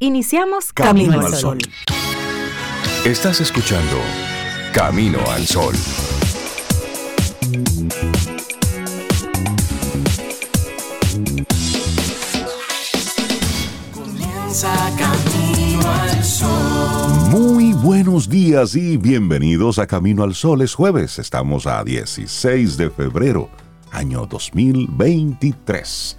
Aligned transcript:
Iniciamos 0.00 0.72
Camino, 0.72 1.20
al 1.20 1.34
Sol. 1.34 1.58
Estás 3.04 3.40
escuchando 3.40 3.96
Camino 4.72 5.18
al 5.28 5.44
Sol. 5.44 5.74
Comienza 13.92 14.72
Camino 14.96 15.90
al 15.90 16.24
Sol. 16.24 17.30
Muy 17.30 17.72
buenos 17.72 18.28
días 18.28 18.76
y 18.76 18.98
bienvenidos 18.98 19.80
a 19.80 19.88
Camino 19.88 20.22
al 20.22 20.36
Sol. 20.36 20.62
Es 20.62 20.74
jueves, 20.74 21.18
estamos 21.18 21.66
a 21.66 21.82
16 21.82 22.76
de 22.76 22.90
febrero, 22.90 23.50
año 23.90 24.26
2023. 24.26 26.16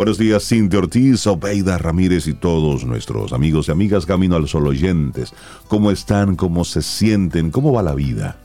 Buenos 0.00 0.16
días, 0.16 0.48
Cintia 0.48 0.78
Ortiz, 0.78 1.26
Obeida 1.26 1.76
Ramírez 1.76 2.26
y 2.26 2.32
todos 2.32 2.86
nuestros 2.86 3.34
amigos 3.34 3.68
y 3.68 3.72
amigas 3.72 4.06
Camino 4.06 4.34
al 4.34 4.48
Sol 4.48 4.66
oyentes. 4.66 5.34
¿Cómo 5.68 5.90
están? 5.90 6.36
¿Cómo 6.36 6.64
se 6.64 6.80
sienten? 6.80 7.50
¿Cómo 7.50 7.70
va 7.70 7.82
la 7.82 7.94
vida? 7.94 8.38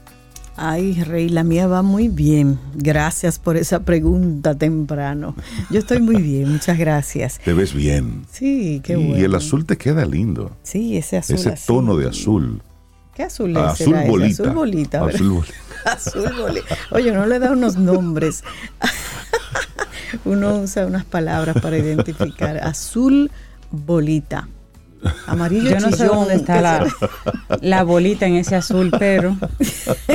Ay, 0.57 1.01
Rey, 1.01 1.29
la 1.29 1.45
mía 1.45 1.67
va 1.67 1.81
muy 1.81 2.09
bien. 2.09 2.59
Gracias 2.73 3.39
por 3.39 3.55
esa 3.55 3.79
pregunta 3.79 4.55
temprano. 4.55 5.33
Yo 5.69 5.79
estoy 5.79 6.01
muy 6.01 6.21
bien, 6.21 6.51
muchas 6.51 6.77
gracias. 6.77 7.39
Te 7.39 7.53
ves 7.53 7.73
bien. 7.73 8.25
Sí, 8.29 8.81
qué 8.83 8.99
y 8.99 9.07
bueno. 9.11 9.25
el 9.25 9.33
azul 9.33 9.65
te 9.65 9.77
queda 9.77 10.05
lindo. 10.05 10.51
Sí, 10.61 10.97
ese 10.97 11.15
azul 11.15 11.37
Ese 11.37 11.55
tono 11.65 11.95
de 11.95 12.09
azul. 12.09 12.61
¿Qué 13.15 13.23
azul 13.23 13.51
es? 13.51 13.63
azul 13.63 13.93
será 13.93 14.05
bolita. 14.05 14.43
Azul 14.43 14.53
bolita, 14.53 15.05
¿verdad? 15.05 15.21
Azul 15.21 15.29
bolita. 15.29 15.53
Azul 15.85 16.33
bolita. 16.37 16.77
Oye, 16.91 17.13
no 17.13 17.25
le 17.25 17.39
da 17.39 17.51
unos 17.51 17.77
nombres. 17.77 18.43
Uno 20.23 20.59
usa 20.59 20.85
unas 20.85 21.05
palabras 21.05 21.57
para 21.61 21.77
identificar. 21.77 22.57
Azul 22.57 23.31
bolita. 23.71 24.47
Amarillo 25.27 25.69
Yo 25.69 25.79
no 25.79 25.91
sé 25.91 26.05
dónde 26.05 26.35
está 26.35 26.55
¿qué 26.55 27.07
la, 27.61 27.83
bolita 27.83 28.25
en 28.27 28.35
ese 28.35 28.55
azul, 28.55 28.91
pero 28.97 29.37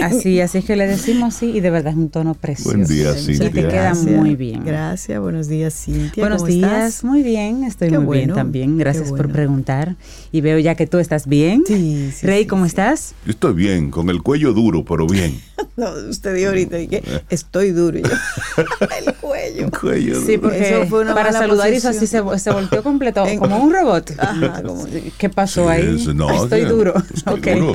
así, 0.02 0.40
así 0.40 0.58
es 0.58 0.64
que 0.64 0.76
le 0.76 0.86
decimos 0.86 1.36
así 1.36 1.46
y 1.46 1.60
de 1.60 1.70
verdad 1.70 1.92
es 1.92 1.98
un 1.98 2.08
tono 2.10 2.34
precioso. 2.34 2.70
Buen 2.76 2.86
día, 2.88 3.10
Y 3.12 3.14
te 3.14 3.20
Cintia. 3.34 3.50
queda 3.52 3.82
Gracias. 3.82 4.06
muy 4.16 4.36
bien. 4.36 4.64
Gracias, 4.64 5.20
buenos 5.20 5.48
días, 5.48 5.74
Cintia. 5.74 6.22
Buenos 6.22 6.42
¿cómo 6.42 6.52
días, 6.52 6.72
estás? 6.72 7.04
muy 7.04 7.22
bien, 7.22 7.64
estoy 7.64 7.90
Qué 7.90 7.98
muy 7.98 8.18
bien 8.18 8.32
también. 8.34 8.78
Gracias 8.78 9.10
por 9.10 9.30
preguntar. 9.30 9.96
Y 10.32 10.40
veo 10.40 10.58
ya 10.58 10.74
que 10.74 10.86
tú 10.86 10.98
estás 10.98 11.26
bien. 11.26 11.62
Sí, 11.66 12.10
sí, 12.14 12.26
Rey, 12.26 12.42
sí, 12.42 12.46
¿cómo 12.48 12.64
sí. 12.64 12.68
estás? 12.68 13.14
Yo 13.24 13.30
estoy 13.32 13.54
bien, 13.54 13.90
con 13.90 14.10
el 14.10 14.22
cuello 14.22 14.52
duro, 14.52 14.84
pero 14.84 15.06
bien. 15.06 15.40
No, 15.76 15.90
usted 16.10 16.34
dijo 16.34 16.48
ahorita 16.48 16.78
y 16.78 16.88
que 16.88 17.02
estoy 17.30 17.70
duro. 17.72 17.98
y 17.98 18.02
yo, 18.02 18.08
el 19.06 19.14
cuello. 19.14 19.64
El 19.66 19.70
cuello 19.70 20.20
Sí, 20.20 20.36
duro. 20.36 20.40
porque 20.42 20.68
Eso 20.80 20.86
fue 20.88 21.00
una 21.02 21.14
para 21.14 21.32
saludar 21.32 21.72
hizo 21.72 21.88
así, 21.90 22.06
se, 22.06 22.22
se 22.38 22.50
volteó 22.50 22.82
completo, 22.82 23.24
En- 23.26 23.38
como 23.38 23.58
un 23.58 23.72
robot. 23.72 24.10
Ajá, 24.18 24.62
como- 24.62 24.79
¿Qué 25.18 25.28
pasó 25.28 25.64
Sí, 25.64 25.68
ahí? 25.68 25.96
es- 25.96 26.14
no, 26.14 26.30
estoy 26.44 26.64
duro. 26.64 26.94
estoy 27.14 27.34
Ok. 27.40 27.46
duro. 27.60 27.72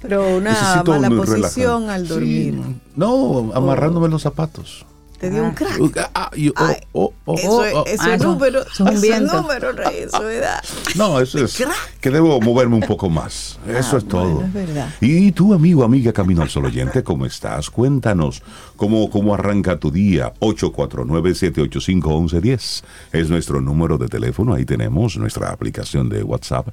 Pero 0.00 0.36
una 0.36 0.50
Necesito 0.52 0.92
mala 0.92 1.08
un 1.08 1.16
posición 1.16 1.90
al 1.90 2.02
Sí, 2.02 2.08
dormir. 2.08 2.54
no, 2.96 3.50
amarrándome 3.54 4.08
los 4.08 4.22
zapatos. 4.22 4.86
Te 5.22 5.30
dio 5.30 5.44
un 5.44 5.52
crack. 5.52 5.78
Ah, 6.16 6.30
yo- 6.36 6.50
oh, 6.58 6.74
oh, 6.92 7.12
oh, 7.26 7.34
Eso 7.38 7.64
es, 7.64 7.72
eso 7.72 7.84
Ah, 8.02 8.14
es 8.14 8.20
eso- 8.20 8.32
número. 8.32 8.60
eso 8.62 8.70
es 8.72 8.80
un 8.80 8.88
Eso 8.88 8.96
es 8.96 9.02
viento. 9.02 9.40
número, 9.40 9.70
Rey. 9.70 9.98
Eso 10.00 10.28
es 10.28 10.38
edad. 10.38 10.60
No, 10.96 11.20
eso 11.20 11.44
es 11.44 11.62
que 12.00 12.10
debo 12.10 12.40
moverme 12.40 12.74
un 12.74 12.82
poco 12.82 13.08
más. 13.08 13.56
Eso 13.68 13.94
Ah, 13.94 13.98
es 13.98 14.08
todo. 14.08 14.28
bueno, 14.40 14.48
es 14.48 14.52
verdad. 14.52 14.88
Y 15.00 15.30
tú, 15.30 15.54
amigo, 15.54 15.84
amiga, 15.84 16.12
Camino 16.12 16.42
al 16.42 16.50
Sol 16.50 16.64
oyente, 16.64 17.04
¿cómo 17.04 17.24
estás? 17.24 17.70
Cuéntanos 17.70 18.42
cómo, 18.74 19.08
cómo 19.10 19.32
arranca 19.32 19.78
tu 19.78 19.92
día. 19.92 20.32
849-785-1110 20.40 22.82
es 23.12 23.30
nuestro 23.30 23.60
número 23.60 23.98
de 23.98 24.08
teléfono. 24.08 24.54
Ahí 24.54 24.64
tenemos 24.64 25.16
nuestra 25.16 25.52
aplicación 25.52 26.08
de 26.08 26.24
WhatsApp. 26.24 26.66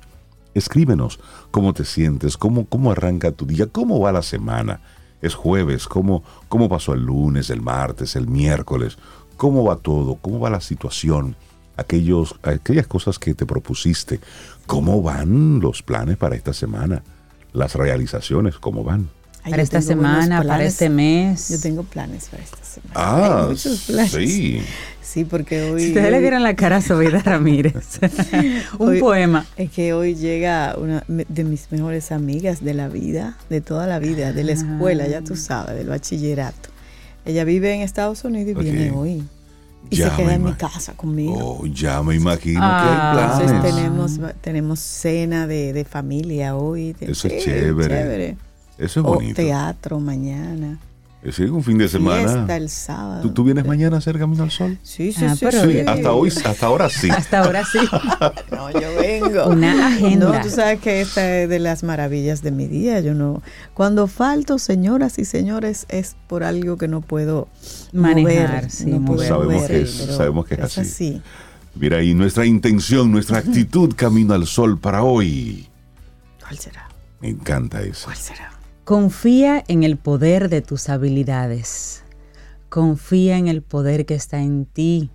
Escríbenos 0.55 1.19
cómo 1.51 1.73
te 1.73 1.85
sientes, 1.85 2.35
cómo, 2.35 2.65
cómo 2.65 2.91
arranca 2.91 3.31
tu 3.31 3.45
día, 3.45 3.67
cómo 3.67 3.99
va 3.99 4.11
la 4.11 4.23
semana. 4.23 4.81
Es 5.21 5.35
jueves, 5.35 5.87
cómo, 5.87 6.23
cómo 6.47 6.69
pasó 6.69 6.93
el 6.93 7.03
lunes, 7.03 7.49
el 7.49 7.61
martes, 7.61 8.15
el 8.15 8.27
miércoles, 8.27 8.97
cómo 9.37 9.63
va 9.63 9.75
todo, 9.75 10.15
cómo 10.15 10.39
va 10.39 10.49
la 10.49 10.61
situación, 10.61 11.35
aquellos, 11.77 12.35
aquellas 12.43 12.87
cosas 12.87 13.19
que 13.19 13.33
te 13.33 13.45
propusiste, 13.45 14.19
cómo 14.65 15.01
van 15.01 15.59
los 15.59 15.81
planes 15.81 16.17
para 16.17 16.35
esta 16.35 16.53
semana, 16.53 17.03
las 17.53 17.75
realizaciones, 17.75 18.57
cómo 18.59 18.83
van. 18.83 19.09
Ay, 19.49 19.51
Para 19.51 19.63
esta 19.63 19.81
semana, 19.81 20.41
para 20.43 20.63
este 20.63 20.89
mes. 20.89 21.49
Yo 21.49 21.59
tengo 21.59 21.83
planes 21.83 22.29
para 22.29 22.43
esta 22.43 22.63
semana. 22.63 22.93
Ah, 22.95 23.41
Hay 23.43 23.49
muchos 23.49 23.81
planes. 23.87 24.11
sí. 24.11 24.61
Sí, 25.01 25.25
porque 25.25 25.63
hoy. 25.71 25.81
Si 25.81 25.87
ustedes 25.87 26.11
le 26.11 26.17
hoy- 26.17 26.21
vieran 26.21 26.43
la 26.43 26.55
cara 26.55 26.77
a 26.77 26.81
Sobeida 26.83 27.19
Ramírez. 27.23 27.99
un 28.77 28.89
Hoy- 28.89 28.99
poema. 28.99 29.43
Es 29.57 29.71
que 29.71 29.93
hoy 29.93 30.13
llega 30.15 30.75
una 30.77 31.03
de 31.07 31.43
mis 31.43 31.71
mejores 31.71 32.11
amigas 32.11 32.63
de 32.63 32.75
la 32.75 32.89
vida, 32.89 33.35
de 33.49 33.59
toda 33.61 33.87
la 33.87 33.97
vida, 33.97 34.33
de 34.33 34.43
la 34.43 34.51
escuela, 34.51 35.07
ya 35.07 35.21
tú 35.23 35.35
sabes, 35.35 35.75
del 35.75 35.87
bachillerato. 35.87 36.69
Ella 37.25 37.43
vive 37.43 37.73
en 37.73 37.81
Estados 37.81 38.23
Unidos 38.23 38.55
y 38.63 38.63
viene 38.63 38.91
hoy. 38.91 39.23
Y 39.89 39.95
Ya 39.95 40.11
se 40.11 40.17
queda 40.17 40.35
en 40.35 40.43
mi 40.43 40.53
casa 40.53 40.93
conmigo. 40.93 41.33
Oh, 41.61 41.65
ya 41.65 42.03
me 42.03 42.13
imagino 42.13 42.59
Ah, 42.61 42.81
que 42.83 43.17
hay 43.17 43.23
Entonces 43.47 43.59
planes. 43.61 43.75
tenemos, 44.19 44.35
tenemos 44.41 44.79
cena 44.79 45.47
de, 45.47 45.73
de 45.73 45.85
familia 45.85 46.55
hoy. 46.55 46.95
Eso 46.99 47.27
es 47.27 47.33
Sí, 47.43 47.49
chévere. 47.49 48.37
Eso 48.79 49.01
es 49.01 49.05
O 49.05 49.13
bonito. 49.15 49.35
teatro 49.35 49.99
mañana. 49.99 50.79
Es 51.21 51.35
decir, 51.35 51.51
un 51.51 51.61
fin 51.61 51.77
de 51.77 51.89
semana. 51.89 52.21
Fiesta 52.31 52.55
el 52.55 52.69
sábado. 52.69 53.21
¿Tú, 53.21 53.31
tú 53.33 53.43
vienes 53.43 53.65
mañana 53.65 53.97
a 53.97 53.99
hacer 53.99 54.17
Camino 54.17 54.41
al 54.43 54.51
Sol? 54.51 54.79
Sí, 54.83 55.11
sí, 55.11 55.25
Ah, 55.25 55.35
sí. 55.35 55.43
pero 55.43 55.65
sí. 55.69 55.79
Hasta 55.85 56.11
hoy, 56.13 56.29
hasta 56.45 56.65
ahora 56.65 56.89
sí. 56.89 57.09
Hasta 57.17 57.39
ahora 57.39 57.65
sí. 57.65 57.77
No, 58.51 58.71
yo 58.71 58.95
vengo. 58.97 59.47
Una 59.47 59.87
agenda. 59.87 60.31
No, 60.37 60.41
tú 60.41 60.49
sabes 60.49 60.79
que 60.79 61.01
esta 61.01 61.39
es 61.41 61.49
de 61.49 61.59
las 61.59 61.83
maravillas 61.83 62.41
de 62.41 62.51
mi 62.51 62.67
día. 62.67 63.01
Yo 63.01 63.13
no. 63.15 63.41
Cuando 63.73 64.07
falto, 64.07 64.59
señoras 64.59 65.19
y 65.19 65.25
señores, 65.25 65.85
es 65.89 66.15
por 66.27 66.45
algo 66.45 66.77
que 66.77 66.87
no 66.87 67.01
puedo 67.01 67.49
Manejar, 67.91 68.47
mover, 68.47 68.71
sí, 68.71 68.85
no 68.85 69.03
puedo 69.03 69.17
mover. 69.17 69.27
Sabemos 69.27 69.53
mover, 69.55 69.71
que 69.71 69.81
es- 69.81 69.97
pero 69.99 70.15
sabemos 70.17 70.45
que 70.45 70.53
es 70.53 70.61
así. 70.61 70.79
así. 70.79 71.21
Mira, 71.75 72.01
y 72.01 72.13
nuestra 72.13 72.45
intención, 72.45 73.11
nuestra 73.11 73.39
actitud 73.39 73.93
Camino 73.93 74.33
al 74.35 74.47
Sol 74.47 74.79
para 74.79 75.03
hoy. 75.03 75.67
¿Cuál 76.39 76.57
será? 76.57 76.87
Me 77.19 77.27
encanta 77.27 77.81
eso. 77.81 78.05
¿Cuál 78.05 78.15
será? 78.17 78.51
Confía 78.89 79.63
en 79.67 79.83
el 79.83 79.97
poder 79.97 80.49
de 80.49 80.63
tus 80.63 80.89
habilidades. 80.89 82.01
Confía 82.69 83.37
en 83.37 83.47
el 83.47 83.61
poder 83.61 84.07
que 84.07 84.15
está 84.15 84.41
en 84.41 84.65
ti. 84.65 85.11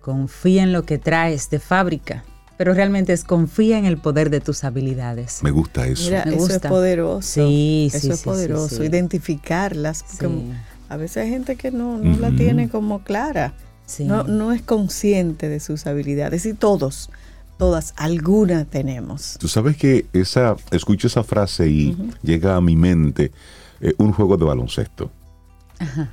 Confía 0.00 0.62
en 0.62 0.72
lo 0.72 0.84
que 0.86 0.96
traes 0.96 1.50
de 1.50 1.58
fábrica. 1.58 2.24
Pero 2.56 2.72
realmente 2.72 3.12
es 3.12 3.22
confía 3.22 3.76
en 3.76 3.84
el 3.84 3.98
poder 3.98 4.30
de 4.30 4.40
tus 4.40 4.64
habilidades. 4.64 5.42
Me 5.42 5.50
gusta 5.50 5.86
eso. 5.86 6.04
Mira, 6.04 6.24
Me 6.24 6.36
eso 6.36 6.46
es 6.54 6.58
poderoso. 6.60 7.20
Sí, 7.20 7.88
sí, 7.90 7.98
Eso 7.98 8.12
es 8.14 8.20
sí, 8.20 8.24
poderoso. 8.24 8.76
sí. 8.76 8.82
Identificarlas. 8.84 10.02
Porque 10.02 10.28
Sí. 10.28 10.52
a 10.88 10.96
veces 10.96 11.18
hay 11.18 11.28
gente 11.28 11.56
que 11.56 11.70
no, 11.72 11.98
no 11.98 12.16
la 12.18 12.30
tiene 12.34 12.70
como 12.70 13.04
clara. 13.04 13.52
Sí. 13.84 14.04
No, 14.04 14.22
no 14.22 14.52
es 14.52 14.62
consciente 14.62 15.50
de 15.50 15.60
sus 15.60 15.86
habilidades. 15.86 16.46
Y 16.46 16.54
todos, 16.54 17.10
todas, 17.58 17.94
alguna 17.96 18.64
tenemos. 18.64 19.36
Tú 19.38 19.48
sabes 19.48 19.76
que 19.76 20.06
esa, 20.12 20.56
escucho 20.70 21.06
esa 21.06 21.22
frase 21.24 21.68
y 21.68 21.96
llega 22.22 22.56
a 22.56 22.60
mi 22.60 22.76
mente 22.76 23.32
eh, 23.80 23.94
un 23.98 24.12
juego 24.12 24.36
de 24.36 24.44
baloncesto. 24.44 25.10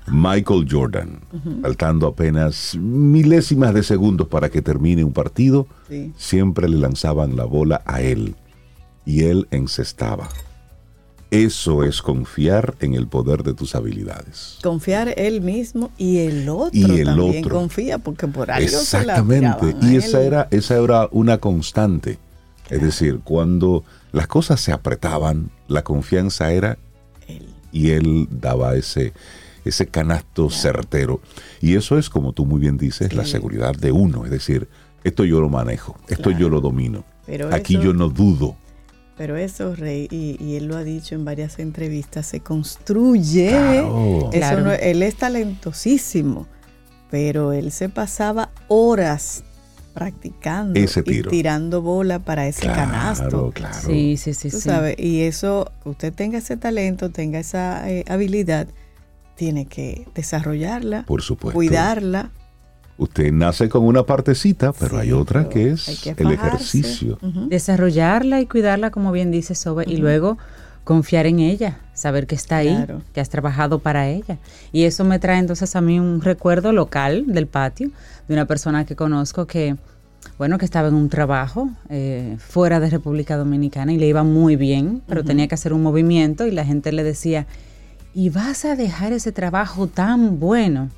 Michael 0.08 0.68
Jordan, 0.70 1.22
faltando 1.62 2.08
apenas 2.08 2.76
milésimas 2.78 3.74
de 3.74 3.82
segundos 3.84 4.28
para 4.28 4.50
que 4.50 4.62
termine 4.62 5.04
un 5.06 5.14
partido, 5.14 5.68
Sí. 5.88 6.12
siempre 6.18 6.68
le 6.68 6.78
lanzaban 6.78 7.38
la 7.38 7.46
bola 7.46 7.82
a 7.86 8.02
él 8.02 8.36
y 9.06 9.24
él 9.24 9.48
encestaba. 9.52 10.28
Eso 11.34 11.84
es 11.84 12.02
confiar 12.04 12.76
en 12.80 12.94
el 12.94 13.08
poder 13.08 13.42
de 13.42 13.54
tus 13.56 13.74
habilidades. 13.74 14.60
Confiar 14.62 15.14
él 15.18 15.42
mismo 15.42 15.90
y 15.98 16.20
el 16.20 16.48
otro 16.48 16.70
Y 16.74 16.84
el 17.00 17.06
también 17.06 17.44
otro. 17.46 17.56
confía 17.58 17.98
porque 17.98 18.28
por 18.28 18.52
algo 18.52 18.68
se 18.70 18.76
la 18.76 18.82
Exactamente. 19.14 19.50
tiraban 19.58 19.84
a 19.84 19.92
Y 19.92 19.96
esa 19.98 20.22
él. 20.22 20.28
era, 20.28 20.48
esa 20.52 20.78
era 20.78 21.10
una 21.12 21.40
constante. 21.40 22.20
Es 22.70 22.82
decir, 22.82 23.20
cuando 23.24 23.84
las 24.12 24.28
cosas 24.28 24.62
se 24.62 24.72
apretaban, 24.72 25.50
la 25.68 25.84
confianza 25.84 26.52
era 26.52 26.78
Él. 27.28 27.48
y 27.72 27.90
él 27.90 28.28
daba 28.30 28.76
ese, 28.76 29.14
ese 29.66 29.88
canasto 29.88 30.52
certero. 30.52 31.20
Y 31.62 31.76
eso 31.76 31.98
es, 31.98 32.10
como 32.12 32.34
tú 32.34 32.46
muy 32.46 32.60
bien 32.60 32.78
dices, 32.78 33.14
la 33.14 33.26
seguridad 33.26 33.74
de 33.74 33.92
uno. 33.92 34.24
Es 34.26 34.30
decir, 34.32 34.68
esto 35.04 35.26
yo 35.26 35.42
lo 35.42 35.50
manejo, 35.50 35.98
esto 36.10 36.26
Claro. 36.30 36.40
yo 36.40 36.50
lo 36.50 36.62
domino. 36.62 37.04
Pero 37.26 37.54
Aquí 37.54 37.74
eso- 37.76 37.84
yo 37.86 37.94
no 37.94 38.10
dudo. 38.10 38.56
Pero 39.18 39.38
eso, 39.38 39.76
Rey, 39.76 40.08
y, 40.10 40.44
y 40.44 40.56
él 40.56 40.66
lo 40.66 40.76
ha 40.76 40.84
dicho 40.84 41.14
en 41.14 41.24
varias 41.24 41.60
entrevistas, 41.60 42.26
se 42.26 42.40
construye. 42.40 43.50
Claro. 43.50 44.30
Eso 44.32 44.40
Claro. 44.40 44.62
no- 44.64 44.72
él 44.74 45.04
es 45.04 45.16
talentosísimo, 45.16 46.48
pero 47.12 47.52
él 47.54 47.72
se 47.72 47.90
pasaba 47.90 48.50
horas 48.68 49.44
practicando 49.94 50.80
Ese 50.80 51.04
y 51.06 51.22
tirando 51.22 51.84
bola 51.84 52.18
para 52.18 52.48
ese 52.48 52.62
Claro, 52.62 52.76
canasto. 52.76 53.52
claro. 53.54 53.78
Sí, 53.80 54.18
sí, 54.18 54.34
sí. 54.34 54.50
Tú 54.50 54.58
sí. 54.58 54.64
sabes, 54.70 54.96
y 54.98 55.22
eso, 55.22 55.72
que 55.84 55.90
usted 55.90 56.12
tenga 56.14 56.40
ese 56.40 56.58
talento, 56.58 57.12
tenga 57.12 57.38
esa 57.40 57.88
eh, 57.92 58.04
habilidad, 58.08 58.68
tiene 59.36 59.66
que 59.68 60.08
desarrollarla, 60.16 61.04
Por 61.06 61.22
supuesto. 61.22 61.54
cuidarla, 61.56 62.32
Usted 62.98 63.32
nace 63.32 63.70
con 63.70 63.84
una 63.86 64.04
partecita, 64.04 64.72
pero 64.72 65.00
hay 65.00 65.12
otra 65.12 65.50
que 65.50 65.72
es 65.72 66.02
que 66.04 66.14
el 66.18 66.32
ejercicio. 66.32 67.18
Desarrollarla 67.50 68.40
y 68.42 68.46
cuidarla, 68.46 68.92
como 68.92 69.12
bien 69.12 69.32
dice 69.32 69.56
Sobe, 69.56 69.84
y 69.88 69.98
luego 69.98 70.38
confiar 70.84 71.26
en 71.26 71.40
ella, 71.40 71.80
saber 71.94 72.28
que 72.28 72.36
está 72.36 72.58
ahí, 72.58 72.76
Claro. 72.76 73.02
que 73.14 73.22
has 73.22 73.30
trabajado 73.30 73.80
para 73.80 74.10
ella. 74.10 74.38
Y 74.72 74.84
eso 74.84 75.04
me 75.06 75.18
trae 75.18 75.40
entonces 75.40 75.76
a 75.76 75.82
mí 75.82 76.00
un 76.00 76.22
recuerdo 76.22 76.72
local 76.74 77.24
del 77.28 77.48
patio 77.48 77.90
de 78.28 78.34
una 78.34 78.46
persona 78.46 78.86
que 78.86 78.96
conozco 78.96 79.48
que, 79.48 79.76
bueno, 80.38 80.58
que 80.58 80.66
estaba 80.66 80.90
en 80.90 80.94
un 80.96 81.10
trabajo 81.10 81.70
eh, 81.90 82.36
fuera 82.38 82.80
de 82.80 82.90
República 82.90 83.38
Dominicana 83.38 83.94
y 83.94 83.98
le 83.98 84.08
iba 84.08 84.24
muy 84.24 84.56
bien, 84.56 85.02
pero 85.08 85.24
tenía 85.24 85.48
que 85.48 85.56
hacer 85.56 85.74
un 85.74 85.82
movimiento 85.84 86.46
y 86.48 86.52
la 86.52 86.66
gente 86.66 86.92
le 86.92 87.04
decía, 87.04 87.48
¿y 88.14 88.30
vas 88.30 88.66
a 88.66 88.76
dejar 88.76 89.14
ese 89.14 89.32
trabajo 89.32 89.88
tan 89.88 90.40
bueno? 90.40 90.90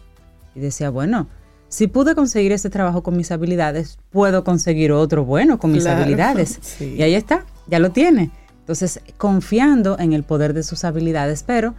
Y 0.56 0.60
decía, 0.62 0.90
bueno, 0.90 1.28
si 1.70 1.88
pude 1.88 2.16
conseguir 2.16 2.52
ese 2.52 2.70
trabajo 2.70 3.04
con 3.04 3.18
mis 3.18 3.32
habilidades, 3.32 3.98
puedo 4.12 4.44
conseguir 4.44 4.92
otro 4.92 5.26
bueno 5.26 5.60
con 5.60 5.72
mis 5.72 5.84
Claro, 5.84 6.02
habilidades. 6.02 6.60
sí. 6.62 6.96
Y 6.98 7.02
ahí 7.04 7.16
está, 7.16 7.46
ya 7.68 7.80
lo 7.80 7.92
tiene. 7.92 8.32
Entonces, 8.60 9.00
confiando 9.18 9.98
en 10.00 10.14
el 10.14 10.24
poder 10.24 10.54
de 10.54 10.64
sus 10.64 10.84
habilidades, 10.86 11.44
pero 11.44 11.76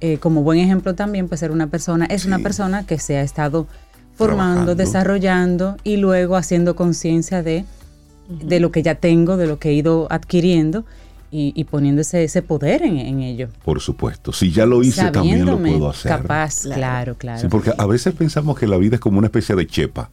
eh, 0.00 0.18
como 0.18 0.42
buen 0.42 0.58
ejemplo 0.58 0.94
también, 0.94 1.28
pues 1.28 1.40
ser 1.40 1.50
una 1.50 1.68
persona, 1.68 2.06
es 2.06 2.24
una 2.26 2.38
persona 2.40 2.84
que 2.86 2.98
se 2.98 3.16
ha 3.16 3.22
estado 3.22 3.66
formando, 4.14 4.74
Trabajando. 4.74 4.74
desarrollando 4.74 5.76
y 5.84 5.96
luego 5.96 6.36
haciendo 6.36 6.74
conciencia 6.76 7.42
de, 7.42 7.64
de 8.28 8.60
lo 8.60 8.70
que 8.72 8.82
ya 8.82 8.96
tengo, 8.96 9.36
de 9.36 9.46
lo 9.46 9.58
que 9.58 9.70
he 9.70 9.74
ido 9.74 10.06
adquiriendo 10.10 10.84
y, 11.30 11.52
y 11.54 11.64
poniendo 11.64 12.00
ese, 12.02 12.24
ese 12.24 12.42
poder 12.42 12.82
en, 12.82 12.98
en 12.98 13.20
ello. 13.22 13.48
Por 13.64 13.80
supuesto. 13.80 14.32
Si 14.32 14.50
ya 14.50 14.66
lo 14.66 14.82
hice, 14.82 15.10
también 15.10 15.44
lo 15.44 15.58
puedo 15.58 15.90
hacer. 15.90 16.10
Capaz, 16.10 16.62
claro, 16.62 17.16
claro. 17.16 17.40
Sí, 17.40 17.48
porque 17.48 17.72
a 17.76 17.86
veces 17.86 18.14
pensamos 18.14 18.58
que 18.58 18.66
la 18.66 18.76
vida 18.76 18.96
es 18.96 19.00
como 19.00 19.18
una 19.18 19.26
especie 19.26 19.54
de 19.54 19.66
chepa. 19.66 20.10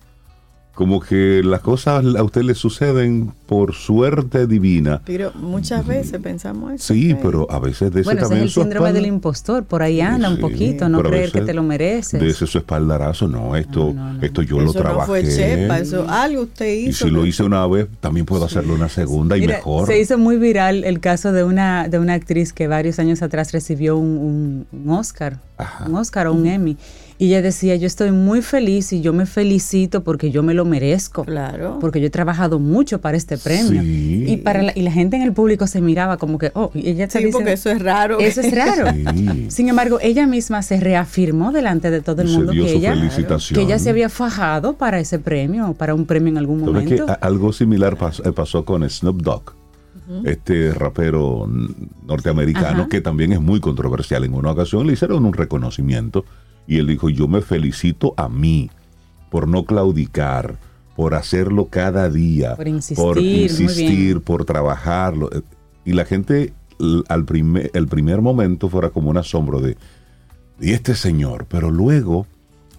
Como 0.73 0.99
que 1.01 1.43
las 1.43 1.59
cosas 1.61 2.03
a 2.15 2.23
usted 2.23 2.41
le 2.41 2.55
suceden 2.55 3.31
por 3.45 3.75
suerte 3.75 4.47
divina. 4.47 5.03
Pero 5.05 5.31
muchas 5.35 5.85
veces 5.85 6.19
pensamos 6.19 6.73
eso. 6.73 6.95
Sí, 6.95 7.15
pero 7.21 7.45
a 7.51 7.59
veces 7.59 7.93
de 7.93 8.01
ese 8.01 8.05
bueno, 8.07 8.17
ese 8.21 8.23
es 8.23 8.29
también 8.29 8.43
el 8.45 8.49
su 8.49 8.61
síndrome 8.61 8.87
espalda- 8.89 8.93
del 9.01 9.05
impostor, 9.05 9.63
por 9.65 9.83
ahí 9.83 10.01
anda 10.01 10.29
un 10.29 10.37
Sí, 10.37 10.41
poquito, 10.41 10.89
no 10.89 10.97
pero 10.97 11.09
a 11.09 11.11
creer 11.11 11.31
que 11.31 11.41
te 11.41 11.53
lo 11.53 11.61
mereces. 11.61 12.19
De 12.19 12.27
ese 12.27 12.47
su 12.47 12.57
espaldarazo, 12.57 13.27
no, 13.27 13.55
esto, 13.55 13.93
No, 13.93 13.93
no, 13.93 14.13
no. 14.13 14.23
esto 14.23 14.41
yo 14.41 14.59
lo 14.59 14.71
eso 14.71 14.79
no 14.79 14.83
trabajé. 14.85 15.05
fue 15.05 15.23
chepa, 15.23 15.77
eso 15.77 16.09
algo 16.09 16.41
usted 16.41 16.65
y 16.73 16.87
hizo. 16.89 17.05
si 17.05 17.11
lo 17.11 17.21
que- 17.21 17.27
hice 17.29 17.43
una 17.43 17.67
vez, 17.67 17.85
también 17.99 18.25
puedo 18.25 18.43
hacerlo 18.43 18.73
una 18.73 18.89
segunda 18.89 19.37
y 19.37 19.41
Mira, 19.41 19.57
mejor. 19.57 19.85
Se 19.85 19.99
hizo 19.99 20.17
muy 20.17 20.37
viral 20.37 20.85
el 20.85 20.99
caso 20.99 21.31
de 21.33 21.43
una, 21.43 21.87
de 21.87 21.99
una 21.99 22.15
actriz 22.15 22.51
que 22.51 22.67
varios 22.67 22.97
años 22.97 23.21
atrás 23.21 23.51
recibió 23.51 23.95
un, 23.95 24.17
un- 24.17 24.65
un 24.71 24.89
Oscar, 24.89 25.37
Ajá. 25.57 25.85
un 25.87 25.93
Oscar 25.97 26.25
o 26.25 26.33
un 26.33 26.47
Emmy. 26.47 26.77
Y 27.23 27.27
ella 27.27 27.41
decía, 27.41 27.77
yo 27.77 27.87
estoy 27.87 28.11
muy 28.11 28.41
feliz 28.41 28.91
y 28.91 28.99
yo 28.99 29.13
me 29.13 29.25
felicito 29.25 30.03
porque 30.03 30.29
yo 30.29 30.43
me 30.43 30.53
lo 30.53 30.65
merezco. 30.65 31.23
Claro. 31.23 31.77
Porque 31.79 32.01
yo 32.01 32.07
he 32.07 32.09
trabajado 32.09 32.59
mucho 32.59 32.99
para 32.99 33.15
este 33.15 33.37
premio. 33.37 33.81
Sí. 33.81 34.25
Y, 34.27 34.35
para 34.37 34.61
la, 34.61 34.73
y 34.75 34.81
la 34.81 34.91
gente 34.91 35.15
en 35.15 35.21
el 35.21 35.31
público 35.31 35.65
se 35.65 35.79
miraba 35.79 36.17
como 36.17 36.37
que, 36.37 36.51
oh, 36.53 36.69
y 36.73 36.89
ella 36.89 37.05
está 37.05 37.19
Sí, 37.19 37.25
diciendo, 37.25 37.37
porque 37.39 37.53
eso 37.53 37.69
es 37.71 37.81
raro. 37.81 38.19
Eso 38.19 38.41
es 38.41 38.53
raro. 38.53 38.87
Sí. 39.15 39.45
Sin 39.49 39.69
embargo, 39.69 39.99
ella 40.01 40.27
misma 40.27 40.61
se 40.63 40.81
reafirmó 40.81 41.53
delante 41.53 41.91
de 41.91 42.01
todo 42.01 42.21
el 42.23 42.27
se 42.27 42.35
mundo 42.35 42.51
dio 42.51 42.65
que 42.65 42.71
su 42.71 42.77
ella, 42.79 42.93
que 43.53 43.61
ella 43.61 43.79
se 43.79 43.89
había 43.89 44.09
fajado 44.09 44.73
para 44.73 44.99
ese 44.99 45.17
premio, 45.17 45.73
para 45.75 45.95
un 45.95 46.05
premio 46.05 46.27
en 46.29 46.37
algún 46.39 46.59
¿Sabes 46.59 46.83
que 46.89 46.95
momento. 46.95 47.09
a- 47.09 47.25
algo 47.25 47.53
similar 47.53 47.97
eh, 48.25 48.31
pasó 48.33 48.65
con 48.65 48.83
Snoop 48.89 49.21
Dogg, 49.21 49.53
este 50.25 50.73
rapero 50.73 51.49
norteamericano 52.05 52.81
Ajá. 52.81 52.89
que 52.89 52.99
también 52.99 53.31
es 53.31 53.39
muy 53.39 53.61
controversial. 53.61 54.25
En 54.25 54.33
una 54.33 54.51
ocasión 54.51 54.85
le 54.87 54.93
hicieron 54.93 55.23
un 55.25 55.31
reconocimiento 55.33 56.25
y 56.67 56.77
él 56.77 56.87
dijo, 56.87 57.09
yo 57.09 57.27
me 57.27 57.41
felicito 57.41 58.13
a 58.17 58.29
mí 58.29 58.69
por 59.29 59.47
no 59.47 59.65
claudicar, 59.65 60.57
por 60.95 61.15
hacerlo 61.15 61.67
cada 61.69 62.09
día, 62.09 62.55
Por 62.55 62.67
insistir, 62.67 63.03
por, 63.03 63.17
insistir, 63.19 64.21
por 64.21 64.45
trabajarlo. 64.45 65.29
Eh, 65.33 65.41
Y 65.85 65.93
la 65.93 66.05
gente 66.05 66.53
al 67.09 67.25
primer, 67.25 67.71
el 67.73 67.87
primer 67.87 68.21
momento 68.21 68.69
fuera 68.69 68.89
como 68.89 69.09
un 69.09 69.17
asombro 69.17 69.59
de, 69.59 69.75
y 70.61 70.71
este 70.71 70.95
señor, 70.95 71.45
pero 71.49 71.71
luego 71.71 72.25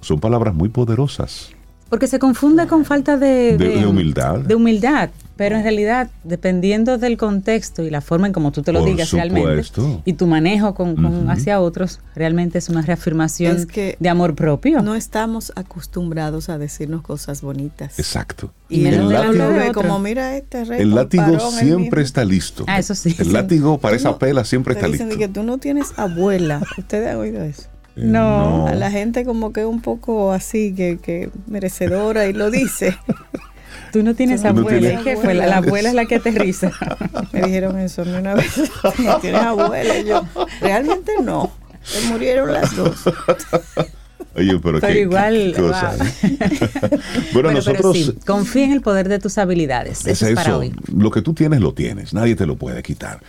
son 0.01 0.21
palabras 0.21 0.55
muy 0.55 0.69
poderosas. 0.69 1.51
Porque 1.91 2.07
se 2.07 2.19
confunde 2.19 2.67
con 2.67 2.85
falta 2.85 3.17
de, 3.17 3.57
De- 3.57 3.81
de 3.81 3.87
humildad. 3.87 4.39
De 4.41 4.55
humildad. 4.55 5.11
Pero 5.37 5.57
en 5.57 5.65
realidad, 5.65 6.11
dependiendo 6.23 6.97
del 6.97 7.17
contexto 7.17 7.83
y 7.83 7.91
la 7.91 8.01
forma 8.01 8.29
en 8.29 8.33
como 8.33 8.53
tú 8.53 8.63
te 8.63 8.73
lo 8.73 8.81
Por 8.81 8.89
digas 8.89 9.11
realmente, 9.11 9.63
y 10.05 10.13
tu 10.13 10.29
manejo 10.29 10.75
con, 10.75 10.95
con 10.95 11.29
hacia 11.29 11.61
otros, 11.61 11.99
realmente 12.15 12.59
es 12.59 12.69
una 12.69 12.83
reafirmación 12.83 13.57
Es 13.57 13.67
que 13.67 13.97
de 13.99 14.09
amor 14.09 14.37
propio. 14.37 14.81
No 14.81 14.95
estamos 14.95 15.53
acostumbrados 15.57 16.49
a 16.49 16.59
decirnos 16.59 17.03
cosas 17.03 17.43
bonitas. 17.43 17.99
Exacto. 17.99 18.53
Y 18.69 18.83
Y 18.83 18.87
el 18.87 19.09
de 19.09 19.15
látigo 19.15 19.49
de 19.49 19.73
como 19.73 19.99
mira 19.99 20.37
este 20.37 20.65
rey. 20.65 20.81
El 20.83 20.95
látigo 20.95 21.39
siempre 21.51 22.03
está 22.03 22.25
listo. 22.25 22.65
Ah, 22.69 22.79
eso 22.79 22.95
sí. 22.95 23.15
El 23.19 23.33
látigo 23.33 23.79
para 23.79 23.97
esa 23.97 24.11
No, 24.11 24.19
pela 24.19 24.45
siempre 24.45 24.75
está 24.75 24.87
dicen 24.87 25.09
listo. 25.09 25.19
que 25.19 25.29
tú 25.29 25.43
no 25.43 25.59
tienes 25.59 25.93
abuela. 25.99 26.61
¿Ustedes 26.79 27.09
han 27.11 27.17
oído 27.17 27.43
eso? 27.43 27.63
Eh, 27.97 28.03
No. 28.05 28.69
A 28.69 28.75
la 28.75 28.91
gente 28.93 29.25
como 29.25 29.53
que 29.53 29.65
un 29.65 29.81
poco 29.81 30.33
así, 30.33 30.73
que, 30.75 30.99
que 30.99 31.31
merecedora 31.49 32.27
y 32.27 32.33
lo 32.33 32.51
dice. 32.53 32.97
Tú 33.95 34.03
no 34.03 34.17
tienes 34.17 34.43
Tú 34.43 34.53
no 34.53 34.59
abuela, 34.59 34.81
tienes 34.81 35.01
¿y 35.03 35.05
qué 35.05 35.17
fue? 35.17 35.35
La, 35.35 35.47
la 35.47 35.59
abuela 35.59 35.89
es 35.91 35.95
la 35.95 36.05
que 36.07 36.17
aterriza. 36.17 36.73
Me 37.33 37.43
dijeron 37.43 37.79
eso 37.79 38.05
mí 38.05 38.11
una 38.11 38.35
vez. 38.35 38.61
No 38.99 39.19
tienes 39.21 39.41
abuela. 39.41 39.97
Y 40.01 40.05
yo, 40.05 40.21
realmente 40.61 41.13
no. 41.23 41.53
Se 41.85 42.09
murieron 42.09 42.53
las 42.53 42.75
dos. 42.75 43.05
Oye, 44.35 44.59
pero, 44.59 44.81
Pero 44.81 44.93
qué, 44.93 45.01
igual, 45.03 45.53
qué 45.55 45.63
cosa, 45.63 45.95
wow. 45.97 46.07
¿eh? 46.07 46.39
bueno, 46.81 47.03
Bueno, 47.35 47.53
nosotros... 47.53 47.97
sí, 47.97 48.19
confía 48.27 48.65
en 48.65 48.73
el 48.73 48.81
poder 48.81 49.09
de 49.09 49.21
tus 49.21 49.39
habilidades. 49.39 50.01
Es 50.01 50.21
Eso 50.21 50.27
es 50.27 50.35
para 50.35 50.49
eso. 50.49 50.59
hoy. 50.59 50.75
Lo 50.93 51.13
que 51.13 51.23
tú 51.23 51.33
tienes, 51.33 51.61
lo 51.61 51.73
tienes. 51.73 52.13
Nadie 52.13 52.35
te 52.35 52.47
lo 52.47 52.57
puede 52.57 52.83
quitar. 52.83 53.21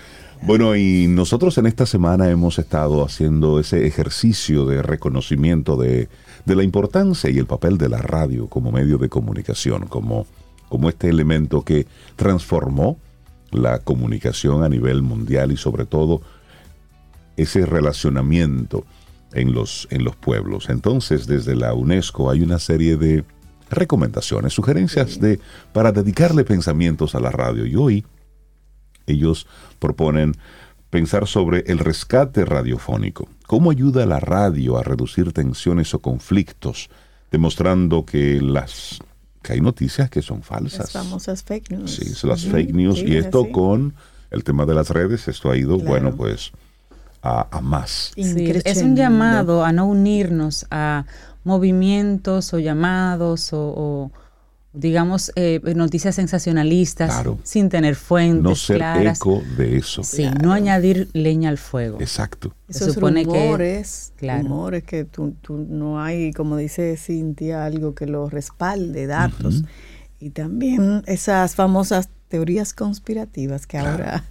Bueno, 0.42 0.76
y 0.76 1.06
nosotros 1.08 1.60
en 1.60 1.68
esta 1.68 1.86
semana 1.86 2.32
hemos 2.32 2.58
estado 2.58 3.06
haciendo 3.06 3.60
ese 3.60 3.86
ejercicio 3.86 4.66
de 4.66 4.82
reconocimiento 4.82 5.78
de, 5.78 6.10
de 6.46 6.56
la 6.56 6.64
importancia 6.64 7.30
y 7.30 7.38
el 7.38 7.46
papel 7.46 7.78
de 7.78 7.88
la 7.88 8.00
radio 8.00 8.48
como 8.48 8.72
medio 8.72 8.98
de 8.98 9.10
comunicación, 9.10 9.86
como, 9.86 10.26
como 10.70 10.90
este 10.90 11.10
elemento 11.10 11.64
que 11.64 11.88
transformó 12.16 12.98
la 13.52 13.80
comunicación 13.80 14.64
a 14.64 14.70
nivel 14.70 15.02
mundial 15.02 15.52
y 15.52 15.58
sobre 15.58 15.86
todo 15.86 16.22
ese 17.38 17.66
relacionamiento 17.66 18.86
en 19.34 19.54
los, 19.54 19.88
en 19.92 20.04
los 20.04 20.16
pueblos. 20.16 20.70
Entonces, 20.70 21.28
desde 21.28 21.56
la 21.56 21.74
UNESCO 21.74 22.30
hay 22.30 22.42
una 22.42 22.60
serie 22.60 22.98
de 22.98 23.24
recomendaciones, 23.70 24.54
sugerencias 24.54 25.20
de, 25.20 25.40
para 25.74 25.92
dedicarle 25.92 26.44
pensamientos 26.44 27.16
a 27.16 27.20
la 27.20 27.32
radio. 27.32 27.66
Y 27.66 27.76
hoy 27.76 28.06
ellos 29.08 29.48
proponen 29.80 30.34
pensar 30.90 31.28
sobre 31.28 31.64
el 31.68 31.80
rescate 31.80 32.46
radiofónico. 32.46 33.28
¿Cómo 33.48 33.72
ayuda 33.72 34.06
la 34.06 34.20
radio 34.20 34.78
a 34.78 34.84
reducir 34.84 35.34
tensiones 35.34 35.94
o 35.94 36.00
conflictos? 36.00 36.90
Demostrando 37.32 38.06
que 38.06 38.42
las 38.42 39.00
que 39.46 39.54
hay 39.54 39.62
noticias 39.62 40.10
que 40.10 40.22
son 40.24 40.42
falsas. 40.42 40.80
Las 40.94 41.04
famosas 41.04 41.44
fake 41.44 41.70
news. 41.72 41.96
Sí, 41.96 42.06
son 42.16 42.32
las 42.32 42.44
fake 42.46 42.74
news. 42.74 42.98
sí, 43.00 43.06
y 43.08 43.16
es 43.18 43.26
esto 43.26 43.52
con 43.52 43.94
el 44.32 44.44
tema 44.44 44.66
de 44.66 44.74
las 44.74 44.90
redes, 44.90 45.28
esto 45.28 45.52
ha 45.52 45.56
ido, 45.58 45.76
Claro. 45.78 45.90
bueno, 45.90 46.16
pues 46.16 46.52
a, 47.22 47.48
a 47.56 47.62
más. 47.62 48.12
Sí, 48.16 48.52
es 48.66 48.82
un 48.82 48.96
llamado 48.96 49.64
a 49.64 49.72
no 49.72 49.86
unirnos 49.86 50.66
a 50.72 51.06
movimientos 51.44 52.54
o 52.54 52.60
llamados 52.60 53.54
o, 53.54 53.60
o, 53.78 54.12
digamos, 54.76 55.32
eh, 55.36 55.60
noticias 55.76 56.16
sensacionalistas 56.16 57.10
Claro. 57.12 57.40
sin 57.44 57.70
tener 57.70 57.96
fuentes 57.96 58.44
No 58.44 58.56
ser 58.56 58.78
claras. 58.78 59.18
eco 59.20 59.42
de 59.58 59.78
eso. 59.78 60.04
Sí, 60.04 60.26
no 60.44 60.52
añadir 60.54 61.10
leña 61.14 61.50
al 61.50 61.58
fuego. 61.58 61.98
Exacto. 62.02 62.54
Se 62.70 62.84
Esos 62.84 62.96
que- 62.96 63.02
rumores, 63.02 64.14
claro. 64.18 64.44
rumores 64.44 64.84
que 64.84 65.06
tú, 65.06 65.34
tú 65.42 65.58
no 65.70 66.02
hay, 66.02 66.32
como 66.34 66.58
dice 66.58 66.98
Cintia, 66.98 67.66
algo 67.66 67.96
que 67.96 68.06
lo 68.06 68.30
respalde, 68.30 69.08
datos. 69.08 69.64
Y 70.20 70.32
también 70.32 71.04
esas 71.08 71.56
famosas 71.56 72.10
teorías 72.28 72.74
conspirativas 72.74 73.68
que 73.68 73.78
ahora 73.78 74.24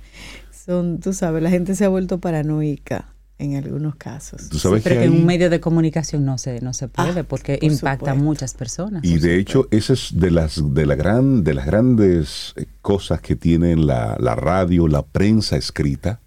son, 0.66 0.98
tú 1.00 1.12
sabes, 1.12 1.42
la 1.42 1.50
gente 1.50 1.74
se 1.74 1.84
ha 1.84 1.88
vuelto 1.88 2.18
paranoica 2.18 3.13
en 3.38 3.56
algunos 3.56 3.96
casos. 3.96 4.48
Tú 4.48 4.58
sabes 4.58 4.82
Pero 4.82 4.96
que 4.96 5.00
que 5.00 5.06
en 5.06 5.12
un 5.12 5.26
medio 5.26 5.50
de 5.50 5.60
comunicación 5.60 6.24
no 6.24 6.38
se, 6.38 6.60
no 6.60 6.72
se 6.72 6.88
puede 6.88 7.20
Ah, 7.20 7.24
porque 7.24 7.58
por 7.58 7.72
impacta 7.72 8.12
a 8.12 8.14
muchas 8.14 8.54
personas. 8.54 9.04
Y 9.04 9.18
de 9.18 9.38
hecho, 9.38 9.66
esa 9.70 9.92
es 9.94 10.10
de 10.14 10.30
las, 10.30 10.62
de 10.74 10.86
la 10.86 10.94
gran, 10.94 11.42
de 11.42 11.54
las 11.54 11.66
grandes 11.66 12.52
eh, 12.56 12.66
cosas 12.80 13.20
que 13.20 13.34
tiene 13.34 13.76
la, 13.76 14.16
la 14.20 14.36
radio, 14.36 14.86
la 14.86 15.02
prensa 15.02 15.56
escrita, 15.56 16.20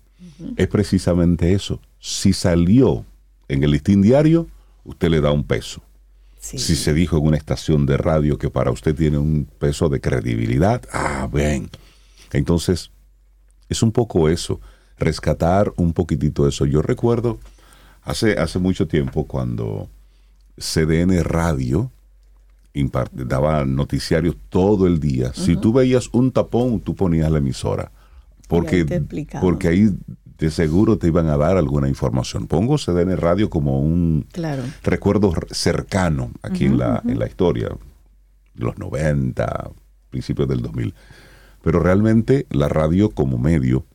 es 0.56 0.68
precisamente 0.68 1.54
eso. 1.54 1.82
Si 2.00 2.34
salió 2.34 3.06
en 3.48 3.64
el 3.64 3.72
listín 3.72 4.02
diario, 4.02 4.48
usted 4.84 5.10
le 5.10 5.22
da 5.22 5.32
un 5.32 5.44
peso. 5.44 5.82
Sí. 6.40 6.60
Si 6.60 6.76
se 6.76 6.94
dijo 6.94 7.18
en 7.18 7.26
una 7.26 7.38
estación 7.38 7.86
de 7.86 7.98
radio 7.98 8.38
que 8.38 8.50
para 8.50 8.72
usted 8.72 8.96
tiene 8.96 9.18
un 9.18 9.46
peso 9.58 9.90
de 9.90 10.00
credibilidad, 10.00 10.82
ah, 10.94 11.28
ven. 11.32 11.70
Entonces, 12.32 12.92
es 13.70 13.82
un 13.82 13.92
poco 13.92 14.30
eso, 14.30 14.62
rescatar 15.00 15.72
un 15.78 15.94
poquitito 15.94 16.48
eso. 16.48 16.66
Yo 16.66 16.82
recuerdo 16.82 17.40
hace, 18.04 18.38
hace 18.40 18.60
mucho 18.60 18.88
tiempo 18.88 19.26
cuando 19.26 19.90
CDN 20.58 21.24
Radio 21.24 21.92
daba 23.12 23.66
noticiarios 23.66 24.36
todo 24.50 24.86
el 24.88 25.00
día. 25.00 25.32
Si 25.34 25.56
tú 25.56 25.74
veías 25.74 26.10
un 26.14 26.32
tapón, 26.32 26.80
tú 26.80 26.96
ponías 26.96 27.32
la 27.32 27.40
emisora. 27.40 27.92
Porque, 28.48 28.86
porque 29.42 29.68
ahí 29.68 29.90
de 30.38 30.52
seguro 30.52 30.98
te 30.98 31.08
iban 31.08 31.28
a 31.28 31.38
dar 31.38 31.58
alguna 31.58 31.90
información. 31.90 32.46
Pongo 32.48 32.78
CDN 32.78 33.18
Radio 33.18 33.50
como 33.50 33.80
un 33.82 34.28
Claro. 34.32 34.64
recuerdo 34.84 35.34
cercano 35.52 36.32
aquí 36.44 36.66
en, 36.66 36.78
la, 36.78 37.02
en 37.06 37.18
la 37.18 37.28
historia, 37.28 37.70
los 38.56 38.78
90, 38.78 39.72
principios 40.12 40.48
del 40.48 40.62
2000. 40.62 40.94
Pero 41.64 41.80
realmente 41.80 42.46
la 42.52 42.70
radio 42.70 43.10
como 43.10 43.38
medio 43.40 43.86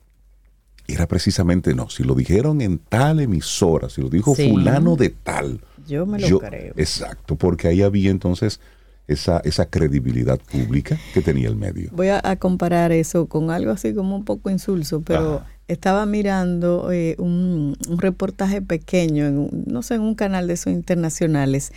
era 0.86 1.06
precisamente 1.06 1.74
no. 1.74 1.88
Si 1.90 2.02
lo 2.04 2.14
dijeron 2.14 2.60
en 2.60 2.78
tal 2.78 3.20
emisora, 3.20 3.88
si 3.88 4.00
lo 4.02 4.08
dijo 4.08 4.34
Sí. 4.34 4.48
fulano 4.50 4.96
de 4.96 5.10
tal. 5.10 5.60
Yo 5.86 6.06
me 6.06 6.18
lo 6.20 6.38
creo. 6.38 6.74
Exacto, 6.76 7.36
porque 7.36 7.68
ahí 7.68 7.82
había 7.82 8.10
entonces 8.10 8.60
esa, 9.08 9.40
esa 9.44 9.66
credibilidad 9.66 10.38
pública 10.40 10.96
que 11.12 11.22
tenía 11.22 11.48
el 11.48 11.56
medio. 11.56 11.90
Voy 11.92 12.08
a, 12.08 12.20
a 12.22 12.36
comparar 12.36 12.92
eso 12.92 13.26
con 13.26 13.50
algo 13.50 13.72
así 13.72 13.92
como 13.94 14.14
un 14.16 14.24
poco 14.24 14.48
insulso, 14.50 15.02
pero 15.02 15.36
Ajá. 15.36 15.46
estaba 15.68 16.06
mirando 16.06 16.90
eh, 16.92 17.16
un, 17.18 17.76
un 17.88 17.98
reportaje 17.98 18.62
pequeño, 18.62 19.26
en 19.26 19.64
no 19.66 19.82
sé, 19.82 19.94
en 19.96 20.02
un 20.02 20.14
canal 20.14 20.46
de 20.46 20.54
esos 20.54 20.72
internacionales, 20.72 21.72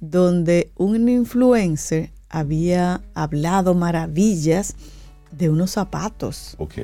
donde 0.00 0.70
un 0.76 1.08
influencer 1.08 2.10
había 2.28 3.00
hablado 3.14 3.74
maravillas 3.74 4.74
de 5.30 5.50
unos 5.50 5.70
zapatos, 5.72 6.54
Ok. 6.58 6.74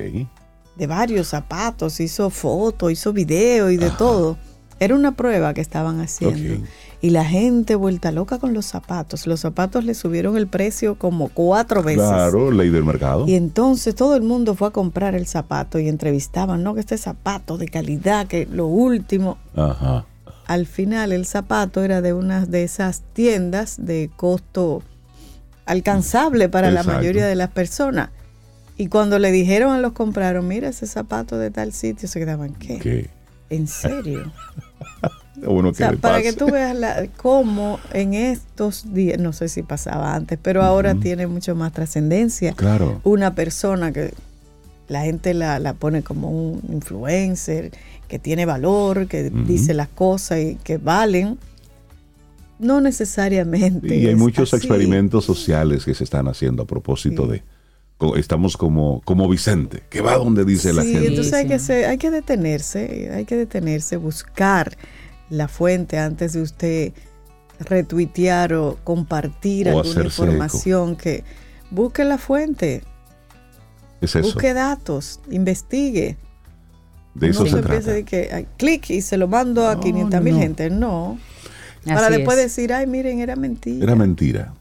De 0.81 0.87
varios 0.87 1.27
zapatos, 1.27 1.99
hizo 1.99 2.31
fotos, 2.31 2.91
hizo 2.91 3.13
video 3.13 3.69
y 3.69 3.77
de 3.77 3.91
todo. 3.91 4.35
Era 4.79 4.95
una 4.95 5.11
prueba 5.11 5.53
que 5.53 5.61
estaban 5.61 5.99
haciendo. 5.99 6.65
Y 7.01 7.11
la 7.11 7.23
gente 7.23 7.75
vuelta 7.75 8.11
loca 8.11 8.39
con 8.39 8.55
los 8.55 8.65
zapatos. 8.65 9.27
Los 9.27 9.41
zapatos 9.41 9.85
le 9.85 9.93
subieron 9.93 10.37
el 10.37 10.47
precio 10.47 10.97
como 10.97 11.29
cuatro 11.29 11.83
veces. 11.83 12.01
Claro, 12.01 12.49
ley 12.49 12.71
del 12.71 12.83
mercado. 12.83 13.27
Y 13.27 13.35
entonces 13.35 13.93
todo 13.93 14.15
el 14.15 14.23
mundo 14.23 14.55
fue 14.55 14.69
a 14.69 14.71
comprar 14.71 15.13
el 15.13 15.27
zapato 15.27 15.77
y 15.77 15.87
entrevistaban, 15.87 16.63
no, 16.63 16.73
que 16.73 16.79
este 16.79 16.97
zapato 16.97 17.59
de 17.59 17.67
calidad, 17.67 18.25
que 18.25 18.47
lo 18.47 18.65
último. 18.65 19.37
Ajá. 19.55 20.07
Al 20.47 20.65
final 20.65 21.11
el 21.11 21.27
zapato 21.27 21.83
era 21.83 22.01
de 22.01 22.13
una 22.13 22.47
de 22.47 22.63
esas 22.63 23.03
tiendas 23.13 23.85
de 23.85 24.09
costo 24.15 24.81
alcanzable 25.67 26.49
para 26.49 26.71
la 26.71 26.81
mayoría 26.81 27.27
de 27.27 27.35
las 27.35 27.51
personas. 27.51 28.09
Y 28.81 28.87
cuando 28.87 29.19
le 29.19 29.31
dijeron 29.31 29.73
a 29.73 29.79
los 29.79 29.91
compraron, 29.91 30.47
mira 30.47 30.67
ese 30.69 30.87
zapato 30.87 31.37
de 31.37 31.51
tal 31.51 31.71
sitio, 31.71 32.07
se 32.07 32.17
quedaban, 32.17 32.55
¿qué? 32.55 32.79
Que 32.79 33.09
¿En 33.51 33.67
serio? 33.67 34.31
uno 35.45 35.69
O 35.69 35.73
sea, 35.75 35.91
para 35.93 36.23
que 36.23 36.33
tú 36.33 36.47
veas 36.47 36.75
la, 36.75 37.05
cómo 37.15 37.79
en 37.93 38.15
estos 38.15 38.91
días, 38.91 39.19
no 39.19 39.33
sé 39.33 39.49
si 39.49 39.61
pasaba 39.61 40.15
antes, 40.15 40.39
pero 40.41 40.63
ahora 40.63 40.95
tiene 40.95 41.27
mucho 41.27 41.53
más 41.53 41.73
trascendencia. 41.73 42.53
Claro. 42.53 43.01
Una 43.03 43.35
persona 43.35 43.91
que 43.91 44.15
la 44.87 45.03
gente 45.03 45.35
la, 45.35 45.59
la 45.59 45.75
pone 45.75 46.01
como 46.01 46.31
un 46.31 46.63
influencer, 46.71 47.69
que 48.07 48.17
tiene 48.17 48.47
valor, 48.47 49.05
que 49.05 49.29
dice 49.29 49.75
las 49.75 49.89
cosas 49.89 50.39
y 50.39 50.55
que 50.55 50.79
valen, 50.79 51.37
no 52.57 52.81
necesariamente. 52.81 53.95
Y 53.95 54.07
hay 54.07 54.15
muchos 54.15 54.51
así. 54.51 54.65
experimentos 54.65 55.23
sociales 55.23 55.85
que 55.85 55.93
se 55.93 56.03
están 56.03 56.27
haciendo 56.27 56.63
a 56.63 56.65
propósito 56.65 57.25
Sí. 57.25 57.33
de. 57.33 57.43
Estamos 58.15 58.57
como, 58.57 59.01
como 59.05 59.27
Vicente, 59.29 59.83
que 59.89 60.01
va 60.01 60.15
donde 60.17 60.43
dice 60.45 60.73
la 60.73 60.81
Sí, 60.83 60.93
gente. 60.93 61.07
entonces 61.09 61.33
hay 61.33 61.43
Sí, 61.43 61.49
que, 61.49 61.59
ser- 61.59 61.85
hay 61.85 61.97
que 61.97 62.11
detenerse, 62.11 63.11
hay 63.13 63.25
que 63.25 63.35
detenerse, 63.37 63.97
buscar 63.97 64.75
la 65.29 65.47
fuente 65.47 65.97
antes 65.97 66.33
de 66.33 66.41
usted 66.41 66.93
retuitear 67.59 68.53
o 68.53 68.77
compartir 68.83 69.69
O 69.69 69.79
alguna 69.79 70.03
información 70.05 70.95
que 70.95 71.23
busque 71.69 72.03
la 72.03 72.17
fuente, 72.17 72.81
Es 74.01 74.15
eso. 74.15 74.21
busque 74.23 74.53
datos, 74.53 75.19
investigue. 75.29 76.17
de 77.13 77.29
eso 77.29 77.41
no 77.43 77.49
se 77.49 77.57
trata. 77.57 77.69
piense 77.69 77.91
de 77.93 78.03
que 78.05 78.29
ay, 78.33 78.47
clic 78.57 78.89
y 78.89 79.01
se 79.01 79.17
lo 79.17 79.27
mando 79.27 79.67
a 79.67 79.75
No, 79.75 79.81
500 79.81 80.21
mil 80.21 80.33
no. 80.35 80.39
gente, 80.39 80.69
no. 80.69 81.19
Así 81.85 81.93
Para 81.93 82.09
después 82.09 82.37
es. 82.37 82.43
decir, 82.45 82.73
ay, 82.73 82.87
miren, 82.87 83.19
era 83.19 83.35
mentira. 83.35 83.83
Era 83.83 83.95
mentira. 83.95 84.53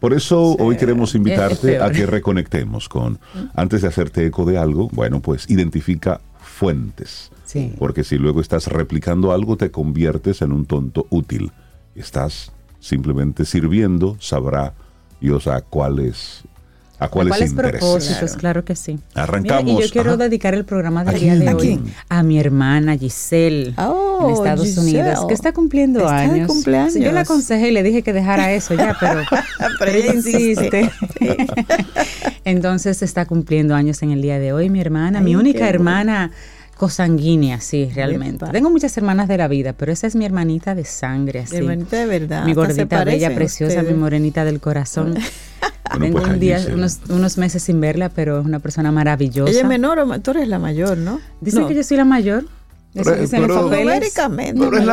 Por 0.00 0.12
eso 0.12 0.54
Sí. 0.56 0.62
hoy 0.62 0.76
queremos 0.76 1.10
Es 1.10 1.14
invitarte 1.16 1.78
a 1.80 1.90
que 1.90 2.06
reconectemos 2.06 2.88
con, 2.88 3.18
antes 3.54 3.82
de 3.82 3.88
hacerte 3.88 4.26
eco 4.26 4.44
de 4.44 4.58
algo, 4.58 4.88
bueno, 4.92 5.20
pues 5.20 5.48
identifica 5.50 6.20
fuentes. 6.40 7.30
Sí. 7.44 7.74
Porque 7.78 8.04
si 8.04 8.16
luego 8.18 8.40
estás 8.40 8.66
replicando 8.66 9.32
algo, 9.32 9.56
te 9.56 9.70
conviertes 9.70 10.42
en 10.42 10.52
un 10.52 10.66
tonto 10.66 11.06
útil. 11.10 11.52
Estás 11.94 12.52
simplemente 12.80 13.44
sirviendo, 13.44 14.16
sabrá 14.20 14.74
Dios 15.20 15.46
a 15.46 15.60
cuáles, 15.62 16.42
a 16.98 17.08
cuáles, 17.08 17.30
¿Cuáles 17.32 17.50
intereses. 17.50 17.78
propósitos? 17.80 18.32
Claro 18.36 18.64
que 18.64 18.74
sí. 18.76 18.98
Arrancamos. 19.14 19.64
Mira, 19.64 19.78
y 19.78 19.82
yo 19.86 19.90
quiero 19.92 20.10
ajá. 20.12 20.16
dedicar 20.24 20.54
el 20.54 20.64
programa 20.64 21.04
del 21.04 21.14
¿A 21.14 21.18
día 21.18 21.34
de? 21.36 21.48
¿A 21.48 21.54
hoy 21.54 21.60
quién? 21.60 21.84
a 22.08 22.22
mi 22.22 22.38
hermana 22.40 22.96
Giselle 22.96 23.74
Oh, 23.76 24.26
en 24.28 24.34
Estados 24.34 24.66
Giselle. 24.66 25.00
Unidos, 25.02 25.24
que 25.28 25.34
está 25.34 25.52
cumpliendo 25.52 26.00
Está 26.00 26.12
de 26.16 26.22
años. 26.22 26.46
cumpleaños. 26.48 26.92
Sí, 26.94 27.02
yo 27.02 27.12
le 27.12 27.20
aconsejé 27.20 27.68
y 27.68 27.72
le 27.72 27.82
dije 27.82 28.02
que 28.02 28.12
dejara 28.12 28.52
eso 28.52 28.74
ya, 28.74 28.96
pero, 28.98 29.20
Pero 29.78 29.90
ella 29.92 30.14
insiste. 30.14 30.90
Entonces 32.44 33.02
está 33.02 33.26
cumpliendo 33.26 33.74
años 33.74 34.02
en 34.02 34.10
el 34.12 34.22
día 34.22 34.38
de 34.38 34.52
hoy 34.52 34.70
mi 34.70 34.80
hermana, 34.80 35.18
Ay, 35.18 35.24
mi 35.24 35.36
única 35.36 35.60
bueno. 35.60 35.74
Cosanguínea, 36.76 37.60
sí, 37.60 37.90
realmente. 37.94 38.44
Epa. 38.44 38.52
Tengo 38.52 38.70
muchas 38.70 38.96
hermanas 38.96 39.28
de 39.28 39.38
la 39.38 39.48
vida, 39.48 39.72
pero 39.72 39.92
esa 39.92 40.06
es 40.06 40.14
mi 40.14 40.24
hermanita 40.24 40.74
de 40.74 40.84
sangre, 40.84 41.40
así. 41.40 41.56
Hermanita 41.56 41.96
de 41.96 42.06
verdad. 42.06 42.44
Mi 42.44 42.52
gordita, 42.54 43.04
bella, 43.04 43.34
preciosa, 43.34 43.82
mi 43.82 43.94
morenita 43.94 44.44
del 44.44 44.60
corazón. 44.60 45.14
Bueno, 45.14 46.04
Tengo 46.04 46.18
pues, 46.18 46.32
un 46.32 46.40
día, 46.40 46.60
unos, 46.74 46.98
unos 47.08 47.38
meses 47.38 47.62
sin 47.62 47.80
verla, 47.80 48.10
pero 48.10 48.40
es 48.40 48.44
una 48.46 48.58
persona 48.58 48.92
maravillosa. 48.92 49.50
Ella 49.50 49.60
es 49.62 49.66
menor 49.66 49.98
o 49.98 50.20
tú 50.20 50.32
eres 50.32 50.48
la 50.48 50.58
mayor, 50.58 50.98
¿no? 50.98 51.20
Dicen 51.40 51.62
No. 51.62 51.68
que 51.68 51.74
yo 51.74 51.82
soy 51.82 51.96
la 51.96 52.04
mayor. 52.04 52.44
Eso 52.96 53.10
Pero- 53.10 53.22
es 53.22 53.32
la 53.32 53.38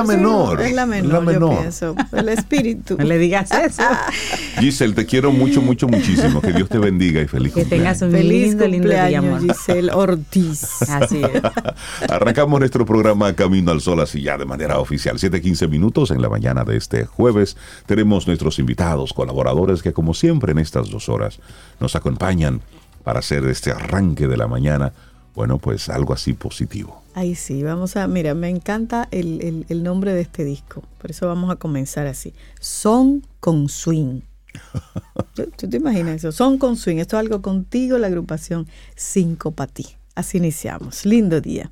menor, 0.03 0.61
Es 0.61 0.73
la 0.73 0.85
menor, 0.85 1.23
la 1.23 1.33
yo 1.33 1.49
pienso. 1.59 1.95
El 2.11 2.29
espíritu. 2.29 2.97
No 3.03 3.05
le 3.05 3.17
digas 3.17 3.49
eso. 3.51 3.83
Giselle, 4.59 4.93
te 4.93 5.05
quiero 5.05 5.31
mucho, 5.31 5.61
mucho, 5.61 5.87
muchísimo. 5.87 6.41
Que 6.41 6.51
Dios 6.53 6.67
te 6.69 6.77
bendiga 6.77 7.21
y 7.21 7.27
feliz 7.27 7.53
que 7.53 7.61
cumpleaños. 7.61 7.99
tengas 7.99 8.01
un 8.01 8.11
Feliz 8.11 8.49
lindo, 8.49 8.67
lindo 8.67 8.89
día, 8.89 9.19
cumpleaños. 9.21 9.57
Giselle 9.57 9.91
Ortiz. 9.93 10.81
Así 10.89 11.21
es. 11.23 11.41
Arrancamos 12.09 12.59
nuestro 12.59 12.85
programa 12.85 13.33
Camino 13.33 13.71
al 13.71 13.81
Sol 13.81 13.99
así 14.01 14.21
ya 14.21 14.37
de 14.37 14.45
manera 14.45 14.79
oficial. 14.79 15.17
7:15 15.17 15.67
minutos 15.69 16.11
en 16.11 16.21
la 16.21 16.29
mañana 16.29 16.63
de 16.63 16.77
este 16.77 17.05
jueves. 17.05 17.55
Tenemos 17.85 18.27
nuestros 18.27 18.59
invitados, 18.59 19.13
colaboradores 19.13 19.81
que 19.81 19.93
como 19.93 20.13
siempre 20.13 20.51
en 20.51 20.59
estas 20.59 20.89
dos 20.89 21.09
horas 21.09 21.39
nos 21.79 21.95
acompañan 21.95 22.61
para 23.03 23.19
hacer 23.19 23.45
este 23.45 23.71
arranque 23.71 24.27
de 24.27 24.37
la 24.37 24.47
mañana, 24.47 24.93
bueno, 25.35 25.57
pues 25.57 25.89
algo 25.89 26.13
así 26.13 26.33
positivo. 26.33 27.01
Ahí 27.15 27.35
sí, 27.35 27.61
vamos 27.63 27.95
a, 27.95 28.07
mira, 28.07 28.33
me 28.33 28.49
encanta 28.49 29.07
el, 29.11 29.41
el- 29.41 29.65
el 29.69 29.83
nombre 29.83 30.13
de 30.13 30.21
este 30.21 30.43
disco, 30.43 30.83
por 30.99 31.11
eso 31.11 31.27
vamos 31.27 31.51
a 31.51 31.55
comenzar 31.57 32.07
así. 32.07 32.33
Son 32.59 33.25
con 33.39 33.69
swing. 33.69 34.21
¿Tú, 35.35 35.47
tú 35.55 35.69
te 35.69 35.77
imaginas 35.77 36.15
eso? 36.17 36.31
Son 36.31 36.57
con 36.57 36.75
swing. 36.77 36.97
Esto 36.97 37.17
es 37.17 37.21
algo 37.21 37.41
contigo, 37.41 37.97
la 37.97 38.07
agrupación 38.07 38.67
Cinco 38.95 39.51
para 39.51 39.71
ti. 39.71 39.87
Así 40.15 40.37
iniciamos. 40.37 41.05
Lindo 41.05 41.41
día. 41.41 41.71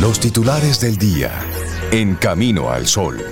Los 0.00 0.20
titulares 0.20 0.80
del 0.80 0.96
día. 0.96 1.32
En 1.90 2.14
Camino 2.16 2.70
al 2.70 2.86
Sol. 2.86 3.22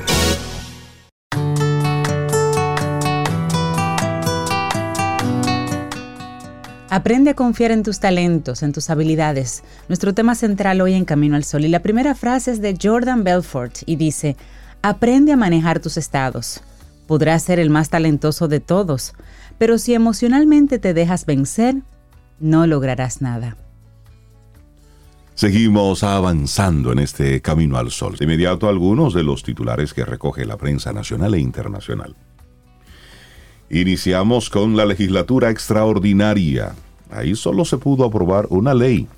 Aprende 6.95 7.31
a 7.31 7.35
confiar 7.35 7.73
en 7.73 7.83
tus 7.83 7.99
talentos, 7.99 8.63
en 8.63 8.73
tus 8.73 8.89
habilidades. 8.89 9.65
Nuestro 9.89 10.15
tema 10.15 10.37
central 10.37 10.81
hoy 10.81 10.95
en 10.95 11.05
Camino 11.05 11.35
al 11.35 11.43
Sol. 11.43 11.65
Y 11.65 11.69
la 11.69 11.83
primera 11.83 12.15
frase 12.15 12.53
es 12.53 12.61
de 12.61 12.79
Jordan 12.81 13.25
Belfort 13.25 13.79
y 13.85 13.97
dice, 13.97 14.37
aprende 14.81 15.33
a 15.33 15.37
manejar 15.37 15.81
tus 15.81 15.97
estados. 15.97 16.61
Podrás 17.09 17.43
ser 17.43 17.59
el 17.59 17.69
más 17.69 17.91
talentoso 17.91 18.47
de 18.47 18.61
todos, 18.61 19.13
pero 19.59 19.79
si 19.79 19.93
emocionalmente 19.93 20.79
te 20.79 20.95
dejas 20.95 21.27
vencer, 21.27 21.83
no 22.39 22.65
lograrás 22.65 23.21
nada. 23.21 23.57
Seguimos 25.35 26.05
avanzando 26.05 26.93
en 26.93 27.01
este 27.01 27.43
Camino 27.43 27.77
al 27.77 27.91
Sol. 27.91 28.15
De 28.17 28.25
inmediato 28.25 28.69
algunos 28.69 29.15
de 29.15 29.25
los 29.25 29.43
titulares 29.43 29.95
que 29.95 30.05
recoge 30.05 30.45
la 30.45 30.59
prensa 30.59 30.93
nacional 30.93 31.35
e 31.35 31.41
internacional. 31.41 32.15
Iniciamos 33.71 34.51
con 34.51 34.77
la 34.77 34.85
legislatura 34.85 35.51
extraordinaria. 35.51 36.75
Ahí 37.11 37.35
solo 37.35 37.65
se 37.65 37.79
pudo 37.79 38.05
aprobar 38.05 38.47
una 38.51 38.75
ley, 38.75 39.09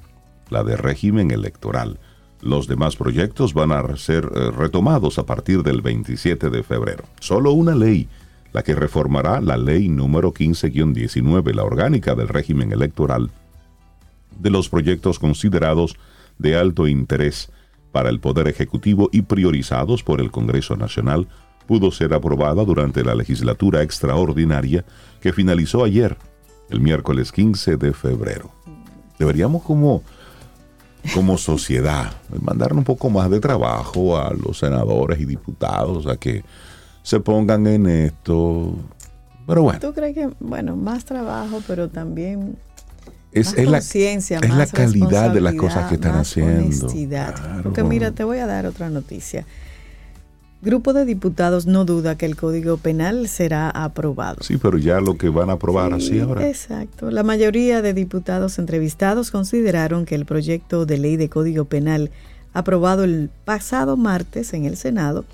la 0.51 0.63
de 0.63 0.77
régimen 0.77 1.31
electoral. 1.31 1.99
Los 2.41 2.69
demás 2.69 2.95
proyectos 2.95 3.55
van 3.55 3.73
a 3.73 3.97
ser 3.97 4.31
eh, 4.35 4.51
retomados 4.53 5.19
a 5.19 5.27
partir 5.27 5.63
del 5.63 5.83
27 5.83 6.51
de 6.51 6.63
febrero. 6.63 7.05
Solo 7.19 7.53
una 7.53 7.75
ley, 7.75 8.09
la 8.53 8.63
que 8.63 8.75
reformará 8.75 9.41
la 9.41 9.57
ley 9.57 9.89
número 9.89 10.33
15-19, 10.33 11.53
la 11.53 11.65
orgánica 11.65 12.15
del 12.15 12.29
régimen 12.29 12.73
electoral, 12.73 13.31
de 14.39 14.51
los 14.51 14.69
proyectos 14.69 15.19
considerados 15.19 15.97
de 16.39 16.57
alto 16.57 16.87
interés 16.87 17.51
para 17.91 18.11
el 18.11 18.21
Poder 18.21 18.47
Ejecutivo 18.47 19.09
y 19.13 19.23
priorizados 19.23 20.03
por 20.03 20.21
el 20.21 20.31
Congreso 20.31 20.77
Nacional 20.77 21.29
pudo 21.67 21.91
ser 21.91 22.15
aprobada 22.15 22.65
durante 22.65 23.05
la 23.05 23.15
legislatura 23.15 23.83
extraordinaria 23.83 24.85
que 25.21 25.33
finalizó 25.33 25.85
ayer, 25.85 26.17
el 26.71 26.81
miércoles 26.81 27.33
15 27.33 27.77
de 27.77 27.93
febrero. 27.93 28.51
Deberíamos 29.19 29.63
como, 29.63 30.03
como 31.15 31.39
sociedad 31.39 32.13
mandar 32.41 32.73
un 32.73 32.85
poco 32.85 33.11
más 33.11 33.31
de 33.31 33.41
trabajo 33.41 34.19
a 34.19 34.33
los 34.33 34.59
senadores 34.59 35.21
y 35.21 35.25
diputados 35.25 36.07
a 36.07 36.17
que 36.17 36.45
se 37.03 37.21
pongan 37.21 37.67
en 37.67 37.87
esto. 37.87 38.75
Pero 39.47 39.63
bueno. 39.63 39.81
¿Tú 39.81 39.93
crees 39.93 40.15
que, 40.15 40.29
bueno, 40.41 40.77
más 40.77 41.05
trabajo, 41.05 41.63
pero 41.67 41.89
también 41.89 42.57
es, 43.33 43.49
más 43.49 43.59
es 43.95 44.31
la, 44.31 44.39
es 44.39 44.55
la 44.55 44.67
calidad 44.67 45.31
de 45.31 45.41
las 45.41 45.55
cosas 45.55 45.89
que 45.89 45.97
están 45.97 46.17
haciendo. 46.17 46.89
Claro. 46.89 47.63
Porque 47.63 47.85
mira, 47.85 48.11
te 48.11 48.25
voy 48.25 48.39
a 48.39 48.47
dar 48.47 48.67
otra 48.67 48.89
noticia. 48.89 49.45
Grupo 50.67 50.93
de 50.93 51.05
diputados 51.05 51.67
no 51.67 51.85
duda 51.85 52.19
que 52.19 52.27
el 52.27 52.35
Código 52.35 52.77
Penal 52.77 53.29
será 53.29 53.71
aprobado. 53.71 54.39
Sí, 54.43 54.57
pero 54.57 54.79
ya 54.79 55.01
lo 55.01 55.17
que 55.17 55.29
van 55.29 55.49
a 55.49 55.53
aprobar 55.53 55.95
así 55.95 56.09
Sí, 56.09 56.19
ahora. 56.19 56.45
Exacto. 56.49 57.13
La 57.13 57.23
mayoría 57.23 57.83
de 57.83 57.95
diputados 57.95 58.59
entrevistados 58.59 59.31
consideraron 59.31 60.07
que 60.07 60.17
el 60.17 60.27
proyecto 60.27 60.85
de 60.85 60.99
ley 60.99 61.17
de 61.17 61.29
Código 61.29 61.67
Penal 61.67 62.11
aprobado 62.53 63.05
el 63.05 63.31
pasado 63.45 63.97
martes 63.97 64.55
en 64.55 64.65
el 64.65 64.77
Senado, 64.77 65.25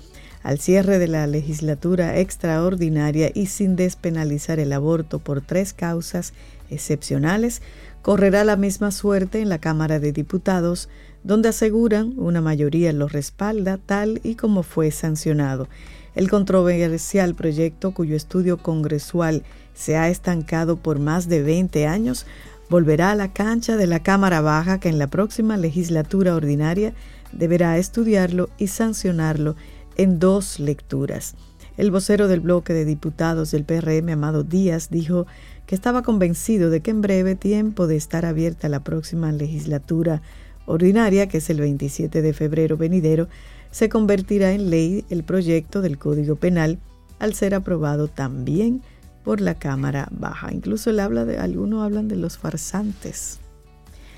al 0.43 0.59
cierre 0.59 0.99
de 0.99 1.07
la 1.07 1.25
legislatura 1.25 2.19
extraordinaria 2.19 3.31
y 3.33 3.47
sin 3.47 3.75
despenalizar 3.75 4.59
el 4.59 4.71
aborto 4.71 5.17
por 5.17 5.41
tres 5.41 5.73
causas 5.73 6.33
excepcionales, 6.69 7.63
correrá 8.03 8.43
la 8.43 8.55
misma 8.55 8.91
suerte 8.91 9.41
en 9.41 9.49
la 9.49 9.57
Cámara 9.57 9.99
de 9.99 10.11
Diputados, 10.11 10.89
donde 11.23 11.49
aseguran 11.49 12.13
una 12.17 12.41
mayoría 12.41 12.93
lo 12.93 13.07
respalda 13.07 13.77
tal 13.77 14.19
y 14.23 14.35
como 14.35 14.63
fue 14.63 14.91
sancionado. 14.91 15.67
El 16.15 16.29
controversial 16.29 17.33
proyecto, 17.33 17.91
cuyo 17.93 18.15
estudio 18.15 18.57
congresual 18.57 19.43
se 19.73 19.97
ha 19.97 20.09
estancado 20.09 20.77
por 20.77 20.99
más 20.99 21.27
de 21.27 21.41
20 21.41 21.87
años, 21.87 22.25
volverá 22.69 23.11
a 23.11 23.15
la 23.15 23.33
cancha 23.33 23.77
de 23.77 23.87
la 23.87 24.03
Cámara 24.03 24.41
Baja 24.41 24.79
que 24.79 24.89
en 24.89 24.99
la 24.99 25.07
próxima 25.07 25.57
legislatura 25.57 26.35
ordinaria 26.35 26.93
deberá 27.31 27.77
estudiarlo 27.77 28.49
y 28.57 28.67
sancionarlo 28.67 29.55
en 29.95 30.19
dos 30.19 30.59
lecturas. 30.59 31.35
El 31.75 31.89
vocero 31.89 32.27
del 32.27 32.41
bloque 32.41 32.73
de 32.73 32.85
diputados 32.85 33.49
del 33.49 33.63
PRM, 33.63 34.09
Amado 34.09 34.43
Díaz, 34.43 34.89
dijo 34.91 35.25
que 35.65 35.73
estaba 35.73 36.03
convencido 36.03 36.69
de 36.69 36.81
que 36.81 36.91
en 36.91 37.01
breve 37.01 37.35
tiempo 37.35 37.87
de 37.87 37.95
estar 37.95 38.25
abierta 38.25 38.69
la 38.69 38.83
próxima 38.83 39.31
legislatura 39.31 40.21
ordinaria, 40.65 41.27
que 41.27 41.37
es 41.37 41.49
el 41.49 41.59
27 41.59 42.21
de 42.21 42.33
febrero 42.33 42.77
venidero, 42.77 43.27
se 43.71 43.89
convertirá 43.89 44.51
en 44.51 44.69
ley 44.69 45.05
el 45.09 45.23
proyecto 45.23 45.81
del 45.81 45.97
Código 45.97 46.35
Penal 46.35 46.79
al 47.19 47.33
ser 47.33 47.55
aprobado 47.55 48.07
también 48.07 48.81
por 49.23 49.41
la 49.41 49.55
Cámara 49.55 50.07
Baja. 50.11 50.53
Incluso 50.53 50.89
él 50.89 50.99
habla 50.99 51.25
de, 51.25 51.37
algunos 51.37 51.83
hablan 51.83 52.07
de 52.07 52.15
los 52.15 52.37
farsantes. 52.37 53.39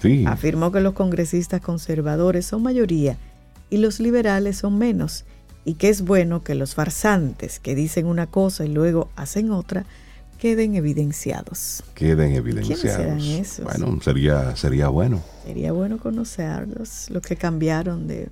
Sí. 0.02 0.26
Afirmó 0.26 0.72
que 0.72 0.82
los 0.82 0.94
congresistas 0.94 1.62
conservadores 1.62 2.46
son 2.46 2.64
mayoría 2.64 3.18
y 3.70 3.78
los 3.78 4.00
liberales 4.00 4.58
son 4.58 4.78
menos, 4.78 5.26
y 5.64 5.76
que 5.76 5.90
es 5.90 6.04
bueno 6.04 6.44
que 6.44 6.54
los 6.54 6.76
farsantes 6.76 7.60
que 7.60 7.76
dicen 7.76 8.06
una 8.06 8.28
cosa 8.28 8.66
y 8.66 8.70
luego 8.70 9.10
hacen 9.16 9.52
otra 9.52 9.86
queden 10.46 10.76
evidenciados. 10.76 11.84
Queden 11.96 12.34
evidenciados. 12.34 13.24
esos? 13.24 13.66
Bueno, 13.66 14.00
sería, 14.00 14.56
sería 14.56 14.90
bueno. 14.90 15.20
Sería 15.44 15.72
bueno 15.72 15.98
conocerlos, 15.98 17.10
los 17.10 17.24
que 17.24 17.36
cambiaron 17.36 18.06
de... 18.06 18.30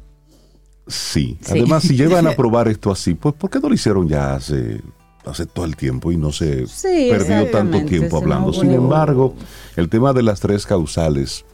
Sí. 0.86 1.39
Sí. 1.41 1.53
Además, 1.53 1.82
si 1.82 1.96
llegan 1.98 2.27
a 2.27 2.32
aprobar 2.32 2.67
esto 2.67 2.91
así, 2.91 3.15
pues 3.15 3.34
¿por 3.34 3.50
qué 3.50 3.60
no 3.60 3.67
lo 3.67 3.74
hicieron 3.74 4.08
ya 4.08 4.36
hace, 4.36 4.79
hace 5.25 5.48
todo 5.48 5.65
el 5.65 5.75
tiempo 5.75 6.12
y 6.12 6.17
no 6.17 6.32
se 6.32 6.67
Sí, 6.67 7.08
perdió 7.10 7.50
tanto 7.50 7.84
tiempo 7.84 8.17
no 8.17 8.22
hablando? 8.22 8.53
Sin 8.53 8.70
embargo, 8.70 9.34
el 9.75 9.89
tema 9.89 10.13
de 10.13 10.22
las 10.22 10.39
tres 10.39 10.67
causales, 10.67 11.46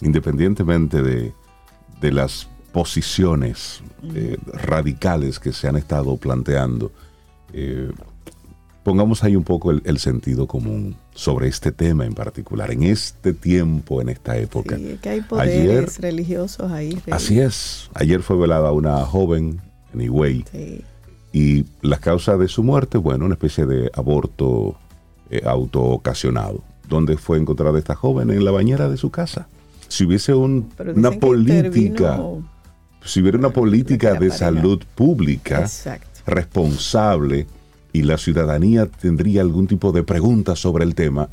independientemente 0.00 1.02
de, 1.02 1.32
de 2.00 2.12
las 2.12 2.46
posiciones 2.70 3.82
eh, 4.14 4.36
radicales 4.52 5.40
que 5.40 5.52
se 5.52 5.66
han 5.66 5.74
estado 5.74 6.16
planteando, 6.18 6.92
eh, 7.52 7.90
pongamos 8.84 9.24
ahí 9.24 9.34
un 9.34 9.42
poco 9.44 9.70
el, 9.72 9.82
el 9.84 9.98
sentido 9.98 10.46
común 10.46 10.94
sobre 11.14 11.48
este 11.48 11.72
tema 11.72 12.04
en 12.06 12.14
particular, 12.14 12.70
en 12.70 12.84
este 12.84 13.32
tiempo, 13.32 14.00
en 14.00 14.10
esta 14.10 14.36
época. 14.36 14.76
Sí, 14.76 14.98
que 15.02 15.08
hay 15.08 15.20
poderes 15.22 15.98
Ayer- 15.98 16.02
religiosos 16.02 16.70
ahí. 16.70 16.96
Así 17.10 17.40
es. 17.40 17.90
Ayer 17.94 18.22
fue 18.22 18.36
velada 18.36 18.70
una 18.72 18.98
joven 19.04 19.60
en 19.92 20.00
Higüey 20.00 20.44
Sí. 20.52 20.82
y 21.32 21.64
la 21.82 21.98
causa 21.98 22.36
de 22.36 22.46
su 22.46 22.62
muerte, 22.62 22.98
bueno, 22.98 23.24
una 23.24 23.34
especie 23.34 23.66
de 23.66 23.90
aborto 23.94 24.76
eh, 25.30 25.42
autoocasionado. 25.44 26.62
¿Dónde 26.88 27.16
fue 27.16 27.38
encontrada 27.38 27.78
esta 27.78 27.94
joven? 27.94 28.30
En 28.30 28.44
la 28.44 28.50
bañera 28.50 28.88
de 28.90 28.98
su 28.98 29.10
casa. 29.10 29.48
Si 29.88 30.04
hubiese 30.04 30.34
un- 30.34 30.70
una 30.94 31.12
política, 31.12 32.20
si 33.04 33.20
hubiera 33.20 33.38
una 33.38 33.50
política 33.50 34.14
de 34.14 34.30
salud 34.30 34.82
pública 34.94 35.60
Exacto. 35.60 36.06
responsable 36.26 37.46
y 37.94 38.02
la 38.02 38.18
ciudadanía 38.18 38.86
tendría 38.86 39.40
algún 39.40 39.68
tipo 39.68 39.92
de 39.92 40.02
pregunta 40.02 40.56
sobre 40.56 40.84
el 40.84 40.96
tema, 40.96 41.28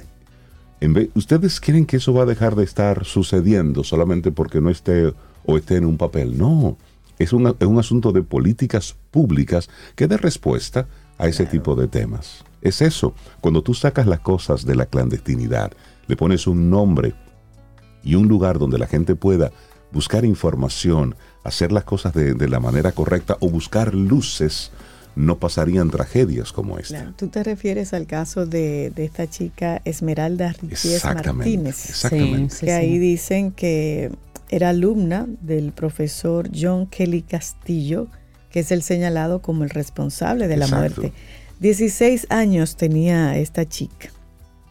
en 0.79 0.93
vez, 0.93 1.09
¿ustedes 1.15 1.59
creen 1.59 1.87
que 1.87 1.97
eso 1.97 2.13
va 2.13 2.21
a 2.21 2.27
dejar 2.27 2.55
de 2.55 2.63
estar 2.63 3.03
sucediendo 3.03 3.83
solamente 3.83 4.31
porque 4.31 4.61
no 4.61 4.69
esté 4.69 5.11
o 5.43 5.57
esté 5.57 5.77
en 5.77 5.85
un 5.85 5.97
papel? 5.97 6.37
No, 6.37 6.77
es 7.17 7.33
un, 7.33 7.47
es 7.47 7.67
un 7.67 7.79
asunto 7.79 8.11
de 8.11 8.21
políticas 8.21 8.95
públicas 9.09 9.71
que 9.95 10.07
dé 10.07 10.17
respuesta 10.17 10.87
a 11.17 11.27
ese 11.27 11.47
tipo 11.47 11.75
de 11.75 11.87
temas. 11.87 12.45
Es 12.61 12.83
eso, 12.83 13.15
cuando 13.41 13.63
tú 13.63 13.73
sacas 13.73 14.05
las 14.05 14.19
cosas 14.19 14.63
de 14.63 14.75
la 14.75 14.85
clandestinidad, 14.85 15.71
le 16.05 16.15
pones 16.15 16.45
un 16.45 16.69
nombre 16.69 17.15
y 18.03 18.13
un 18.13 18.27
lugar 18.27 18.59
donde 18.59 18.77
la 18.77 18.87
gente 18.87 19.15
pueda 19.15 19.51
buscar 19.91 20.25
información, 20.25 21.15
hacer 21.43 21.71
las 21.71 21.85
cosas 21.85 22.13
de, 22.13 22.35
de 22.35 22.49
la 22.49 22.59
manera 22.59 22.91
correcta 22.91 23.35
o 23.39 23.49
buscar 23.49 23.95
luces, 23.95 24.71
no 25.15 25.37
pasarían 25.39 25.89
tragedias 25.89 26.51
como 26.51 26.77
esta. 26.79 26.99
Claro, 26.99 27.13
Tú 27.17 27.27
te 27.27 27.43
refieres 27.43 27.93
al 27.93 28.07
caso 28.07 28.45
de, 28.45 28.91
de 28.95 29.05
esta 29.05 29.29
chica 29.29 29.81
Esmeralda 29.85 30.55
Exactamente. 30.69 31.33
Martínez. 31.33 31.89
Exactamente. 31.89 32.53
Sí, 32.53 32.59
sí, 32.61 32.65
que 32.65 32.71
ahí 32.73 32.93
sí. 32.93 32.99
dicen 32.99 33.51
que 33.51 34.11
era 34.49 34.69
alumna 34.69 35.27
del 35.41 35.71
profesor 35.71 36.49
John 36.53 36.87
Kelly 36.87 37.21
Castillo, 37.21 38.07
que 38.49 38.61
es 38.61 38.71
el 38.71 38.83
señalado 38.83 39.41
como 39.41 39.63
el 39.63 39.69
responsable 39.69 40.47
de 40.47 40.57
la 40.57 40.65
Exacto. 40.65 41.01
muerte. 41.01 41.17
16 41.59 42.27
años 42.29 42.75
tenía 42.75 43.37
esta 43.37 43.67
chica 43.67 44.09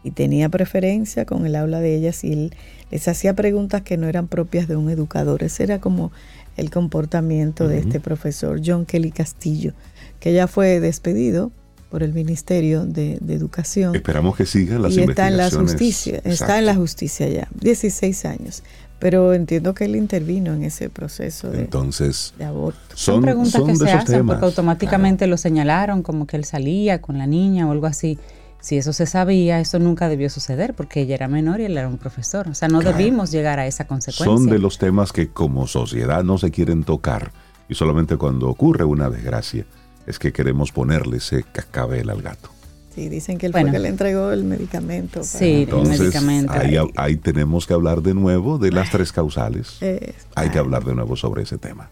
y 0.03 0.13
tenía 0.13 0.49
preferencia 0.49 1.25
con 1.25 1.47
el 1.47 1.57
habla 1.57 1.81
de 1.81 1.95
ellas 1.95 2.25
y 2.25 2.33
él 2.33 2.55
les 2.91 3.07
hacía 3.09 3.35
preguntas 3.35 3.83
que 3.83 3.97
no 3.97 4.09
eran 4.09 4.29
propias 4.29 4.67
de 4.67 4.77
un 4.77 4.91
educador. 4.91 5.43
Ese 5.43 5.65
era 5.65 5.81
como 5.81 6.11
el 6.57 6.71
comportamiento 6.71 7.69
de 7.69 7.79
este 7.79 8.01
profesor 8.01 8.61
John 8.65 8.87
Kelly 8.87 9.13
Castillo, 9.13 9.73
que 10.19 10.33
ya 10.33 10.47
fue 10.47 10.81
despedido 10.81 11.53
por 11.91 12.03
el 12.03 12.13
Ministerio 12.13 12.87
de, 12.87 13.19
de 13.21 13.35
Educación 13.35 13.97
Esperamos 13.97 14.37
que 14.37 14.47
sigan 14.47 14.83
las 14.83 14.97
y 14.97 15.01
está 15.03 15.29
en 15.29 15.37
la 15.37 15.51
justicia, 15.51 16.17
está 16.19 16.31
Exacto. 16.31 16.55
en 16.55 16.67
la 16.67 16.75
justicia 16.77 17.29
ya, 17.29 17.49
16 17.61 18.25
años. 18.25 18.63
Pero 19.01 19.33
entiendo 19.33 19.73
que 19.73 19.87
él 19.87 19.97
intervino 19.97 20.53
en 20.53 20.63
ese 20.63 20.91
proceso 20.91 21.51
de, 21.51 21.61
Entonces, 21.61 22.35
de 22.39 22.45
aborto. 22.45 22.79
Son, 22.95 23.15
son, 23.15 23.23
preguntas 23.23 23.53
son 23.53 23.67
que 23.67 23.73
de 23.73 23.79
se 23.79 23.91
hacen 23.93 24.17
temas. 24.19 24.35
porque 24.35 24.45
automáticamente 24.45 25.27
lo 25.27 25.39
señalaron 25.39 26.03
como 26.03 26.27
que 26.27 26.37
él 26.37 26.45
salía 26.45 27.01
con 27.01 27.17
la 27.17 27.27
niña 27.27 27.67
o 27.67 27.73
algo 27.73 27.87
así. 27.87 28.19
Si 28.61 28.77
eso 28.77 28.93
se 28.93 29.07
sabía, 29.07 29.61
eso 29.61 29.79
nunca 29.79 30.09
debió 30.09 30.29
suceder 30.31 30.75
porque 30.75 31.01
ella 31.01 31.15
era 31.15 31.29
menor 31.29 31.61
y 31.61 31.65
él 31.65 31.77
era 31.79 31.89
un 31.89 31.99
profesor. 31.99 32.49
O 32.49 32.55
sea, 32.55 32.69
no 32.69 32.81
Claro. 32.81 32.97
debimos 32.99 33.31
llegar 33.31 33.59
a 33.59 33.67
esa 33.67 33.87
consecuencia. 33.87 34.25
Son 34.27 34.47
de 34.47 34.59
los 34.59 34.79
temas 34.79 35.13
que 35.13 35.29
como 35.29 35.67
sociedad 35.67 36.23
no 36.25 36.39
se 36.39 36.51
quieren 36.51 36.85
tocar 36.85 37.33
y 37.69 37.75
solamente 37.75 38.17
cuando 38.17 38.49
ocurre 38.49 38.85
una 38.85 39.09
desgracia 39.11 39.65
es 40.07 40.19
que 40.19 40.33
queremos 40.33 40.73
ponerle 40.73 41.19
ese 41.19 41.43
cascabel 41.45 42.11
al 42.11 42.21
gato. 42.23 42.51
Sí, 42.95 43.09
dicen 43.09 43.39
que 43.39 43.47
él 43.47 43.53
Bueno. 43.53 43.69
fue 43.69 43.77
que 43.77 43.83
le 43.83 43.89
entregó 43.89 44.33
el 44.33 44.43
medicamento. 44.45 45.21
para- 45.21 45.25
Sí, 45.25 45.45
el 45.45 45.61
Entonces, 45.63 46.01
medicamento. 46.01 46.53
ahí, 46.53 46.77
ahí 46.97 47.17
tenemos 47.17 47.67
que 47.67 47.73
hablar 47.75 48.03
de 48.03 48.15
nuevo 48.15 48.59
de 48.59 48.73
las 48.73 48.91
tres 48.91 49.13
causales. 49.13 49.77
Eh, 49.81 50.13
Hay 50.35 50.51
que 50.51 50.59
hablar 50.59 50.85
de 50.85 50.95
nuevo 50.97 51.15
sobre 51.17 51.45
ese 51.45 51.57
tema. 51.57 51.91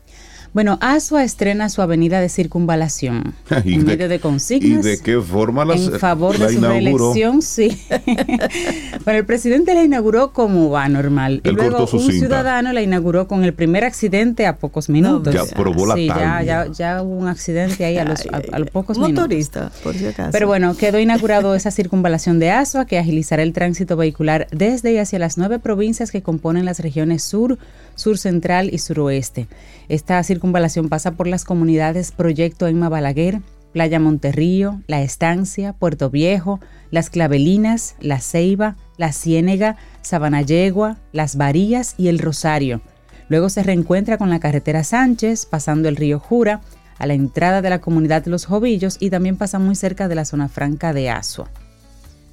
Bueno, 0.55 0.79
Asua 0.81 1.25
estrena 1.25 1.69
su 1.69 1.83
avenida 1.83 2.21
de 2.21 2.29
circunvalación 2.29 3.35
¿Y 3.65 3.75
en 3.75 3.81
de- 3.81 3.87
medio 3.87 4.09
de 4.09 4.17
¿Y 4.17 4.19
consignas. 4.19 4.85
de 4.85 4.99
qué 4.99 5.21
forma 5.21 5.65
las, 5.65 5.81
en 5.87 5.99
favor 5.99 6.39
la 6.39 6.47
de 6.47 6.53
su 6.55 6.59
inauguró? 6.59 7.13
reelección, 7.15 7.43
sí. 7.43 7.79
bueno, 9.05 9.19
el 9.21 9.25
presidente 9.27 9.75
la 9.75 9.83
inauguró 9.85 10.33
como 10.33 10.71
va 10.71 10.89
normal. 10.89 11.41
y 11.45 11.49
Él 11.49 11.55
luego 11.55 11.71
cortó 11.73 11.87
su 11.87 11.97
un 11.99 12.03
cinta. 12.11 12.19
ciudadano 12.19 12.73
la 12.73 12.83
inauguró 12.83 13.29
con 13.29 13.45
el 13.45 13.53
primer 13.55 13.85
accidente 13.85 14.47
a 14.47 14.57
pocos 14.57 14.89
minutos. 14.89 15.35
Ya 15.35 15.45
probó 15.55 15.87
la 15.87 15.95
sí, 15.95 16.07
ya, 16.07 16.43
ya, 16.43 16.67
ya 16.73 17.03
hubo 17.03 17.17
un 17.17 17.29
accidente 17.29 17.85
ahí 17.85 17.99
a 17.99 18.05
los, 18.05 18.27
a, 18.33 18.41
a 18.53 18.59
los 18.59 18.71
pocos 18.71 18.97
un 18.97 19.05
minutos. 19.05 19.25
motorista, 19.25 19.71
por 19.83 19.95
si 19.95 20.07
acaso. 20.07 20.31
Pero 20.33 20.47
bueno, 20.47 20.77
quedó 20.77 20.99
inaugurado 20.99 21.55
esa 21.55 21.71
circunvalación 21.71 22.39
de 22.39 22.51
Asua 22.51 22.87
que 22.87 22.99
agilizará 22.99 23.43
el 23.43 23.53
tránsito 23.53 23.97
vehicular 23.97 24.47
desde 24.51 24.93
y 24.93 24.99
hacia 24.99 25.19
las 25.19 25.39
nueve 25.39 25.59
provincias 25.59 26.11
que 26.11 26.23
componen 26.23 26.65
las 26.65 26.81
regiones 26.81 27.23
sur, 27.23 27.59
sur 27.99 28.17
central 28.17 28.71
y 28.73 28.79
suroeste. 28.79 29.49
Esta 29.89 30.23
circunvalación 30.23 30.89
pasa 30.89 31.13
por 31.13 31.27
las 31.27 31.45
comunidades 31.45 32.13
Proyecto 32.13 32.67
Emma 32.67 32.89
Balaguer, 32.89 33.41
Playa 33.73 34.01
Monterrío, 34.01 34.81
La 34.87 35.03
Estancia, 35.03 35.73
Puerto 35.73 36.09
Viejo, 36.09 36.61
Las 36.91 37.11
Clavelinas, 37.11 37.97
La 38.01 38.21
Ceiba, 38.21 38.77
La 38.97 39.13
Ciénega, 39.13 39.77
Sabanayegua, 40.03 40.97
Las 41.13 41.37
Varillas 41.37 41.95
y 41.99 42.09
El 42.09 42.19
Rosario. 42.19 42.81
Luego 43.29 43.51
se 43.51 43.63
reencuentra 43.63 44.17
con 44.17 44.31
la 44.31 44.41
carretera 44.41 44.85
Sánchez, 44.85 45.45
pasando 45.45 45.89
el 45.89 45.97
río 45.97 46.19
Jura, 46.19 46.63
a 46.99 47.07
la 47.07 47.15
entrada 47.15 47.63
de 47.63 47.71
la 47.71 47.81
comunidad 47.81 48.25
de 48.25 48.31
los 48.31 48.47
Jovillos 48.47 48.97
y 49.01 49.11
también 49.11 49.37
pasa 49.37 49.59
muy 49.59 49.75
cerca 49.75 50.09
de 50.09 50.15
la 50.15 50.25
zona 50.25 50.49
franca 50.49 50.93
de 50.93 51.11
Asua. 51.11 51.51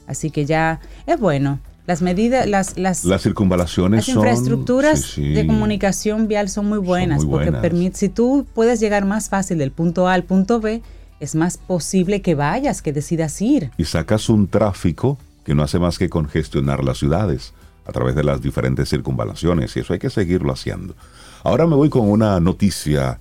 Así 0.08 0.32
que 0.32 0.46
ya 0.46 0.80
es 1.06 1.20
bueno. 1.20 1.60
Las 1.88 2.02
medidas, 2.02 2.48
las, 2.48 2.78
las, 2.78 3.06
Las 3.06 3.22
circunvalaciones 3.22 4.00
las 4.00 4.06
son... 4.06 4.16
infraestructuras 4.16 5.02
sí, 5.02 5.22
sí. 5.22 5.34
de 5.34 5.46
comunicación 5.46 6.28
vial 6.28 6.50
son 6.50 6.68
muy 6.68 6.80
buenas 6.80 7.24
muy 7.24 7.32
porque 7.32 7.52
permite, 7.52 7.98
si 7.98 8.10
tú 8.10 8.48
puedes 8.54 8.80
llegar 8.80 9.06
más 9.06 9.30
fácil 9.30 9.60
del 9.60 9.72
punto 9.72 10.08
A 10.08 10.14
al 10.14 10.24
punto 10.24 10.60
B, 10.60 10.82
es 11.20 11.36
más 11.36 11.58
posible 11.58 12.22
que 12.22 12.36
vayas, 12.36 12.82
que 12.82 12.92
decidas 12.92 13.42
ir. 13.42 13.72
y 13.78 13.86
sacas 13.86 14.30
un 14.30 14.48
tráfico 14.48 15.18
que 15.44 15.54
no 15.54 15.64
hace 15.64 15.80
más 15.80 15.98
que 16.00 16.10
congestionar 16.10 16.84
las 16.84 16.98
ciudades 16.98 17.54
a 17.86 17.92
través 17.92 18.16
de 18.16 18.24
las 18.24 18.42
diferentes 18.42 18.90
circunvalaciones 18.90 19.76
y 19.78 19.82
eso 19.82 19.94
hay 19.94 20.00
que 20.00 20.10
seguirlo 20.10 20.52
haciendo. 20.52 20.96
Ahora 21.44 21.68
me 21.68 21.76
voy 21.76 21.90
con 21.90 22.10
una 22.10 22.40
noticia 22.40 23.20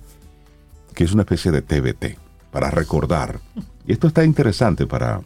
que 0.95 1.03
es 1.03 1.13
una 1.13 1.21
especie 1.21 1.51
de 1.51 1.61
TBT 1.61 2.17
para 2.51 2.71
recordar. 2.71 3.39
Y 3.85 3.93
esto 3.93 4.07
está 4.07 4.23
interesante 4.23 4.87
para 4.87 5.21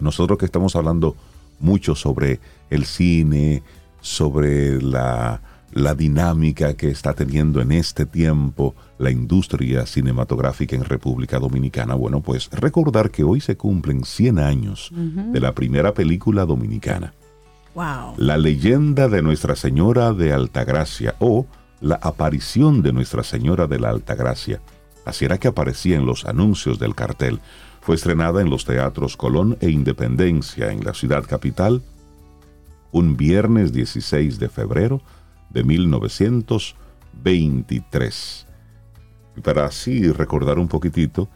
nosotros 0.00 0.38
que 0.38 0.46
estamos 0.46 0.74
hablando 0.74 1.14
mucho 1.60 1.94
sobre 1.94 2.40
el 2.70 2.84
cine, 2.84 3.62
sobre 4.00 4.80
la, 4.80 5.40
la 5.72 5.94
dinámica 5.94 6.74
que 6.74 6.90
está 6.90 7.14
teniendo 7.14 7.60
en 7.60 7.72
este 7.72 8.06
tiempo 8.06 8.74
la 8.98 9.10
industria 9.10 9.86
cinematográfica 9.86 10.76
en 10.76 10.84
República 10.84 11.38
Dominicana. 11.38 11.94
Bueno, 11.94 12.20
pues 12.20 12.50
recordar 12.50 13.10
que 13.10 13.24
hoy 13.24 13.40
se 13.40 13.56
cumplen 13.56 14.04
100 14.04 14.38
años 14.38 14.90
de 14.92 15.40
la 15.40 15.54
primera 15.54 15.94
película 15.94 16.44
dominicana. 16.44 17.14
Wow. 17.74 18.14
La 18.16 18.36
leyenda 18.36 19.08
de 19.08 19.22
Nuestra 19.22 19.54
Señora 19.54 20.12
de 20.12 20.32
Altagracia 20.32 21.14
o 21.20 21.46
la 21.80 21.96
aparición 22.02 22.82
de 22.82 22.92
Nuestra 22.92 23.22
Señora 23.22 23.66
de 23.66 23.78
la 23.78 23.90
Altagracia. 23.90 24.60
Así 25.04 25.24
era 25.24 25.38
que 25.38 25.48
aparecía 25.48 25.96
en 25.96 26.04
los 26.04 26.24
anuncios 26.24 26.78
del 26.78 26.94
cartel. 26.94 27.40
Fue 27.80 27.94
estrenada 27.94 28.42
en 28.42 28.50
los 28.50 28.66
teatros 28.66 29.16
Colón 29.16 29.56
e 29.60 29.70
Independencia 29.70 30.70
en 30.70 30.84
la 30.84 30.92
ciudad 30.92 31.24
capital 31.24 31.82
un 32.92 33.16
viernes 33.16 33.72
16 33.72 34.38
de 34.38 34.48
febrero 34.48 35.02
de 35.48 35.64
1923. 35.64 38.46
Y 39.36 39.40
para 39.40 39.64
así 39.64 40.12
recordar 40.12 40.58
un 40.58 40.68
poquitito, 40.68 41.28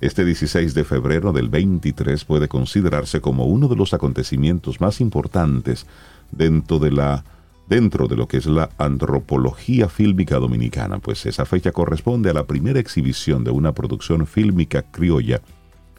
este 0.00 0.24
16 0.24 0.74
de 0.74 0.82
febrero 0.84 1.32
del 1.32 1.48
23 1.48 2.24
puede 2.24 2.48
considerarse 2.48 3.20
como 3.20 3.46
uno 3.46 3.68
de 3.68 3.76
los 3.76 3.94
acontecimientos 3.94 4.80
más 4.80 5.00
importantes 5.00 5.86
dentro 6.32 6.80
de 6.80 6.90
la 6.90 7.24
dentro 7.66 8.08
de 8.08 8.16
lo 8.16 8.28
que 8.28 8.36
es 8.36 8.44
la 8.44 8.68
antropología 8.76 9.88
fílmica 9.88 10.38
dominicana, 10.38 10.98
pues 10.98 11.24
esa 11.24 11.46
fecha 11.46 11.72
corresponde 11.72 12.28
a 12.28 12.34
la 12.34 12.46
primera 12.46 12.78
exhibición 12.78 13.42
de 13.42 13.52
una 13.52 13.72
producción 13.72 14.26
fílmica 14.26 14.82
criolla 14.82 15.40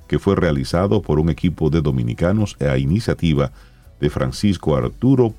que 0.07 0.19
fue 0.19 0.35
realizado 0.35 1.01
por 1.01 1.19
un 1.19 1.29
equipo 1.29 1.69
de 1.69 1.81
dominicanos 1.81 2.55
a 2.61 2.77
iniciativa 2.77 3.51
de 3.99 4.09
Francisco 4.09 4.75
Arturo 4.75 5.33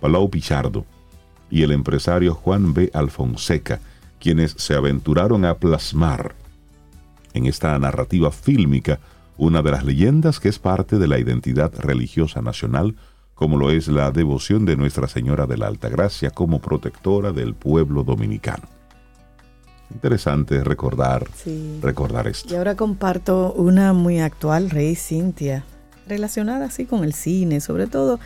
Palau 0.00 0.28
Pichardo 0.28 0.84
y 1.50 1.62
el 1.62 1.72
empresario 1.72 2.34
Juan 2.34 2.74
B. 2.74 2.90
Alfonseca, 2.92 3.80
quienes 4.18 4.52
se 4.52 4.74
aventuraron 4.74 5.44
a 5.44 5.54
plasmar 5.54 6.34
en 7.32 7.46
esta 7.46 7.78
narrativa 7.78 8.30
fílmica 8.30 8.98
una 9.36 9.62
de 9.62 9.70
las 9.70 9.84
leyendas 9.84 10.40
que 10.40 10.48
es 10.48 10.58
parte 10.58 10.98
de 10.98 11.08
la 11.08 11.18
identidad 11.18 11.72
religiosa 11.78 12.40
nacional, 12.40 12.94
como 13.34 13.56
lo 13.56 13.70
es 13.70 13.88
la 13.88 14.10
devoción 14.10 14.64
de 14.64 14.76
Nuestra 14.76 15.08
Señora 15.08 15.46
de 15.46 15.56
la 15.56 15.66
Altagracia 15.66 16.30
como 16.30 16.60
protectora 16.60 17.32
del 17.32 17.54
pueblo 17.54 18.04
dominicano. 18.04 18.73
Interesante 19.92 20.62
recordar, 20.64 21.26
Sí. 21.36 21.78
recordar 21.82 22.26
esto. 22.26 22.52
Y 22.52 22.56
ahora 22.56 22.74
comparto 22.74 23.52
una 23.52 23.92
muy 23.92 24.20
actual, 24.20 24.70
Rey 24.70 24.96
Cintia, 24.96 25.64
relacionada 26.06 26.66
así 26.66 26.84
con 26.84 27.04
el 27.04 27.12
cine, 27.12 27.60
sobre 27.60 27.86
todo 27.86 28.18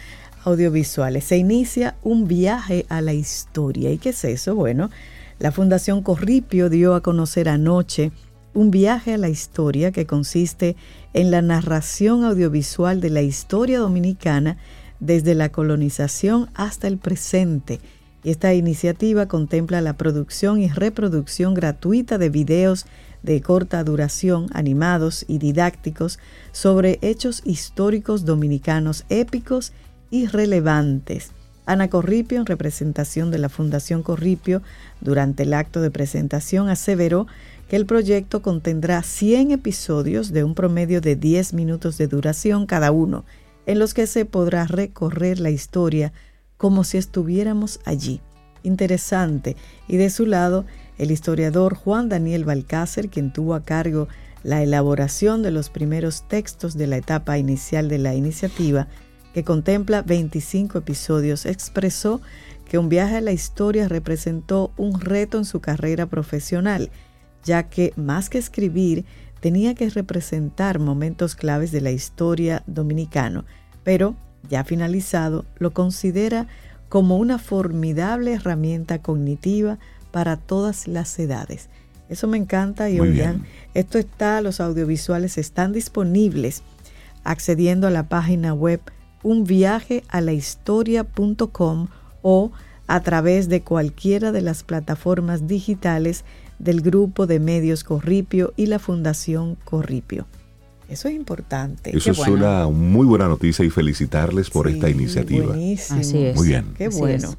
audiovisuales. 0.44 1.25
Se 1.25 1.37
inicia 1.37 1.97
un 2.03 2.27
viaje 2.27 2.87
a 2.88 3.01
la 3.01 3.12
historia. 3.12 3.90
¿Y 3.90 3.99
qué 3.99 4.11
es 4.11 4.25
eso? 4.25 4.55
Bueno, 4.55 4.90
la 5.38 5.53
Fundación 5.53 6.03
Corripio 6.03 6.71
dio 6.71 6.94
a 6.94 7.03
conocer 7.03 7.49
anoche 7.49 8.12
un 8.55 8.71
viaje 8.71 9.14
a 9.14 9.18
la 9.18 9.29
historia 9.29 9.92
que 9.92 10.07
consiste 10.07 10.75
en 11.12 11.31
la 11.31 11.42
narración 11.42 12.25
audiovisual 12.25 13.01
de 13.01 13.11
la 13.11 13.23
historia 13.23 13.79
dominicana 13.79 14.57
desde 15.01 15.35
la 15.35 15.51
colonización 15.51 16.49
hasta 16.55 16.88
el 16.88 16.99
presente. 16.99 17.79
Esta 18.24 18.52
iniciativa 18.52 19.26
contempla 19.26 19.81
la 19.81 19.96
producción 19.96 20.61
y 20.61 20.68
reproducción 20.68 21.54
gratuita 21.54 22.18
de 22.18 22.31
videos 22.31 22.87
de 23.22 23.40
corta 23.40 23.83
duración, 23.85 24.46
animados 24.52 25.24
y 25.28 25.38
didácticos 25.38 26.18
sobre 26.52 26.98
hechos 27.02 27.42
históricos 27.44 28.24
dominicanos 28.24 29.04
épicos 29.09 29.72
y 30.11 30.26
relevantes. 30.26 31.31
Ana 31.66 31.88
Corripio, 31.88 32.38
en 32.38 32.46
representación 32.46 33.31
de 33.31 33.38
la 33.38 33.50
Fundación 33.50 34.02
Corripio, 34.02 34.62
durante 35.00 35.42
el 35.42 35.52
acto 35.52 35.83
de 35.83 35.90
presentación 35.90 36.70
aseveró 36.70 37.26
que 37.68 37.76
el 37.76 37.85
proyecto 37.85 38.40
contendrá 38.40 39.02
100 39.02 39.50
episodios 39.50 40.33
de 40.33 40.44
un 40.44 40.54
promedio 40.54 41.02
de 41.02 41.14
10 41.14 41.52
minutos 41.52 41.98
de 41.98 42.09
duración 42.09 42.66
cada 42.66 42.90
uno, 42.90 43.24
en 43.66 43.78
los 43.78 43.92
que 43.92 44.07
se 44.07 44.24
podrá 44.24 44.66
recorrer 44.66 45.40
la 45.40 45.50
historia 45.50 46.14
como 46.59 46.85
si 46.85 46.99
estuviéramos 46.99 47.81
allí. 47.87 48.21
Interesante. 48.62 49.57
Y 49.87 49.97
de 49.97 50.11
su 50.11 50.27
lado, 50.27 50.66
el 50.99 51.11
historiador 51.11 51.75
Juan 51.75 52.09
Daniel 52.11 52.44
Balcácer, 52.44 53.09
quien 53.09 53.33
tuvo 53.33 53.55
a 53.55 53.64
cargo 53.64 54.09
la 54.42 54.62
elaboración 54.62 55.42
de 55.42 55.51
los 55.51 55.71
primeros 55.71 56.29
textos 56.29 56.77
de 56.77 56.87
la 56.87 56.99
etapa 56.99 57.38
inicial 57.38 57.88
de 57.88 57.99
la 57.99 58.14
iniciativa, 58.14 58.88
que 59.33 59.44
contempla 59.44 60.03
25 60.03 60.79
episodios, 60.79 61.47
expresó 61.47 62.21
que 62.68 62.79
un 62.79 62.88
viaje 62.88 63.16
a 63.16 63.21
la 63.21 63.33
historia 63.33 63.88
representó 63.88 64.73
un 64.77 65.01
reto 65.01 65.38
en 65.38 65.44
su 65.44 65.61
carrera 65.61 66.07
profesional, 66.07 66.90
ya 67.44 67.64
que 67.64 67.92
más 67.97 68.29
que 68.29 68.38
escribir, 68.38 69.05
tenía 69.40 69.75
que 69.75 69.88
representar 69.88 70.79
momentos 70.79 71.35
claves 71.35 71.71
de 71.71 71.81
la 71.81 71.92
historia 71.92 72.62
dominicana, 72.66 73.44
pero 73.85 74.16
ya 74.48 74.64
finalizado, 74.64 75.44
lo 75.59 75.72
considera 75.72 76.46
como 76.88 77.18
una 77.18 77.38
formidable 77.38 78.33
herramienta 78.35 79.01
cognitiva 79.01 79.79
para 80.11 80.37
todas 80.37 80.88
las 80.88 81.16
edades. 81.18 81.68
Eso 82.09 82.27
me 82.27 82.38
encanta 82.38 82.88
y 82.88 82.98
oigan, 83.01 83.44
esto 83.74 83.98
está, 83.98 84.40
los 84.40 84.61
audiovisuales 84.61 85.37
están 85.37 85.72
disponibles 85.72 86.62
accediendo 87.24 87.87
a 87.87 87.90
la 87.90 88.09
página 88.09 88.55
web 88.55 88.81
unviajealahistoria.com 89.22 91.88
o 92.22 92.53
a 92.87 93.03
través 93.03 93.51
de 93.51 93.61
cualquiera 93.61 94.33
de 94.33 94.40
las 94.40 94.62
plataformas 94.62 95.46
digitales 95.46 96.24
del 96.59 96.81
grupo 96.81 97.27
de 97.27 97.38
medios 97.38 97.85
Corripio 97.85 98.55
y 98.57 98.64
la 98.66 98.79
Fundación 98.79 99.59
Corripio. 99.64 100.27
Eso 100.88 101.09
es 101.09 101.14
importante. 101.14 101.90
Eso 101.96 102.05
Qué 102.07 102.11
es 102.12 102.16
bueno. 102.16 102.35
una 102.35 102.68
muy 102.68 103.07
buena 103.07 103.29
noticia 103.29 103.64
y 103.64 103.70
felicitarles 103.70 104.51
por 104.51 104.68
Sí, 104.68 104.74
esta 104.74 104.88
iniciativa. 104.88 105.46
Buenísimo. 105.48 106.01
Así 106.01 106.18
es. 106.24 106.37
Muy 106.37 106.48
bien. 106.48 106.74
Qué 106.77 106.87
Así 106.87 106.98
bueno. 106.98 107.29
es. 107.31 107.37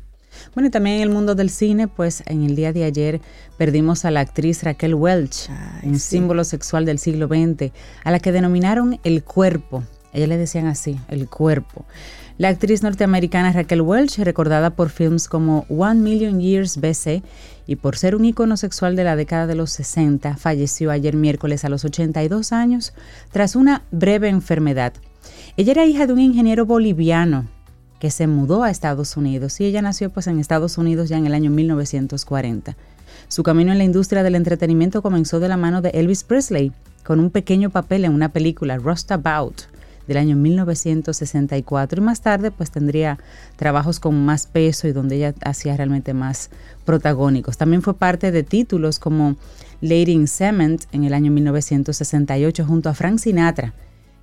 Bueno, 0.53 0.67
y 0.67 0.71
también 0.71 0.97
en 0.97 1.01
el 1.03 1.09
mundo 1.09 1.35
del 1.35 1.49
cine, 1.49 1.88
pues 1.88 2.23
en 2.25 2.43
el 2.43 2.55
día 2.55 2.71
de 2.71 2.83
ayer 2.85 3.19
perdimos 3.57 4.05
a 4.05 4.12
la 4.12 4.21
actriz 4.21 4.63
Raquel 4.63 4.95
Welch, 4.95 5.49
Ay, 5.49 5.89
un 5.89 5.99
sí. 5.99 6.12
símbolo 6.17 6.43
sexual 6.43 6.85
del 6.85 6.97
siglo 6.99 7.27
XX, 7.27 7.71
a 8.03 8.12
la 8.12 8.19
que 8.19 8.31
denominaron 8.31 8.99
el 9.03 9.23
cuerpo. 9.23 9.83
Ella 10.13 10.27
le 10.27 10.38
decían 10.38 10.65
así, 10.67 10.97
el 11.09 11.27
cuerpo. 11.27 11.85
La 12.39 12.47
actriz 12.47 12.84
norteamericana 12.84 13.52
Raquel 13.52 13.82
Welch, 13.82 14.17
recordada 14.19 14.69
por 14.69 14.91
films 14.91 15.28
como 15.28 15.65
One 15.67 15.99
Million 15.99 16.39
Years 16.39 16.78
BC 16.78 17.21
y 17.67 17.75
por 17.75 17.97
ser 17.97 18.15
un 18.15 18.23
ícono 18.23 18.56
sexual 18.56 18.95
de 18.95 19.04
la 19.04 19.17
década 19.17 19.45
de 19.45 19.56
los 19.56 19.71
60, 19.71 20.38
falleció 20.38 20.89
ayer 20.89 21.17
miércoles 21.17 21.65
a 21.65 21.69
los 21.69 21.84
82 21.84 22.54
años 22.54 22.93
tras 23.34 23.58
una 23.58 23.82
breve 23.91 24.30
enfermedad. 24.30 24.93
Ella 25.58 25.73
era 25.73 25.86
hija 25.86 26.08
de 26.08 26.13
un 26.13 26.21
ingeniero 26.21 26.65
boliviano 26.65 27.45
que 27.99 28.10
se 28.10 28.25
mudó 28.25 28.63
a 28.63 28.69
Estados 28.69 29.17
Unidos 29.17 29.60
y 29.60 29.65
ella 29.65 29.82
nació 29.82 30.10
pues 30.10 30.28
en 30.28 30.39
Estados 30.39 30.78
Unidos 30.78 31.10
ya 31.10 31.17
en 31.17 31.25
el 31.25 31.34
año 31.34 31.52
1940. 31.52 32.78
Su 33.28 33.43
camino 33.43 33.73
en 33.73 33.80
la 33.80 33.84
industria 33.84 34.23
del 34.23 34.36
entretenimiento 34.36 35.02
comenzó 35.02 35.41
de 35.41 35.49
la 35.49 35.58
mano 35.58 35.82
de 35.82 35.89
Elvis 35.89 36.23
Presley 36.23 36.71
con 37.04 37.19
un 37.19 37.32
pequeño 37.32 37.69
papel 37.69 38.06
en 38.06 38.13
una 38.13 38.30
película 38.30 38.78
Rust 38.78 39.12
About 39.12 39.63
del 40.10 40.17
año 40.17 40.36
1964 40.36 42.02
y 42.02 42.04
más 42.04 42.22
tarde 42.22 42.50
pues 42.50 42.72
tendría 42.72 43.19
trabajos 43.56 44.00
con 44.00 44.26
más 44.26 44.48
peso 44.48 44.88
y 44.88 44.91
donde 44.91 45.17
ella 45.17 45.36
hacía 45.45 45.78
realmente 45.78 46.15
más 46.15 46.50
protagónicos. 46.84 47.58
También 47.58 47.84
fue 47.84 47.93
parte 47.93 48.32
de 48.32 48.41
títulos 48.41 48.98
como 48.98 49.36
Lady 49.82 50.12
in 50.12 50.28
Cement 50.28 50.86
en 50.91 51.04
el 51.04 51.13
año 51.13 51.32
1968 51.32 52.65
junto 52.65 52.89
a 52.89 52.95
Frank 52.95 53.19
Sinatra. 53.19 53.76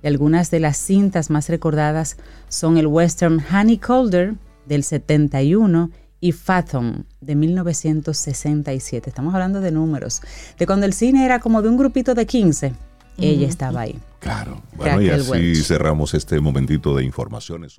Y 0.03 0.07
algunas 0.07 0.51
de 0.51 0.59
las 0.59 0.77
cintas 0.77 1.29
más 1.29 1.47
recordadas 1.47 2.17
son 2.49 2.77
el 2.77 2.85
western 2.85 3.41
Honey 3.49 3.77
Calder 3.77 4.35
del 4.67 4.83
71 4.83 5.89
y 6.19 6.33
Fathom 6.33 7.05
de 7.21 7.35
1967. 7.35 9.09
Estamos 9.09 9.33
hablando 9.33 9.61
de 9.61 9.71
números. 9.71 10.21
De 10.59 10.67
cuando 10.67 10.85
el 10.85 10.91
cine 10.91 11.23
era 11.23 11.39
como 11.39 11.61
de 11.61 11.69
un 11.69 11.77
grupito 11.77 12.13
de 12.13 12.25
15, 12.25 12.73
ella 13.17 13.47
estaba 13.47 13.81
ahí. 13.81 13.97
Claro. 14.19 14.61
Bueno, 14.75 15.01
y 15.01 15.09
así 15.09 15.55
cerramos 15.55 16.13
este 16.13 16.39
momentito 16.39 16.95
de 16.95 17.03
informaciones. 17.03 17.77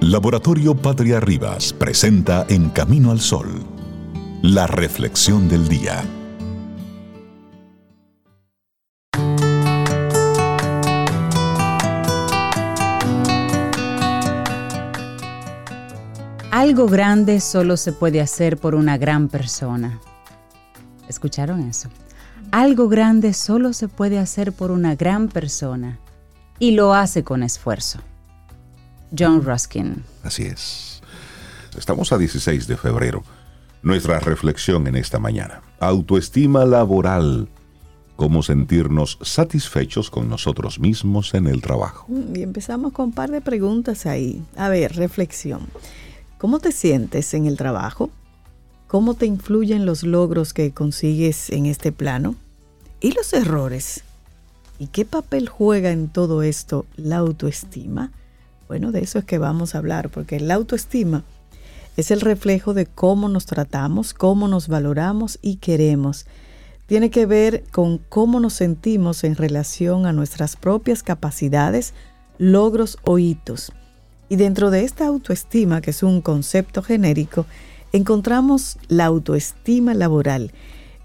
Laboratorio 0.00 0.74
Patria 0.74 1.20
Rivas 1.20 1.72
presenta 1.72 2.46
En 2.48 2.70
Camino 2.70 3.10
al 3.10 3.20
Sol, 3.20 3.62
la 4.42 4.66
reflexión 4.66 5.48
del 5.48 5.68
día. 5.68 6.02
Algo 16.50 16.86
grande 16.86 17.40
solo 17.40 17.76
se 17.76 17.92
puede 17.92 18.20
hacer 18.20 18.56
por 18.56 18.74
una 18.74 18.96
gran 18.96 19.28
persona. 19.28 20.00
¿Escucharon 21.08 21.60
eso? 21.68 21.88
Algo 22.50 22.88
grande 22.88 23.32
solo 23.32 23.72
se 23.72 23.88
puede 23.88 24.18
hacer 24.18 24.52
por 24.52 24.70
una 24.70 24.94
gran 24.94 25.28
persona 25.28 25.98
y 26.58 26.72
lo 26.72 26.94
hace 26.94 27.24
con 27.24 27.42
esfuerzo. 27.42 28.00
John 29.16 29.42
Ruskin. 29.44 30.04
Así 30.22 30.44
es. 30.44 31.02
Estamos 31.76 32.12
a 32.12 32.18
16 32.18 32.66
de 32.66 32.76
febrero. 32.76 33.22
Nuestra 33.82 34.20
reflexión 34.20 34.86
en 34.86 34.96
esta 34.96 35.18
mañana. 35.18 35.62
Autoestima 35.80 36.64
laboral. 36.64 37.48
Cómo 38.16 38.42
sentirnos 38.42 39.18
satisfechos 39.22 40.10
con 40.10 40.28
nosotros 40.28 40.78
mismos 40.78 41.34
en 41.34 41.46
el 41.46 41.62
trabajo. 41.62 42.06
Y 42.34 42.42
empezamos 42.42 42.92
con 42.92 43.06
un 43.06 43.12
par 43.12 43.30
de 43.30 43.40
preguntas 43.40 44.06
ahí. 44.06 44.44
A 44.56 44.68
ver, 44.68 44.94
reflexión. 44.94 45.66
¿Cómo 46.38 46.58
te 46.58 46.72
sientes 46.72 47.34
en 47.34 47.46
el 47.46 47.56
trabajo? 47.56 48.10
¿Cómo 48.92 49.14
te 49.14 49.24
influyen 49.24 49.86
los 49.86 50.02
logros 50.02 50.52
que 50.52 50.72
consigues 50.72 51.48
en 51.48 51.64
este 51.64 51.92
plano? 51.92 52.34
¿Y 53.00 53.12
los 53.12 53.32
errores? 53.32 54.02
¿Y 54.78 54.88
qué 54.88 55.06
papel 55.06 55.48
juega 55.48 55.92
en 55.92 56.08
todo 56.08 56.42
esto 56.42 56.84
la 56.96 57.16
autoestima? 57.16 58.12
Bueno, 58.68 58.92
de 58.92 59.00
eso 59.00 59.18
es 59.18 59.24
que 59.24 59.38
vamos 59.38 59.74
a 59.74 59.78
hablar, 59.78 60.10
porque 60.10 60.40
la 60.40 60.56
autoestima 60.56 61.24
es 61.96 62.10
el 62.10 62.20
reflejo 62.20 62.74
de 62.74 62.84
cómo 62.84 63.30
nos 63.30 63.46
tratamos, 63.46 64.12
cómo 64.12 64.46
nos 64.46 64.68
valoramos 64.68 65.38
y 65.40 65.56
queremos. 65.56 66.26
Tiene 66.84 67.08
que 67.08 67.24
ver 67.24 67.64
con 67.72 67.96
cómo 67.96 68.40
nos 68.40 68.52
sentimos 68.52 69.24
en 69.24 69.36
relación 69.36 70.04
a 70.04 70.12
nuestras 70.12 70.54
propias 70.54 71.02
capacidades, 71.02 71.94
logros 72.36 72.98
o 73.04 73.18
hitos. 73.18 73.72
Y 74.28 74.36
dentro 74.36 74.70
de 74.70 74.84
esta 74.84 75.06
autoestima, 75.06 75.80
que 75.80 75.92
es 75.92 76.02
un 76.02 76.20
concepto 76.20 76.82
genérico, 76.82 77.46
encontramos 77.92 78.78
la 78.88 79.06
autoestima 79.06 79.94
laboral. 79.94 80.52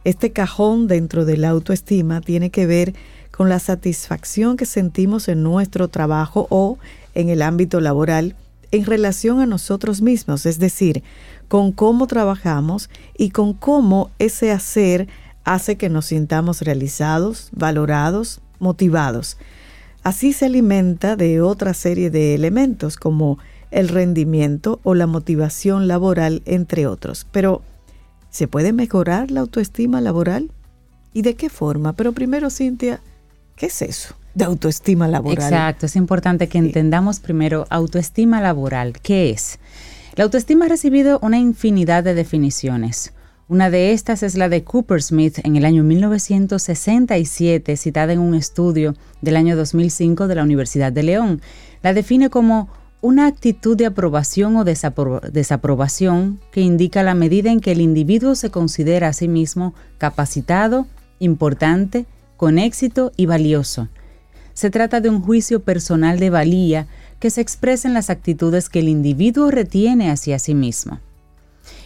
Este 0.03 0.31
cajón 0.31 0.87
dentro 0.87 1.25
de 1.25 1.37
la 1.37 1.49
autoestima 1.49 2.21
tiene 2.21 2.49
que 2.49 2.65
ver 2.65 2.95
con 3.31 3.49
la 3.49 3.59
satisfacción 3.59 4.57
que 4.57 4.65
sentimos 4.65 5.27
en 5.27 5.43
nuestro 5.43 5.89
trabajo 5.89 6.47
o 6.49 6.77
en 7.13 7.29
el 7.29 7.41
ámbito 7.41 7.81
laboral 7.81 8.35
en 8.71 8.85
relación 8.85 9.39
a 9.39 9.45
nosotros 9.45 10.01
mismos, 10.01 10.45
es 10.45 10.59
decir, 10.59 11.03
con 11.47 11.71
cómo 11.71 12.07
trabajamos 12.07 12.89
y 13.17 13.29
con 13.29 13.53
cómo 13.53 14.11
ese 14.19 14.51
hacer 14.51 15.07
hace 15.43 15.77
que 15.77 15.89
nos 15.89 16.07
sintamos 16.07 16.61
realizados, 16.61 17.49
valorados, 17.53 18.41
motivados. 18.59 19.37
Así 20.03 20.33
se 20.33 20.45
alimenta 20.45 21.15
de 21.15 21.41
otra 21.41 21.73
serie 21.73 22.09
de 22.09 22.35
elementos 22.35 22.97
como 22.97 23.39
el 23.71 23.89
rendimiento 23.89 24.79
o 24.83 24.95
la 24.95 25.07
motivación 25.07 25.87
laboral, 25.87 26.41
entre 26.45 26.87
otros. 26.87 27.27
Pero, 27.31 27.61
¿se 28.29 28.47
puede 28.47 28.73
mejorar 28.73 29.31
la 29.31 29.41
autoestima 29.41 30.01
laboral? 30.01 30.51
¿Y 31.13 31.21
de 31.21 31.35
qué 31.35 31.49
forma? 31.49 31.93
Pero 31.93 32.11
primero, 32.11 32.49
Cintia, 32.49 33.01
¿qué 33.55 33.67
es 33.67 33.81
eso 33.81 34.15
de 34.35 34.45
autoestima 34.45 35.07
laboral? 35.07 35.43
Exacto, 35.43 35.85
es 35.87 35.95
importante 35.95 36.47
que 36.47 36.59
entendamos 36.59 37.19
primero 37.19 37.65
autoestima 37.69 38.39
laboral. 38.41 38.93
¿Qué 39.01 39.31
es? 39.31 39.59
La 40.15 40.23
autoestima 40.23 40.65
ha 40.65 40.69
recibido 40.69 41.19
una 41.21 41.37
infinidad 41.37 42.03
de 42.03 42.13
definiciones. 42.13 43.13
Una 43.49 43.69
de 43.69 43.93
estas 43.93 44.23
es 44.23 44.35
la 44.35 44.49
de 44.49 44.63
Cooper 44.63 45.01
Smith 45.01 45.39
en 45.43 45.55
el 45.55 45.63
año 45.63 45.83
1967, 45.83 47.77
citada 47.77 48.11
en 48.11 48.19
un 48.19 48.35
estudio 48.35 48.93
del 49.21 49.37
año 49.37 49.55
2005 49.55 50.27
de 50.27 50.35
la 50.35 50.43
Universidad 50.43 50.91
de 50.91 51.03
León. 51.03 51.41
La 51.81 51.93
define 51.93 52.29
como 52.29 52.67
una 53.01 53.27
actitud 53.27 53.77
de 53.77 53.85
aprobación 53.85 54.55
o 54.55 54.63
desaprobación 54.63 56.39
que 56.51 56.61
indica 56.61 57.03
la 57.03 57.13
medida 57.13 57.51
en 57.51 57.59
que 57.59 57.71
el 57.71 57.81
individuo 57.81 58.33
se 58.35 58.49
considera 58.49 59.09
a 59.09 59.13
sí 59.13 59.27
mismo 59.27 59.75
capacitado, 59.97 60.87
importante, 61.19 62.05
con 62.37 62.57
éxito 62.57 63.11
y 63.15 63.25
valioso. 63.25 63.87
Se 64.53 64.71
trata 64.71 65.01
de 65.01 65.09
un 65.09 65.21
juicio 65.21 65.61
personal 65.61 66.19
de 66.19 66.31
valía 66.31 66.87
que 67.19 67.29
se 67.29 67.41
expresa 67.41 67.87
en 67.87 67.93
las 67.93 68.09
actitudes 68.09 68.69
que 68.69 68.79
el 68.79 68.89
individuo 68.89 69.51
retiene 69.51 70.09
hacia 70.09 70.39
sí 70.39 70.55
mismo. 70.55 70.99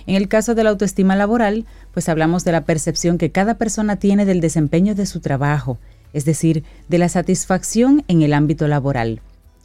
En 0.08 0.15
el 0.15 0.28
caso 0.28 0.56
de 0.56 0.63
la 0.63 0.69
autoestima 0.69 1.15
laboral, 1.15 1.65
pues 1.93 2.10
hablamos 2.10 2.43
de 2.43 2.54
la 2.54 2.63
percepción 2.63 3.17
que 3.17 3.32
cada 3.32 3.56
persona 3.56 3.97
tiene 3.97 4.26
del 4.26 4.41
desempeño 4.41 4.95
de 4.95 5.06
su 5.06 5.19
trabajo, 5.19 5.78
es 6.13 6.26
decir, 6.26 6.63
de 6.88 6.97
la 6.97 7.10
satisfacción 7.10 8.04
en 8.08 8.21
el 8.21 8.34
ámbito 8.34 8.67
laboral. 8.67 9.21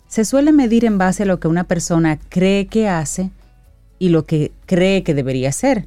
Se 0.09 0.25
suele 0.25 0.53
medir 0.53 0.85
en 0.85 0.99
base 0.99 1.25
a 1.25 1.27
lo 1.27 1.40
que 1.40 1.49
una 1.49 1.64
persona 1.64 2.19
cree 2.29 2.66
que 2.66 2.88
hace 2.88 3.31
y 3.99 4.11
lo 4.11 4.25
que 4.25 4.53
cree 4.66 5.03
que 5.03 5.14
debería 5.14 5.49
hacer. 5.49 5.87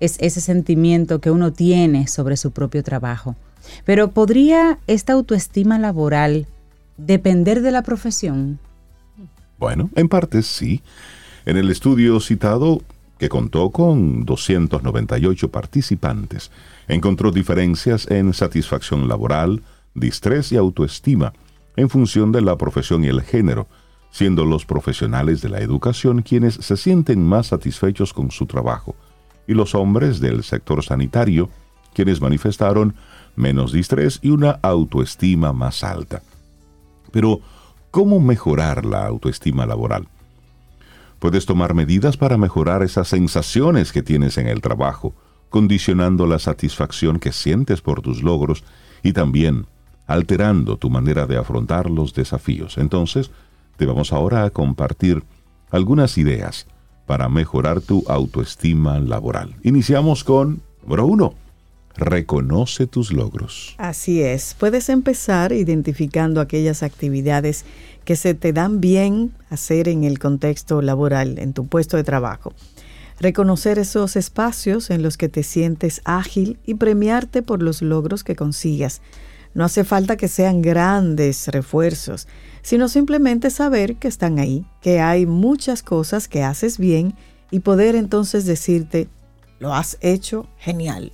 Es 0.00 0.16
ese 0.20 0.40
sentimiento 0.40 1.20
que 1.20 1.30
uno 1.30 1.52
tiene 1.52 2.06
sobre 2.06 2.36
su 2.36 2.52
propio 2.52 2.82
trabajo. 2.82 3.36
Pero 3.84 4.12
¿podría 4.12 4.78
esta 4.86 5.12
autoestima 5.12 5.78
laboral 5.78 6.46
depender 6.96 7.60
de 7.60 7.70
la 7.72 7.82
profesión? 7.82 8.58
Bueno, 9.58 9.90
en 9.96 10.08
parte 10.08 10.42
sí. 10.42 10.82
En 11.44 11.56
el 11.56 11.70
estudio 11.70 12.20
citado 12.20 12.80
que 13.18 13.28
contó 13.28 13.70
con 13.70 14.24
298 14.24 15.50
participantes, 15.50 16.50
encontró 16.86 17.32
diferencias 17.32 18.08
en 18.10 18.32
satisfacción 18.32 19.08
laboral, 19.08 19.62
distrés 19.94 20.52
y 20.52 20.56
autoestima 20.56 21.32
en 21.78 21.88
función 21.88 22.32
de 22.32 22.42
la 22.42 22.58
profesión 22.58 23.04
y 23.04 23.06
el 23.06 23.22
género, 23.22 23.68
siendo 24.10 24.44
los 24.44 24.66
profesionales 24.66 25.40
de 25.42 25.48
la 25.48 25.60
educación 25.60 26.22
quienes 26.22 26.54
se 26.54 26.76
sienten 26.76 27.24
más 27.24 27.46
satisfechos 27.46 28.12
con 28.12 28.32
su 28.32 28.46
trabajo, 28.46 28.96
y 29.46 29.54
los 29.54 29.76
hombres 29.76 30.18
del 30.18 30.42
sector 30.42 30.82
sanitario 30.82 31.48
quienes 31.94 32.20
manifestaron 32.20 32.96
menos 33.36 33.72
distrés 33.72 34.18
y 34.22 34.30
una 34.30 34.58
autoestima 34.62 35.52
más 35.52 35.84
alta. 35.84 36.22
Pero, 37.12 37.40
¿cómo 37.92 38.18
mejorar 38.18 38.84
la 38.84 39.06
autoestima 39.06 39.64
laboral? 39.64 40.08
Puedes 41.20 41.46
tomar 41.46 41.74
medidas 41.74 42.16
para 42.16 42.36
mejorar 42.36 42.82
esas 42.82 43.06
sensaciones 43.06 43.92
que 43.92 44.02
tienes 44.02 44.36
en 44.36 44.48
el 44.48 44.60
trabajo, 44.60 45.14
condicionando 45.48 46.26
la 46.26 46.40
satisfacción 46.40 47.20
que 47.20 47.32
sientes 47.32 47.80
por 47.82 48.02
tus 48.02 48.24
logros 48.24 48.64
y 49.04 49.12
también 49.12 49.66
alterando 50.08 50.78
tu 50.78 50.90
manera 50.90 51.26
de 51.26 51.36
afrontar 51.36 51.88
los 51.88 52.14
desafíos. 52.14 52.78
Entonces, 52.78 53.30
te 53.76 53.86
vamos 53.86 54.12
ahora 54.12 54.42
a 54.42 54.50
compartir 54.50 55.22
algunas 55.70 56.18
ideas 56.18 56.66
para 57.06 57.28
mejorar 57.28 57.80
tu 57.80 58.02
autoestima 58.08 58.98
laboral. 58.98 59.54
Iniciamos 59.62 60.24
con, 60.24 60.62
número 60.82 61.06
uno, 61.06 61.34
reconoce 61.94 62.86
tus 62.86 63.12
logros. 63.12 63.74
Así 63.76 64.22
es, 64.22 64.56
puedes 64.58 64.88
empezar 64.88 65.52
identificando 65.52 66.40
aquellas 66.40 66.82
actividades 66.82 67.64
que 68.04 68.16
se 68.16 68.32
te 68.32 68.52
dan 68.52 68.80
bien 68.80 69.32
hacer 69.50 69.88
en 69.88 70.04
el 70.04 70.18
contexto 70.18 70.80
laboral, 70.80 71.38
en 71.38 71.52
tu 71.52 71.66
puesto 71.66 71.98
de 71.98 72.04
trabajo. 72.04 72.54
Reconocer 73.20 73.78
esos 73.78 74.16
espacios 74.16 74.90
en 74.90 75.02
los 75.02 75.18
que 75.18 75.28
te 75.28 75.42
sientes 75.42 76.00
ágil 76.04 76.58
y 76.64 76.74
premiarte 76.74 77.42
por 77.42 77.62
los 77.62 77.82
logros 77.82 78.24
que 78.24 78.36
consigas. 78.36 79.02
No 79.54 79.64
hace 79.64 79.84
falta 79.84 80.16
que 80.16 80.28
sean 80.28 80.62
grandes 80.62 81.48
refuerzos, 81.48 82.28
sino 82.62 82.88
simplemente 82.88 83.50
saber 83.50 83.96
que 83.96 84.08
están 84.08 84.38
ahí, 84.38 84.66
que 84.80 85.00
hay 85.00 85.26
muchas 85.26 85.82
cosas 85.82 86.28
que 86.28 86.42
haces 86.42 86.78
bien 86.78 87.14
y 87.50 87.60
poder 87.60 87.96
entonces 87.96 88.44
decirte, 88.44 89.08
lo 89.58 89.74
has 89.74 89.96
hecho 90.00 90.46
genial. 90.58 91.12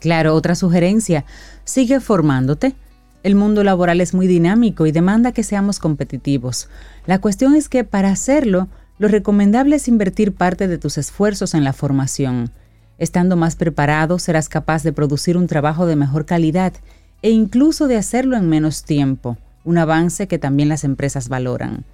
Claro, 0.00 0.34
otra 0.34 0.54
sugerencia, 0.54 1.24
sigue 1.64 2.00
formándote 2.00 2.74
El 3.22 3.34
mundo 3.34 3.62
laboral 3.62 4.00
es 4.00 4.14
muy 4.14 4.26
dinámico 4.26 4.86
y 4.86 4.92
demanda 4.92 5.32
que 5.32 5.42
seamos 5.42 5.78
competitivos. 5.78 6.70
La 7.04 7.20
cuestión 7.20 7.54
es 7.54 7.68
que 7.68 7.84
para 7.84 8.10
hacerlo, 8.10 8.68
lo 8.98 9.08
recomendable 9.08 9.76
es 9.76 9.88
invertir 9.88 10.34
parte 10.34 10.68
de 10.68 10.78
tus 10.78 10.96
esfuerzos 10.96 11.52
en 11.52 11.62
la 11.62 11.74
formación. 11.74 12.50
Estando 12.96 13.36
más 13.36 13.56
preparado, 13.56 14.18
serás 14.18 14.48
capaz 14.48 14.82
de 14.82 14.94
producir 14.94 15.36
un 15.36 15.46
trabajo 15.46 15.84
de 15.84 15.96
mejor 15.96 16.24
calidad 16.24 16.72
e 17.22 17.30
incluso 17.30 17.86
de 17.88 17.96
hacerlo 17.96 18.36
en 18.36 18.48
menos 18.48 18.84
tiempo, 18.84 19.38
un 19.64 19.78
avance 19.78 20.26
que 20.26 20.38
también 20.38 20.68
las 20.68 20.84
empresas 20.84 21.28
valoran. 21.28 21.84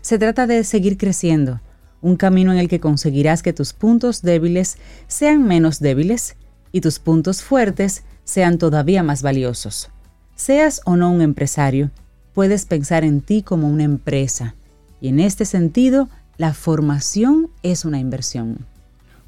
Se 0.00 0.18
trata 0.18 0.46
de 0.46 0.64
seguir 0.64 0.96
creciendo, 0.96 1.60
un 2.02 2.16
camino 2.16 2.52
en 2.52 2.58
el 2.58 2.68
que 2.68 2.80
conseguirás 2.80 3.42
que 3.42 3.52
tus 3.52 3.72
puntos 3.72 4.22
débiles 4.22 4.78
sean 5.08 5.44
menos 5.44 5.80
débiles 5.80 6.36
y 6.72 6.80
tus 6.80 6.98
puntos 6.98 7.42
fuertes 7.42 8.04
sean 8.24 8.58
todavía 8.58 9.02
más 9.02 9.22
valiosos. 9.22 9.90
Seas 10.34 10.82
o 10.84 10.96
no 10.96 11.10
un 11.10 11.22
empresario, 11.22 11.90
puedes 12.34 12.66
pensar 12.66 13.04
en 13.04 13.22
ti 13.22 13.42
como 13.42 13.68
una 13.68 13.84
empresa 13.84 14.54
y 15.00 15.08
en 15.08 15.20
este 15.20 15.44
sentido, 15.44 16.08
la 16.36 16.52
formación 16.54 17.50
es 17.62 17.84
una 17.84 17.98
inversión. 17.98 18.66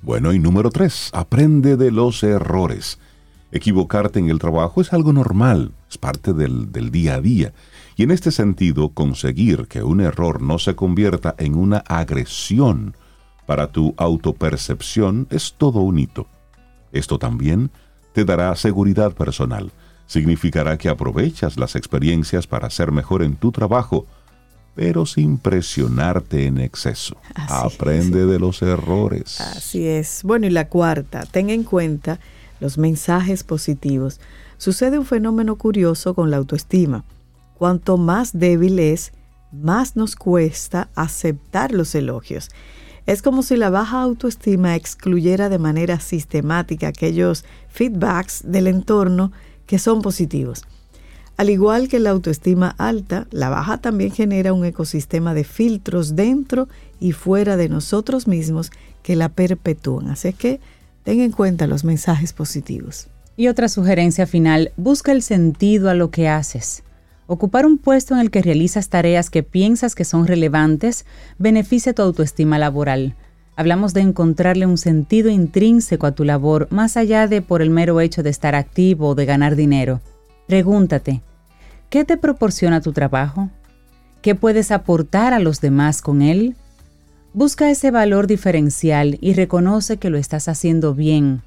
Bueno, 0.02 0.32
y 0.32 0.38
número 0.38 0.70
tres, 0.70 1.10
aprende 1.12 1.76
de 1.76 1.90
los 1.90 2.22
errores. 2.22 2.98
Equivocarte 3.50 4.18
en 4.18 4.28
el 4.28 4.38
trabajo 4.38 4.80
es 4.80 4.92
algo 4.92 5.12
normal, 5.12 5.72
es 5.90 5.96
parte 5.96 6.32
del, 6.32 6.70
del 6.70 6.90
día 6.90 7.14
a 7.14 7.20
día. 7.20 7.52
Y 7.96 8.02
en 8.02 8.10
este 8.10 8.30
sentido, 8.30 8.90
conseguir 8.90 9.66
que 9.68 9.82
un 9.82 10.00
error 10.00 10.42
no 10.42 10.58
se 10.58 10.74
convierta 10.74 11.34
en 11.38 11.54
una 11.54 11.78
agresión 11.78 12.94
para 13.48 13.68
tu 13.68 13.94
autopercepción 13.96 15.26
es 15.30 15.54
todo 15.56 15.80
un 15.80 15.98
hito. 15.98 16.26
Esto 16.92 17.18
también 17.18 17.70
te 18.12 18.26
dará 18.26 18.54
seguridad 18.56 19.12
personal. 19.12 19.72
Significará 20.06 20.76
que 20.76 20.90
aprovechas 20.90 21.56
las 21.56 21.74
experiencias 21.74 22.46
para 22.46 22.68
ser 22.68 22.92
mejor 22.92 23.22
en 23.22 23.36
tu 23.36 23.50
trabajo, 23.50 24.06
pero 24.74 25.06
sin 25.06 25.38
presionarte 25.38 26.44
en 26.44 26.58
exceso. 26.58 27.16
Así 27.34 27.74
Aprende 27.74 28.26
de 28.26 28.38
los 28.38 28.60
errores. 28.60 29.40
Así 29.40 29.86
es. 29.86 30.20
Bueno, 30.24 30.46
y 30.46 30.50
la 30.50 30.68
cuarta, 30.68 31.24
ten 31.24 31.48
en 31.48 31.64
cuenta 31.64 32.20
los 32.60 32.78
mensajes 32.78 33.44
positivos. 33.44 34.20
Sucede 34.56 34.98
un 34.98 35.06
fenómeno 35.06 35.56
curioso 35.56 36.14
con 36.14 36.30
la 36.30 36.36
autoestima. 36.36 37.04
Cuanto 37.54 37.96
más 37.96 38.38
débil 38.38 38.78
es, 38.78 39.12
más 39.52 39.96
nos 39.96 40.16
cuesta 40.16 40.88
aceptar 40.94 41.72
los 41.72 41.94
elogios. 41.94 42.50
Es 43.06 43.22
como 43.22 43.42
si 43.42 43.56
la 43.56 43.70
baja 43.70 44.02
autoestima 44.02 44.76
excluyera 44.76 45.48
de 45.48 45.58
manera 45.58 45.98
sistemática 45.98 46.88
aquellos 46.88 47.44
feedbacks 47.68 48.42
del 48.44 48.66
entorno 48.66 49.32
que 49.66 49.78
son 49.78 50.02
positivos. 50.02 50.64
Al 51.38 51.50
igual 51.50 51.88
que 51.88 52.00
la 52.00 52.10
autoestima 52.10 52.74
alta, 52.78 53.28
la 53.30 53.48
baja 53.48 53.78
también 53.78 54.10
genera 54.10 54.52
un 54.52 54.64
ecosistema 54.64 55.34
de 55.34 55.44
filtros 55.44 56.16
dentro 56.16 56.68
y 56.98 57.12
fuera 57.12 57.56
de 57.56 57.68
nosotros 57.68 58.26
mismos 58.26 58.72
que 59.02 59.14
la 59.14 59.28
perpetúan. 59.28 60.08
Así 60.08 60.32
que 60.32 60.60
ten 61.08 61.22
en 61.22 61.32
cuenta 61.32 61.66
los 61.66 61.84
mensajes 61.84 62.34
positivos. 62.34 63.06
Y 63.34 63.48
otra 63.48 63.68
sugerencia 63.68 64.26
final, 64.26 64.72
busca 64.76 65.10
el 65.10 65.22
sentido 65.22 65.88
a 65.88 65.94
lo 65.94 66.10
que 66.10 66.28
haces. 66.28 66.82
Ocupar 67.26 67.64
un 67.64 67.78
puesto 67.78 68.12
en 68.12 68.20
el 68.20 68.30
que 68.30 68.42
realizas 68.42 68.90
tareas 68.90 69.30
que 69.30 69.42
piensas 69.42 69.94
que 69.94 70.04
son 70.04 70.26
relevantes 70.26 71.06
beneficia 71.38 71.94
tu 71.94 72.02
autoestima 72.02 72.58
laboral. 72.58 73.14
Hablamos 73.56 73.94
de 73.94 74.02
encontrarle 74.02 74.66
un 74.66 74.76
sentido 74.76 75.30
intrínseco 75.30 76.06
a 76.06 76.12
tu 76.12 76.24
labor, 76.24 76.68
más 76.70 76.98
allá 76.98 77.26
de 77.26 77.40
por 77.40 77.62
el 77.62 77.70
mero 77.70 78.02
hecho 78.02 78.22
de 78.22 78.28
estar 78.28 78.54
activo 78.54 79.08
o 79.08 79.14
de 79.14 79.24
ganar 79.24 79.56
dinero. 79.56 80.02
Pregúntate, 80.46 81.22
¿qué 81.88 82.04
te 82.04 82.18
proporciona 82.18 82.82
tu 82.82 82.92
trabajo? 82.92 83.48
¿Qué 84.20 84.34
puedes 84.34 84.70
aportar 84.70 85.32
a 85.32 85.38
los 85.38 85.62
demás 85.62 86.02
con 86.02 86.20
él? 86.20 86.54
Busca 87.34 87.70
ese 87.70 87.90
valor 87.90 88.26
diferencial 88.26 89.18
y 89.20 89.34
reconoce 89.34 89.98
que 89.98 90.10
lo 90.10 90.18
estás 90.18 90.48
haciendo 90.48 90.94
bien, 90.94 91.42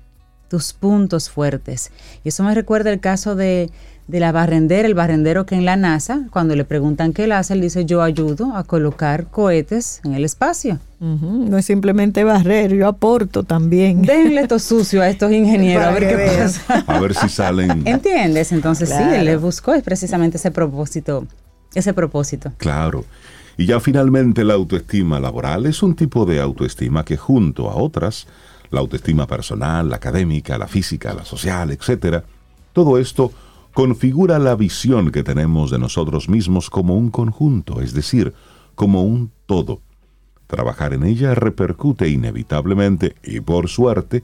tus 0.48 0.74
puntos 0.74 1.30
fuertes. 1.30 1.92
Y 2.24 2.30
eso 2.30 2.44
me 2.44 2.54
recuerda 2.54 2.92
el 2.92 3.00
caso 3.00 3.36
de, 3.36 3.72
de 4.08 4.20
la 4.20 4.32
barrendera, 4.32 4.88
el 4.88 4.94
barrendero 4.94 5.46
que 5.46 5.56
en 5.56 5.66
la 5.66 5.76
NASA, 5.78 6.28
cuando 6.32 6.56
le 6.56 6.66
preguntan 6.66 7.14
qué 7.14 7.24
él 7.24 7.32
hace, 7.32 7.54
él 7.54 7.62
dice 7.62 7.86
yo 7.86 8.04
ayudo 8.04 8.56
a 8.56 8.64
colocar 8.64 9.28
cohetes 9.28 10.02
en 10.04 10.14
el 10.14 10.24
espacio. 10.24 10.80
No 11.00 11.58
es 11.58 11.66
simplemente 11.66 12.24
barrer, 12.24 12.74
yo 12.76 12.88
aporto 12.88 13.44
también. 13.44 14.04
Denle 14.04 14.42
esto 14.42 14.60
sucio 14.60 15.02
a 15.02 15.10
estos 15.10 15.32
ingenieros 15.32 15.88
a 15.88 15.92
ver 15.92 16.08
qué 16.10 16.16
veas. 16.16 16.60
pasa. 16.60 16.86
A 16.86 17.00
ver 17.00 17.16
si 17.16 17.28
salen. 17.28 17.88
¿Entiendes? 17.88 18.52
Entonces 18.52 18.90
sí, 18.90 19.02
él 19.16 19.26
le 19.26 19.36
buscó 19.38 19.74
es 19.74 19.82
precisamente 19.82 20.38
ese 20.38 20.52
propósito, 20.52 21.26
ese 21.74 21.94
propósito. 21.94 22.52
Claro. 22.58 23.04
Y 23.62 23.68
ya 23.68 23.80
finalmente 23.80 24.44
la 24.44 24.56
autoestima 24.56 25.20
laboral 25.20 25.68
es 25.68 25.84
un 25.84 25.94
tipo 25.96 26.26
de 26.26 26.42
autoestima 26.42 27.06
que 27.06 27.16
junto 27.16 27.70
a 27.70 27.76
otras, 27.76 28.26
la 28.72 28.80
autoestima 28.80 29.28
personal, 29.28 29.88
la 29.88 29.98
académica, 29.98 30.58
la 30.58 30.68
física, 30.68 31.14
la 31.14 31.26
social, 31.26 31.70
etc., 31.70 32.24
todo 32.74 32.98
esto 32.98 33.32
configura 33.76 34.40
la 34.40 34.56
visión 34.56 35.12
que 35.12 35.22
tenemos 35.22 35.70
de 35.70 35.78
nosotros 35.78 36.28
mismos 36.28 36.72
como 36.72 36.98
un 36.98 37.12
conjunto, 37.12 37.82
es 37.82 37.94
decir, 37.94 38.34
como 38.74 39.04
un 39.04 39.30
todo. 39.46 39.80
Trabajar 40.48 40.96
en 40.96 41.04
ella 41.04 41.36
repercute 41.36 42.10
inevitablemente 42.10 43.14
y 43.24 43.42
por 43.42 43.70
suerte 43.70 44.24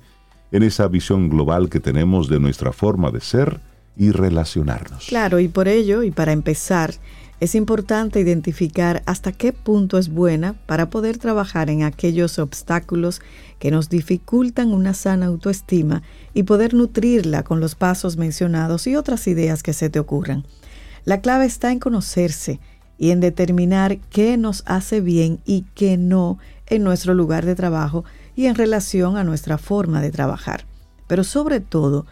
en 0.52 0.63
esa 0.63 0.88
visión 0.88 1.30
global 1.30 1.69
que 1.69 1.80
tenemos 1.80 2.28
de 2.28 2.39
nuestra 2.39 2.73
forma 2.73 3.12
de 3.12 3.21
ser 3.21 3.60
y 3.95 4.10
relacionarnos. 4.10 5.06
Claro, 5.06 5.39
y 5.39 5.47
por 5.47 5.67
ello, 5.67 6.02
y 6.02 6.10
para 6.10 6.32
empezar, 6.32 6.95
es 7.39 7.54
importante 7.54 8.19
identificar 8.19 9.04
hasta 9.06 9.32
qué 9.32 9.54
punto 9.54 10.00
es 10.00 10.10
buena 10.10 10.54
para 10.65 10.89
poder 10.89 11.19
trabajar 11.19 11.69
en 11.69 11.84
aquellos 11.84 12.39
obstáculos 12.39 13.21
que 13.60 13.69
nos 13.69 13.89
dificultan 13.89 14.73
una 14.73 14.95
sana 14.95 15.28
autoestima 15.28 16.02
y 16.34 16.43
poder 16.43 16.73
nutrirla 16.73 17.43
con 17.43 17.60
los 17.60 17.76
pasos 17.76 18.17
mencionados 18.17 18.88
y 18.88 18.95
otras 18.95 19.28
ideas 19.28 19.62
que 19.62 19.73
se 19.73 19.89
te 19.89 20.00
ocurran. 20.00 20.45
La 21.06 21.21
clave 21.21 21.45
está 21.45 21.71
en 21.71 21.80
conocerse 21.80 22.60
y 22.97 23.12
en 23.12 23.19
determinar 23.19 24.00
qué 24.10 24.38
nos 24.38 24.63
hace 24.65 25.00
bien 25.00 25.39
y 25.45 25.65
qué 25.76 25.95
no 25.95 26.39
en 26.65 26.84
nuestro 26.84 27.13
lugar 27.13 27.45
de 27.45 27.54
trabajo 27.56 28.04
y 28.36 28.47
en 28.47 28.56
relación 28.56 29.15
a 29.15 29.23
nuestra 29.23 29.60
forma 29.60 30.02
de 30.02 30.12
trabajar. 30.12 30.65
Pero 31.08 31.23
sobre 31.23 31.60
todo, 31.60 32.06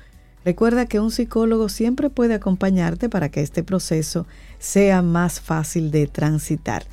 Recuerda 0.45 0.85
que 0.85 0.99
un 0.99 1.09
psicólogo 1.09 1.69
siempre 1.69 2.11
puede 2.11 2.35
acompañarte 2.35 3.09
para 3.09 3.29
que 3.29 3.41
este 3.41 3.63
proceso 3.63 4.27
sea 4.59 5.01
más 5.01 5.41
fácil 5.41 5.89
de 5.89 6.05
transitar. 6.05 6.85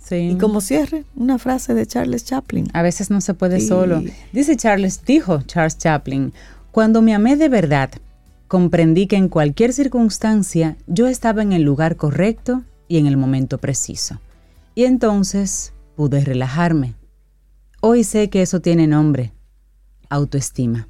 Sí. 0.00 0.30
Y 0.30 0.38
como 0.38 0.60
cierre, 0.60 1.04
una 1.16 1.38
frase 1.38 1.74
de 1.74 1.86
Charles 1.86 2.24
Chaplin. 2.24 2.68
A 2.72 2.82
veces 2.82 3.10
no 3.10 3.20
se 3.20 3.34
puede 3.34 3.60
Sí. 3.60 3.66
solo. 3.66 4.02
Dice 4.32 4.56
Charles, 4.56 5.04
dijo 5.04 5.42
Charles 5.42 5.76
Chaplin, 5.76 6.32
cuando 6.70 7.02
me 7.02 7.12
amé 7.14 7.36
de 7.36 7.48
verdad, 7.48 7.90
comprendí 8.46 9.08
que 9.08 9.16
en 9.16 9.28
cualquier 9.28 9.72
circunstancia 9.72 10.76
yo 10.86 11.08
estaba 11.08 11.42
en 11.42 11.52
el 11.52 11.62
lugar 11.62 11.96
correcto 11.96 12.62
y 12.86 12.98
en 12.98 13.06
el 13.06 13.16
momento 13.16 13.58
preciso. 13.58 14.20
Y 14.76 14.84
entonces 14.84 15.72
pude 15.96 16.24
relajarme. 16.24 16.94
Hoy 17.80 18.04
sé 18.04 18.30
que 18.30 18.42
eso 18.42 18.60
tiene 18.60 18.86
nombre, 18.86 19.32
autoestima. 20.08 20.86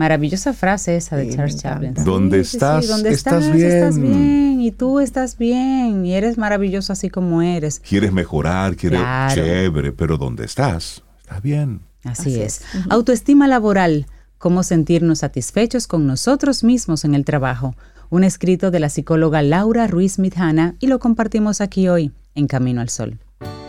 Maravillosa 0.00 0.54
frase 0.54 0.96
esa 0.96 1.14
de 1.16 1.26
Sí, 1.30 1.36
Charles 1.36 1.58
Chaplin. 1.58 1.92
Donde 1.92 2.38
Sí, 2.42 2.44
sí, 2.44 2.50
sí, 2.52 2.56
estás, 2.56 2.88
donde 2.88 3.10
estás 3.10 3.44
estás 3.44 3.98
bien. 3.98 4.12
bien. 4.14 4.60
Y 4.62 4.70
tú 4.70 4.98
estás 4.98 5.36
bien. 5.36 6.06
Y 6.06 6.14
eres 6.14 6.38
maravilloso 6.38 6.94
así 6.94 7.10
como 7.10 7.42
eres. 7.42 7.80
Quieres 7.86 8.10
mejorar, 8.10 8.76
quieres 8.76 8.98
Claro. 9.00 9.34
chévere, 9.34 9.92
pero 9.92 10.16
¿dónde 10.16 10.46
estás? 10.46 11.02
Estás 11.20 11.42
bien. 11.42 11.82
Así, 12.02 12.30
Así 12.30 12.40
es. 12.40 12.62
Autoestima 12.88 13.46
laboral, 13.46 14.06
cómo 14.38 14.62
sentirnos 14.62 15.18
satisfechos 15.18 15.86
con 15.86 16.06
nosotros 16.06 16.64
mismos 16.64 17.04
en 17.04 17.14
el 17.14 17.26
trabajo. 17.26 17.74
Un 18.08 18.24
escrito 18.24 18.70
de 18.70 18.80
la 18.80 18.88
psicóloga 18.88 19.42
Laura 19.42 19.86
Ruiz 19.86 20.18
Midjana 20.18 20.76
y 20.80 20.86
lo 20.86 20.98
compartimos 20.98 21.60
aquí 21.60 21.88
hoy 21.88 22.10
en 22.34 22.46
Camino 22.46 22.80
al 22.80 22.88
Sol. 22.88 23.18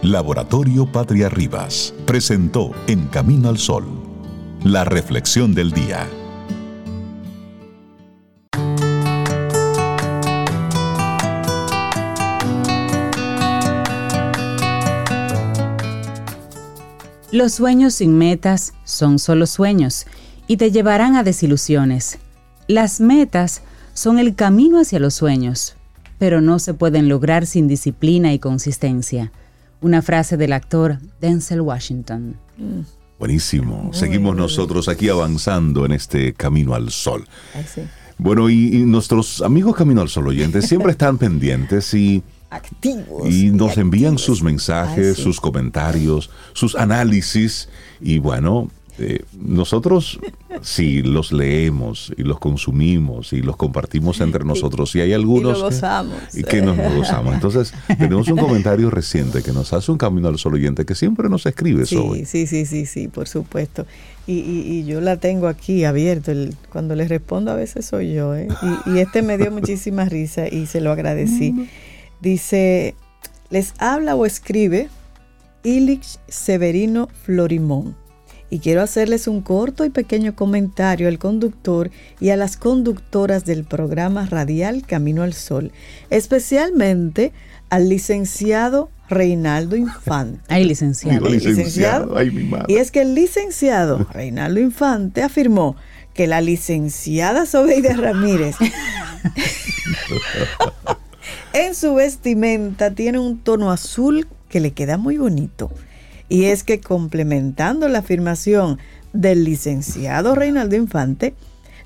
Laboratorio 0.02 0.90
Patria 0.90 1.28
Rivas 1.28 1.94
presentó 2.06 2.72
En 2.88 3.08
Camino 3.08 3.50
al 3.50 3.58
Sol, 3.58 3.84
la 4.64 4.86
reflexión 4.86 5.54
del 5.54 5.72
día. 5.74 6.08
Los 17.32 17.54
sueños 17.54 17.94
sin 17.94 18.18
metas 18.18 18.74
son 18.84 19.18
solo 19.18 19.48
sueños 19.48 20.06
y 20.48 20.58
te 20.58 20.70
llevarán 20.70 21.16
a 21.16 21.24
desilusiones. 21.24 22.20
Las 22.68 23.00
metas 23.00 23.62
son 23.94 24.20
el 24.20 24.36
camino 24.36 24.82
hacia 24.82 25.00
los 25.00 25.14
sueños, 25.14 25.78
pero 26.20 26.42
no 26.42 26.60
se 26.60 26.74
pueden 26.74 27.08
lograr 27.08 27.46
sin 27.46 27.70
disciplina 27.70 28.34
y 28.34 28.40
consistencia. 28.40 29.32
Una 29.80 30.02
frase 30.02 30.36
del 30.36 30.52
actor 30.52 30.98
Denzel 31.22 31.62
Washington. 31.62 32.36
Buenísimo. 33.18 33.92
Seguimos 33.94 34.36
nosotros 34.36 34.90
aquí 34.90 35.08
avanzando 35.08 35.86
en 35.86 35.94
este 35.94 36.34
camino 36.34 36.76
al 36.76 36.92
sol. 36.92 37.26
Ay, 37.56 37.66
sí. 37.74 37.82
Bueno, 38.18 38.50
y, 38.50 38.76
y 38.76 38.80
nuestros 38.86 39.42
amigos 39.42 39.76
Camino 39.76 40.02
al 40.02 40.10
Sol 40.10 40.28
oyentes 40.28 40.68
siempre 40.68 40.92
están 40.92 41.18
pendientes 41.18 41.92
y, 41.96 42.22
Activos. 42.52 43.30
y 43.34 43.50
nos 43.50 43.78
envían 43.78 44.14
activos. 44.14 44.22
sus 44.26 44.44
mensajes, 44.44 45.16
sí. 45.18 45.24
sus 45.24 45.40
comentarios, 45.40 46.30
sus 46.54 46.76
análisis. 46.76 47.70
Y 48.02 48.20
bueno, 48.20 48.70
eh, 49.00 49.24
nosotros 49.40 50.20
sí 50.62 51.02
los 51.02 51.32
leemos 51.32 52.12
y 52.18 52.24
los 52.24 52.40
consumimos 52.40 53.32
y 53.34 53.42
los 53.42 53.56
compartimos 53.56 54.20
entre 54.20 54.44
nosotros. 54.44 54.94
Y 54.96 55.02
hay 55.02 55.14
algunos 55.14 55.58
que- 55.58 55.64
gozamos. 55.64 56.18
y 56.36 56.44
que 56.44 56.62
nos 56.62 56.78
gozamos. 56.78 57.34
Entonces, 57.34 57.74
tenemos 57.98 58.28
un 58.28 58.38
comentario 58.38 58.90
reciente 58.90 59.42
que 59.42 59.54
nos 59.54 59.72
hace 59.74 59.92
un 59.92 59.98
Camino 59.98 60.28
al 60.28 60.38
Sol 60.38 60.54
oyente 60.56 60.86
que 60.86 60.94
siempre 60.94 61.30
nos 61.30 61.46
escribe 61.46 61.86
sobre. 61.86 62.26
Sí, 62.26 62.46
sí, 62.46 62.48
sí, 62.48 62.66
sí, 62.66 62.86
sí, 62.86 63.08
por 63.08 63.28
supuesto. 63.30 63.86
Y, 64.28 64.34
y- 64.34 64.66
y 64.68 64.86
yo 64.86 65.00
la 65.02 65.18
tengo 65.18 65.48
aquí 65.48 65.84
abierto. 65.86 66.32
el- 66.32 66.54
cuando 66.70 66.96
les 66.96 67.08
respondo 67.10 67.50
a 67.52 67.56
veces 67.56 67.86
soy 67.86 68.14
yo. 68.14 68.36
¿eh? 68.36 68.48
Y, 68.86 68.92
y 68.92 69.00
este 69.00 69.22
me 69.24 69.38
dio 69.38 69.50
muchísima 69.52 70.04
risa 70.06 70.48
y 70.50 70.66
se 70.68 70.82
lo 70.82 70.92
agradecí. 70.92 71.56
Dice, 72.22 72.96
les 73.50 73.74
habla 73.80 74.16
o 74.16 74.26
escribe 74.26 74.90
Ilich 75.64 76.20
Severino 76.28 77.10
Florimón. 77.24 77.96
Y 78.50 78.60
quiero 78.60 78.82
hacerles 78.82 79.28
un 79.28 79.42
corto 79.42 79.86
y 79.86 79.90
pequeño 79.90 80.36
comentario 80.36 81.08
al 81.08 81.18
conductor 81.18 81.90
y 82.20 82.30
a 82.30 82.36
las 82.36 82.58
conductoras 82.58 83.46
del 83.46 83.64
programa 83.64 84.26
radial 84.26 84.86
Camino 84.86 85.24
al 85.24 85.34
Sol, 85.34 85.72
especialmente 86.10 87.32
al 87.70 87.88
licenciado 87.88 88.90
Reinaldo 89.08 89.78
Infante. 89.78 90.42
Ay, 90.50 90.66
licenciado. 90.66 91.30
Licenciado, 91.30 92.18
ay, 92.18 92.30
mi 92.30 92.44
madre. 92.44 92.66
Y 92.68 92.76
es 92.76 92.92
que 92.92 93.02
el 93.02 93.16
licenciado 93.16 94.06
Reinaldo 94.12 94.60
Infante 94.60 95.24
afirmó 95.24 95.78
que 96.14 96.28
la 96.28 96.42
licenciada 96.42 97.46
Sobeida 97.46 97.94
Ramírez 97.94 98.58
en 101.54 101.76
su 101.76 101.96
vestimenta 101.96 102.92
tiene 102.92 103.20
un 103.20 103.40
tono 103.40 103.72
azul 103.72 104.28
que 104.50 104.60
le 104.60 104.72
queda 104.72 104.98
muy 104.98 105.18
bonito. 105.18 105.72
Y 106.30 106.46
es 106.46 106.64
que 106.64 106.80
complementando 106.80 107.88
la 107.90 108.00
afirmación 108.00 108.80
del 109.14 109.44
licenciado 109.44 110.36
Reinaldo 110.36 110.76
Infante, 110.76 111.34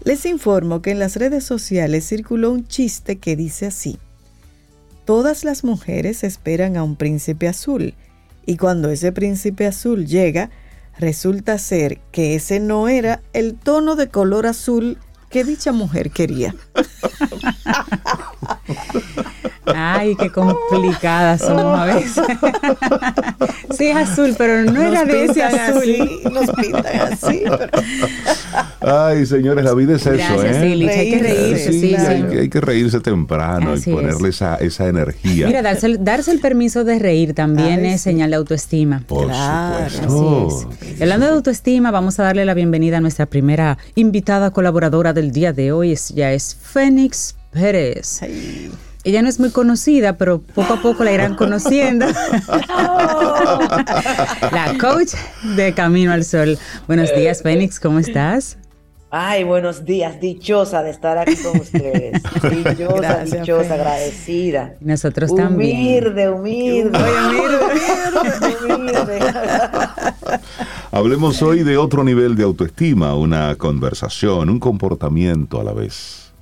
les 0.04 0.26
informo 0.26 0.82
que 0.82 0.92
en 0.92 1.00
las 1.00 1.16
redes 1.16 1.44
sociales 1.44 2.08
circuló 2.08 2.52
un 2.52 2.68
chiste 2.68 3.18
que 3.18 3.36
dice 3.36 3.66
así. 3.66 3.98
Todas 5.04 5.44
las 5.44 5.64
mujeres 5.64 6.24
esperan 6.24 6.78
a 6.78 6.84
un 6.84 6.96
príncipe 6.96 7.48
azul 7.48 7.96
y 8.46 8.58
cuando 8.58 8.92
ese 8.92 9.12
príncipe 9.12 9.66
azul 9.66 10.06
llega, 10.06 10.52
resulta 11.00 11.58
ser 11.58 12.00
que 12.12 12.36
ese 12.36 12.60
no 12.60 12.88
era 12.88 13.22
el 13.34 13.56
tono 13.56 13.96
de 13.96 14.10
color 14.10 14.46
azul 14.46 15.00
que 15.30 15.44
dicha 15.44 15.72
mujer 15.72 16.12
quería. 16.12 16.56
Ay, 19.74 20.16
qué 20.16 20.32
complicadas 20.32 21.42
somos 21.42 21.80
a 21.80 21.86
veces. 21.86 22.24
Sí, 23.78 23.88
es 23.88 23.96
azul, 23.96 24.36
pero 24.38 24.64
no 24.72 24.82
era 24.82 25.02
Nos 25.04 25.08
de 25.08 25.26
ese 25.26 25.44
azul. 25.44 25.78
así, 25.82 26.20
nos 26.32 26.50
pintan 26.52 26.86
así. 27.14 27.44
pero- 27.48 27.70
Ay, 28.82 29.26
señores, 29.26 29.64
la 29.66 29.74
vida 29.74 29.96
es 29.96 30.06
eso, 30.06 30.44
¿eh? 30.44 30.70
Ilich. 30.70 30.90
Hay 30.90 31.10
que 31.10 31.20
Reírse, 31.20 31.72
Sí, 31.72 31.80
sí, 31.82 31.96
hay, 31.96 32.24
que, 32.24 32.40
hay 32.42 32.50
que 32.50 32.62
reírse 32.62 33.00
temprano 33.00 33.74
Así 33.74 33.90
y 33.90 33.94
es. 33.94 34.00
ponerle 34.00 34.30
esa, 34.30 34.56
esa 34.58 34.88
energía. 34.88 35.48
Mira, 35.48 35.62
darse 35.62 35.88
el, 35.88 36.04
darse 36.04 36.32
el 36.32 36.40
permiso 36.40 36.84
de 36.84 37.00
reír 37.00 37.34
también 37.34 37.80
Ay, 37.82 37.88
es 37.94 38.02
sí. 38.02 38.10
señal 38.12 38.30
de 38.30 38.36
autoestima. 38.38 39.02
Por 39.08 39.28
Claro, 39.28 39.90
supuesto. 39.90 40.70
Así 40.82 40.92
es. 40.94 41.02
Hablando 41.02 41.26
de 41.26 41.32
autoestima, 41.34 41.92
vamos 41.92 42.20
a 42.20 42.24
darle 42.24 42.46
la 42.46 42.54
bienvenida 42.54 42.98
a 42.98 43.02
nuestra 43.02 43.26
primera 43.26 43.78
invitada 43.96 44.52
colaboradora 44.52 45.14
del 45.14 45.32
día 45.32 45.52
de 45.54 45.72
hoy. 45.72 45.92
Es, 45.92 46.10
ya 46.10 46.32
es 46.32 46.56
Fénix 46.62 47.36
Pérez. 47.52 48.22
Ay, 48.22 48.70
Ella 49.06 49.22
no 49.22 49.30
es 49.30 49.40
muy 49.40 49.52
conocida, 49.52 50.18
pero 50.18 50.42
poco 50.42 50.74
a 50.74 50.82
poco 50.82 51.04
la 51.04 51.12
irán 51.12 51.36
conociendo. 51.38 52.08
la 54.52 54.76
coach 54.82 55.14
de 55.56 55.76
Camino 55.76 56.12
al 56.12 56.26
Sol. 56.26 56.58
Buenos 56.88 57.16
días, 57.16 57.44
Fénix, 57.44 57.80
¿cómo 57.80 58.00
estás? 58.00 58.58
Ay, 59.12 59.44
buenos 59.44 59.86
días, 59.86 60.20
dichosa 60.20 60.82
de 60.82 60.90
estar 60.90 61.20
aquí 61.20 61.36
con 61.36 61.60
ustedes. 61.60 62.20
Dichosa, 62.42 62.98
Gracias, 62.98 63.42
dichosa, 63.42 63.76
agradecida. 63.76 64.74
Nosotros 64.82 65.36
también. 65.36 65.78
Humilde, 65.78 66.30
humilde. 66.30 67.00
humilde, 67.00 67.60
humilde. 68.74 69.20
Hablemos 70.92 71.44
hoy 71.44 71.62
de 71.62 71.78
otro 71.78 72.04
nivel 72.04 72.36
de 72.36 72.42
autoestima, 72.44 73.14
una 73.14 73.56
conversación, 73.56 74.50
un 74.50 74.60
comportamiento 74.60 75.62
a 75.62 75.64
la 75.64 75.74
vez. 75.74 76.34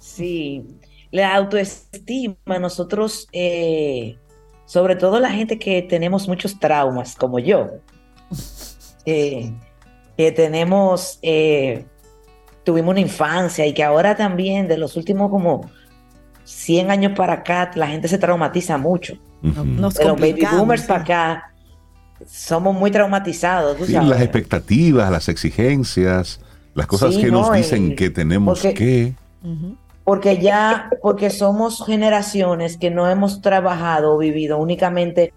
Sí, 0.00 0.64
la 1.16 1.34
autoestima, 1.34 2.58
nosotros, 2.60 3.26
eh, 3.32 4.16
sobre 4.66 4.96
todo 4.96 5.18
la 5.20 5.30
gente 5.30 5.58
que 5.58 5.80
tenemos 5.82 6.28
muchos 6.28 6.58
traumas, 6.60 7.14
como 7.16 7.38
yo, 7.38 7.70
eh, 9.06 9.52
que 10.16 10.32
tenemos, 10.32 11.18
eh, 11.22 11.86
tuvimos 12.64 12.90
una 12.92 13.00
infancia 13.00 13.66
y 13.66 13.72
que 13.72 13.82
ahora 13.84 14.16
también 14.16 14.68
de 14.68 14.76
los 14.76 14.96
últimos 14.96 15.30
como 15.30 15.70
100 16.44 16.90
años 16.90 17.12
para 17.16 17.34
acá, 17.34 17.70
la 17.74 17.86
gente 17.88 18.08
se 18.08 18.18
traumatiza 18.18 18.76
mucho. 18.78 19.14
Nos 19.42 19.94
de 19.94 20.04
los 20.04 20.18
baby 20.20 20.44
boomers 20.50 20.82
para 20.82 21.02
acá, 21.02 21.54
somos 22.26 22.74
muy 22.74 22.90
traumatizados. 22.90 23.76
tú 23.76 23.84
Sí, 23.86 23.92
sabes. 23.92 24.08
las 24.08 24.20
expectativas, 24.20 25.10
las 25.10 25.28
exigencias, 25.28 26.40
las 26.74 26.86
cosas 26.86 27.14
Sí, 27.14 27.20
que 27.22 27.30
nos 27.30 27.48
no, 27.48 27.54
dicen 27.54 27.94
que 27.96 28.10
tenemos 28.10 28.60
porque- 28.60 28.74
que. 28.74 29.14
Porque 30.06 30.38
ya, 30.38 30.88
porque 31.02 31.28
somos 31.30 31.84
generaciones 31.84 32.78
que 32.78 32.90
no 32.90 33.06
hemos 33.10 33.42
trabajado 33.42 34.14
o 34.14 34.18
vivido 34.18 34.56
únicamente 34.56 35.34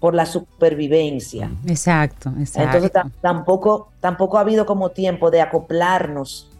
por 0.00 0.14
la 0.14 0.26
supervivencia. 0.26 1.48
Exacto, 1.66 2.32
exacto. 2.38 2.76
Entonces 2.76 2.92
tam- 2.92 3.12
tampoco, 3.20 3.92
tampoco 4.00 4.36
ha 4.36 4.40
habido 4.40 4.66
como 4.66 4.88
tiempo 4.90 5.30
de 5.30 5.40
acoplarnos 5.40 6.50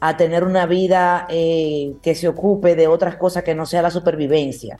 a 0.00 0.16
tener 0.16 0.44
una 0.44 0.64
vida 0.64 1.26
eh, 1.28 1.94
que 2.02 2.14
se 2.14 2.26
ocupe 2.26 2.74
de 2.74 2.88
otras 2.88 3.16
cosas 3.16 3.42
que 3.42 3.54
no 3.54 3.66
sea 3.66 3.82
la 3.82 3.90
supervivencia. 3.90 4.78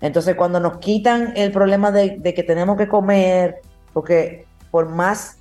Entonces 0.00 0.34
cuando 0.34 0.58
nos 0.58 0.78
quitan 0.78 1.34
el 1.36 1.52
problema 1.52 1.92
de, 1.92 2.16
de 2.18 2.34
que 2.34 2.42
tenemos 2.42 2.76
que 2.76 2.88
comer, 2.88 3.60
porque 3.92 4.44
por 4.72 4.88
más 4.88 5.38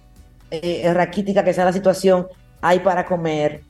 eh, 0.52 0.94
raquítica 0.94 1.44
que 1.44 1.54
sea 1.54 1.66
la 1.66 1.74
situación, 1.74 2.28
hay 2.62 2.80
para 2.80 3.06
comer, 3.06 3.64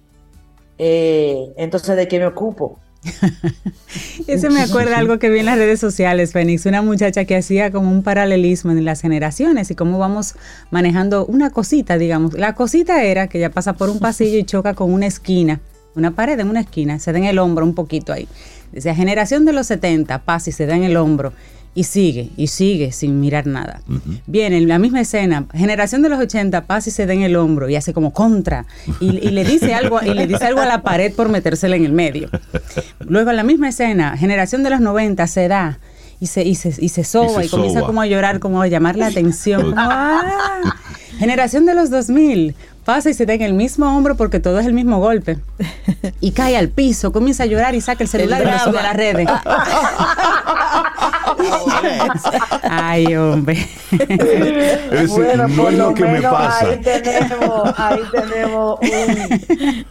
eh, 0.77 1.53
entonces 1.57 1.95
¿de 1.95 2.07
qué 2.07 2.19
me 2.19 2.25
ocupo? 2.25 2.79
Eso 4.27 4.49
me 4.49 4.61
acuerda 4.61 4.97
algo 4.97 5.19
que 5.19 5.29
vi 5.29 5.39
en 5.39 5.45
las 5.45 5.57
redes 5.57 5.79
sociales, 5.79 6.31
Fénix, 6.31 6.65
una 6.65 6.81
muchacha 6.81 7.25
que 7.25 7.35
hacía 7.35 7.71
como 7.71 7.91
un 7.91 8.03
paralelismo 8.03 8.71
en 8.71 8.85
las 8.85 9.01
generaciones 9.01 9.69
y 9.71 9.75
cómo 9.75 9.99
vamos 9.99 10.35
manejando 10.71 11.25
una 11.25 11.49
cosita, 11.49 11.97
digamos. 11.97 12.33
La 12.33 12.55
cosita 12.55 13.03
era 13.03 13.27
que 13.27 13.39
ella 13.39 13.49
pasa 13.49 13.73
por 13.73 13.89
un 13.89 13.99
pasillo 13.99 14.37
y 14.37 14.43
choca 14.43 14.73
con 14.73 14.93
una 14.93 15.05
esquina, 15.05 15.59
una 15.95 16.11
pared 16.11 16.39
en 16.39 16.49
una 16.49 16.61
esquina, 16.61 16.99
se 16.99 17.11
da 17.11 17.17
en 17.17 17.25
el 17.25 17.39
hombro 17.39 17.65
un 17.65 17.75
poquito 17.75 18.13
ahí. 18.13 18.27
Decía, 18.71 18.95
generación 18.95 19.45
de 19.45 19.53
los 19.53 19.67
70, 19.67 20.19
pasa 20.19 20.49
y 20.49 20.53
se 20.53 20.65
da 20.65 20.75
en 20.75 20.83
el 20.83 20.97
hombro 20.97 21.33
y 21.75 21.85
sigue, 21.85 22.29
y 22.37 22.47
sigue 22.47 22.91
sin 22.91 23.19
mirar 23.19 23.47
nada. 23.47 23.81
Viene 24.27 24.57
en 24.57 24.67
la 24.67 24.77
misma 24.77 25.01
escena, 25.01 25.45
generación 25.53 26.01
de 26.03 26.09
los 26.09 26.19
80, 26.19 26.65
pasa 26.65 26.89
y 26.89 26.91
se 26.91 27.05
da 27.07 27.13
en 27.13 27.23
el 27.23 27.35
hombro 27.35 27.67
y 27.69 27.75
hace 27.75 27.93
como 27.93 28.13
contra 28.13 28.65
y, 28.99 29.09
y 29.17 29.31
le 29.31 29.43
dice 29.43 29.73
algo 29.73 29.99
y 30.03 30.13
le 30.13 30.27
dice 30.27 30.45
algo 30.45 30.61
a 30.61 30.65
la 30.65 30.83
pared 30.83 31.11
por 31.13 31.29
metérsela 31.29 31.75
en 31.75 31.85
el 31.85 31.91
medio. 31.93 32.29
Luego 32.99 33.31
en 33.31 33.37
la 33.37 33.43
misma 33.43 33.69
escena, 33.69 34.15
generación 34.17 34.61
de 34.63 34.69
los 34.69 34.81
90 34.81 35.25
se 35.27 35.47
da 35.47 35.79
y 36.19 36.27
se, 36.27 36.43
y 36.43 36.55
se, 36.55 36.73
y 36.79 36.89
se 36.89 37.03
soba 37.03 37.43
Y 37.43 37.49
comienza 37.49 37.79
soba. 37.79 37.87
como 37.87 38.01
a 38.01 38.05
llorar, 38.05 38.39
como 38.39 38.61
a 38.61 38.67
llamar 38.67 38.95
la 38.95 39.07
atención. 39.07 39.61
como, 39.71 39.75
"Ah". 39.77 40.75
Generación 41.17 41.65
de 41.65 41.73
los 41.75 41.89
2000 41.89 42.55
pasa 42.85 43.09
y 43.09 43.13
se 43.13 43.25
da 43.25 43.33
en 43.33 43.41
el 43.41 43.53
mismo 43.53 43.95
hombro 43.95 44.15
porque 44.15 44.39
todo 44.39 44.59
es 44.59 44.65
el 44.65 44.73
mismo 44.73 44.99
golpe. 44.99 45.37
Y 46.21 46.31
cae 46.31 46.55
al 46.57 46.69
piso, 46.69 47.11
comienza 47.11 47.43
a 47.43 47.45
llorar 47.45 47.75
y 47.75 47.81
saca 47.81 48.03
el 48.03 48.09
celular 48.09 48.41
y 48.41 48.45
lo 48.51 48.59
sube 48.59 48.79
a 48.79 48.83
las 48.83 48.95
redes. 48.95 49.27
Ay, 52.63 53.15
hombre. 53.15 53.57
Es 54.91 55.09
Bueno, 55.09 55.47
no 55.47 55.63
por 55.63 55.71
es 55.71 55.77
lo 55.79 55.93
que 55.93 56.03
me 56.03 56.11
menos 56.13 56.33
pasa. 56.33 56.69
Ahí 56.69 56.81
tenemos, 56.81 57.73
ahí 57.77 58.01
tenemos 58.11 58.79
un, 58.81 59.85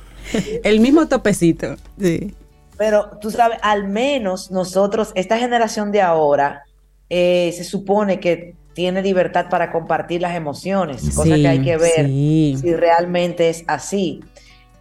El 0.63 0.81
mismo 0.81 1.09
topecito. 1.09 1.77
Sí. 2.01 2.35
Pero 2.79 3.19
tú 3.21 3.31
sabes, 3.31 3.59
al 3.63 3.89
menos 3.89 4.51
nosotros, 4.51 5.13
esta 5.15 5.39
generación 5.39 5.93
de 5.93 6.03
ahora, 6.03 6.65
eh, 7.09 7.53
se 7.57 7.65
supone 7.65 8.19
que 8.21 8.55
tiene 8.75 9.03
libertad 9.03 9.47
para 9.51 9.71
compartir 9.71 10.23
las 10.23 10.35
emociones, 10.35 11.03
cosa 11.15 11.35
Sí, 11.35 11.43
que 11.43 11.49
hay 11.49 11.63
que 11.63 11.77
ver 11.77 12.07
sí. 12.07 12.57
si 12.61 12.75
realmente 12.75 13.51
es 13.51 13.65
así. 13.67 14.21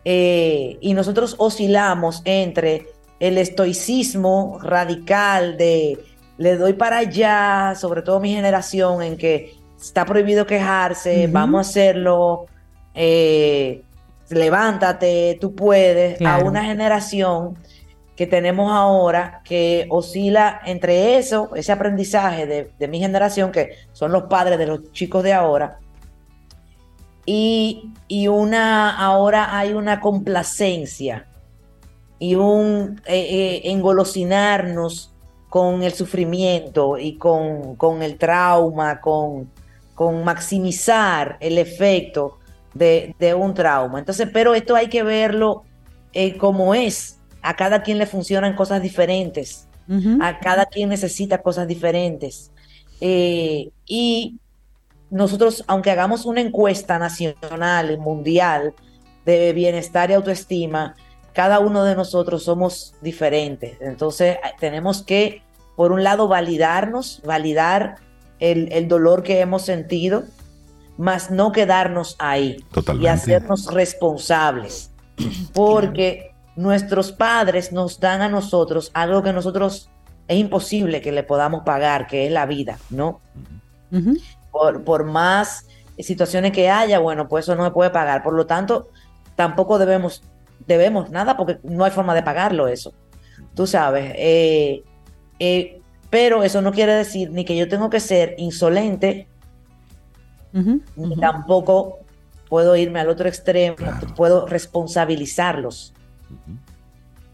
Eh, 0.06 0.78
y 0.82 0.94
nosotros 0.94 1.36
oscilamos 1.38 2.22
entre 2.26 2.88
el 3.20 3.38
estoicismo 3.38 4.58
radical 4.64 5.58
de 5.58 6.00
le 6.42 6.58
doy 6.58 6.74
para 6.74 6.98
allá, 6.98 7.76
sobre 7.76 8.02
todo 8.02 8.20
mi 8.20 8.34
generación, 8.34 9.04
en 9.04 9.16
que 9.16 9.54
está 9.80 10.06
prohibido 10.06 10.46
quejarse, 10.48 11.28
vamos 11.28 11.60
a 11.60 11.70
hacerlo, 11.70 12.48
eh, 12.96 13.84
levántate, 14.30 15.38
tú 15.40 15.54
puedes, 15.54 16.18
Claro. 16.18 16.46
a 16.46 16.50
una 16.50 16.64
generación 16.64 17.56
que 18.16 18.26
tenemos 18.26 18.72
ahora 18.72 19.42
que 19.44 19.86
oscila 19.90 20.62
entre 20.66 21.18
eso, 21.18 21.52
ese 21.56 21.72
aprendizaje 21.72 22.48
de, 22.48 22.72
de 22.78 22.88
mi 22.88 23.00
generación, 23.00 23.52
que 23.52 23.76
son 23.94 24.12
los 24.12 24.24
padres 24.24 24.58
de 24.58 24.66
los 24.66 24.92
chicos 24.94 25.24
de 25.24 25.34
ahora, 25.34 25.78
y, 27.26 27.92
y 28.08 28.28
una, 28.30 28.98
ahora 28.98 29.56
hay 29.56 29.74
una 29.74 30.00
complacencia 30.00 31.28
y 32.18 32.34
un 32.34 33.00
eh, 33.06 33.28
eh, 33.30 33.62
engolosinarnos 33.66 35.14
con 35.52 35.84
el 35.84 35.92
sufrimiento 35.92 36.98
y 36.98 37.18
con, 37.18 37.76
con 37.76 38.02
el 38.04 38.18
trauma, 38.18 39.02
con, 39.02 39.52
con 39.96 40.24
maximizar 40.24 41.36
el 41.42 41.58
efecto 41.58 42.40
de, 42.74 43.14
de 43.20 43.34
un 43.34 43.54
trauma. 43.54 44.00
Entonces, 44.00 44.30
pero 44.32 44.56
esto 44.56 44.78
hay 44.78 44.88
que 44.88 45.04
verlo 45.04 45.64
eh, 46.14 46.38
como 46.38 46.74
es. 46.74 47.20
A 47.42 47.58
cada 47.58 47.84
quien 47.84 47.98
le 47.98 48.06
funcionan 48.06 48.56
cosas 48.56 48.82
diferentes. 48.82 49.68
A 50.22 50.40
cada 50.40 50.68
quien 50.68 50.88
necesita 50.88 51.40
cosas 51.40 51.68
diferentes. 51.68 52.54
Eh, 53.02 53.72
y 53.86 54.40
nosotros, 55.10 55.66
aunque 55.68 55.92
hagamos 55.92 56.26
una 56.26 56.40
encuesta 56.40 56.98
nacional 56.98 57.92
y 57.92 57.98
mundial 57.98 58.74
de 59.26 59.52
bienestar 59.52 60.12
y 60.12 60.14
autoestima, 60.14 60.96
cada 61.34 61.60
uno 61.60 61.84
de 61.84 61.96
nosotros 61.96 62.44
somos 62.44 62.94
diferentes. 63.02 63.78
Entonces, 63.82 64.36
eh, 64.36 64.52
tenemos 64.60 65.04
que, 65.04 65.42
por 65.76 65.92
un 65.92 66.04
lado, 66.04 66.28
validarnos, 66.28 67.22
validar 67.26 67.96
el, 68.40 68.72
el 68.72 68.88
dolor 68.88 69.24
que 69.24 69.40
hemos 69.40 69.64
sentido, 69.64 70.24
más 70.98 71.32
no 71.32 71.52
quedarnos 71.52 72.16
ahí 72.20 72.58
y 72.60 72.64
Totalmente. 72.74 73.10
hacernos 73.10 73.74
responsables. 73.74 74.92
Porque 75.54 76.34
nuestros 76.56 77.12
padres 77.12 77.72
nos 77.72 78.00
dan 78.00 78.22
a 78.22 78.30
nosotros 78.30 78.92
algo 78.94 79.24
que 79.24 79.34
nosotros 79.34 79.90
es 80.28 80.38
imposible 80.38 81.02
que 81.02 81.12
le 81.12 81.24
podamos 81.24 81.64
pagar, 81.64 82.08
que 82.08 82.26
es 82.26 82.32
la 82.32 82.46
vida, 82.46 82.78
¿no? 82.90 83.22
Por, 84.52 84.84
por 84.84 85.04
más 85.04 85.66
situaciones 86.00 86.52
que 86.52 86.70
haya, 86.70 87.00
bueno, 87.00 87.28
pues 87.28 87.46
eso 87.46 87.56
no 87.56 87.66
se 87.66 87.72
puede 87.72 87.90
pagar. 87.90 88.24
Por 88.24 88.34
lo 88.34 88.46
tanto, 88.46 88.90
tampoco 89.36 89.78
debemos, 89.78 90.24
debemos 90.68 91.10
nada 91.10 91.38
porque 91.38 91.60
no 91.64 91.84
hay 91.84 91.92
forma 91.92 92.14
de 92.16 92.24
pagarlo 92.24 92.68
eso. 92.68 92.94
Tú 93.56 93.68
sabes. 93.68 94.14
eh, 94.16 94.84
eh, 95.40 95.82
pero 96.10 96.44
eso 96.44 96.62
no 96.62 96.72
quiere 96.74 96.94
decir 96.94 97.32
ni 97.32 97.46
que 97.46 97.56
yo 97.56 97.68
tengo 97.70 97.90
que 97.90 98.00
ser 98.02 98.36
insolente, 98.38 99.28
ni 100.96 101.16
tampoco 101.16 102.00
puedo 102.50 102.76
irme 102.76 103.00
al 103.00 103.08
otro 103.10 103.30
extremo, 103.30 103.78
Claro. 103.78 104.08
puedo 104.16 104.46
responsabilizarlos. 104.46 105.94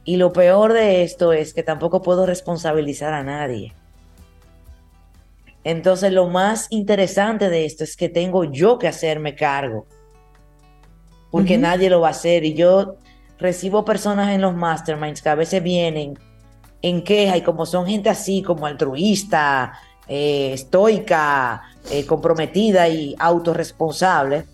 Y 0.06 0.18
lo 0.18 0.32
peor 0.32 0.74
de 0.74 1.02
esto 1.04 1.34
es 1.34 1.54
que 1.56 1.64
tampoco 1.64 2.02
puedo 2.04 2.26
responsabilizar 2.28 3.14
a 3.14 3.24
nadie. 3.24 3.74
Entonces 5.64 6.14
lo 6.14 6.28
más 6.28 6.68
interesante 6.70 7.50
de 7.50 7.66
esto 7.66 7.84
es 7.84 7.98
que 7.98 8.08
tengo 8.10 8.44
yo 8.46 8.78
que 8.78 8.88
hacerme 8.88 9.36
cargo. 9.36 9.86
Porque 11.30 11.58
nadie 11.58 11.90
lo 11.90 12.00
va 12.00 12.08
a 12.08 12.12
hacer. 12.12 12.46
Y 12.46 12.54
yo 12.54 12.96
recibo 13.38 13.86
personas 13.86 14.30
en 14.30 14.42
los 14.42 14.56
masterminds 14.56 15.22
que 15.22 15.30
a 15.30 15.36
veces 15.36 15.62
vienen 15.62 16.18
en 16.82 17.04
queja 17.04 17.38
y 17.38 17.42
como 17.42 17.66
son 17.66 17.86
gente 17.88 18.10
así, 18.10 18.42
como 18.42 18.66
altruista, 18.66 19.74
eh, 20.08 20.52
estoica, 20.54 21.64
eh, 21.92 22.06
comprometida 22.06 22.88
y 22.88 23.16
autorresponsable, 23.20 24.46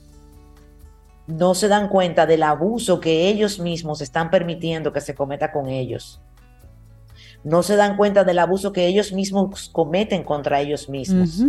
no 1.28 1.56
se 1.56 1.68
dan 1.68 1.88
cuenta 1.90 2.26
del 2.26 2.44
abuso 2.44 3.00
que 3.00 3.28
ellos 3.28 3.60
mismos 3.60 4.02
están 4.02 4.30
permitiendo 4.30 4.92
que 4.92 5.02
se 5.02 5.16
cometa 5.16 5.52
con 5.52 5.70
ellos. 5.70 6.22
No 7.44 7.62
se 7.62 7.76
dan 7.76 7.98
cuenta 7.98 8.24
del 8.24 8.40
abuso 8.40 8.72
que 8.72 8.88
ellos 8.88 9.12
mismos 9.12 9.70
cometen 9.70 10.24
contra 10.24 10.62
ellos 10.62 10.90
mismos. 10.90 11.44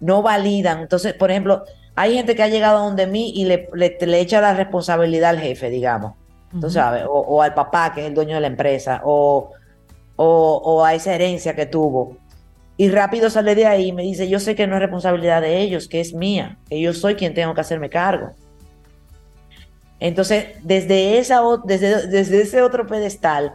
No 0.00 0.22
validan. 0.22 0.80
Entonces, 0.80 1.14
por 1.14 1.30
ejemplo, 1.30 1.64
hay 1.96 2.14
gente 2.14 2.34
que 2.34 2.42
ha 2.42 2.48
llegado 2.48 2.84
donde 2.84 3.06
mí 3.06 3.32
y 3.34 3.44
le, 3.44 3.68
le- 3.74 3.96
le 4.00 4.20
echa 4.20 4.40
la 4.40 4.54
responsabilidad 4.54 5.30
al 5.30 5.40
jefe, 5.40 5.70
digamos. 5.70 6.14
Tú 6.60 6.70
sabes, 6.70 7.04
o, 7.04 7.12
o 7.12 7.42
al 7.42 7.52
papá 7.54 7.92
que 7.92 8.00
es 8.02 8.06
el 8.06 8.14
dueño 8.14 8.34
de 8.36 8.40
la 8.40 8.46
empresa, 8.46 9.00
o, 9.04 9.50
o, 10.16 10.62
o 10.64 10.84
a 10.84 10.94
esa 10.94 11.14
herencia 11.14 11.54
que 11.56 11.66
tuvo. 11.66 12.16
Y 12.76 12.88
rápido 12.90 13.28
sale 13.30 13.54
de 13.54 13.66
ahí 13.66 13.88
y 13.88 13.92
me 13.92 14.02
dice, 14.02 14.28
yo 14.28 14.38
sé 14.40 14.54
que 14.54 14.66
no 14.66 14.74
es 14.76 14.80
responsabilidad 14.82 15.40
de 15.42 15.60
ellos, 15.60 15.88
que 15.88 16.00
es 16.00 16.14
mía, 16.14 16.58
que 16.68 16.80
yo 16.80 16.92
soy 16.92 17.14
quien 17.16 17.34
tengo 17.34 17.54
que 17.54 17.60
hacerme 17.60 17.88
cargo. 17.90 18.30
Entonces, 20.00 20.46
desde, 20.62 21.18
esa, 21.18 21.40
desde, 21.64 22.06
desde 22.08 22.42
ese 22.42 22.62
otro 22.62 22.86
pedestal, 22.86 23.54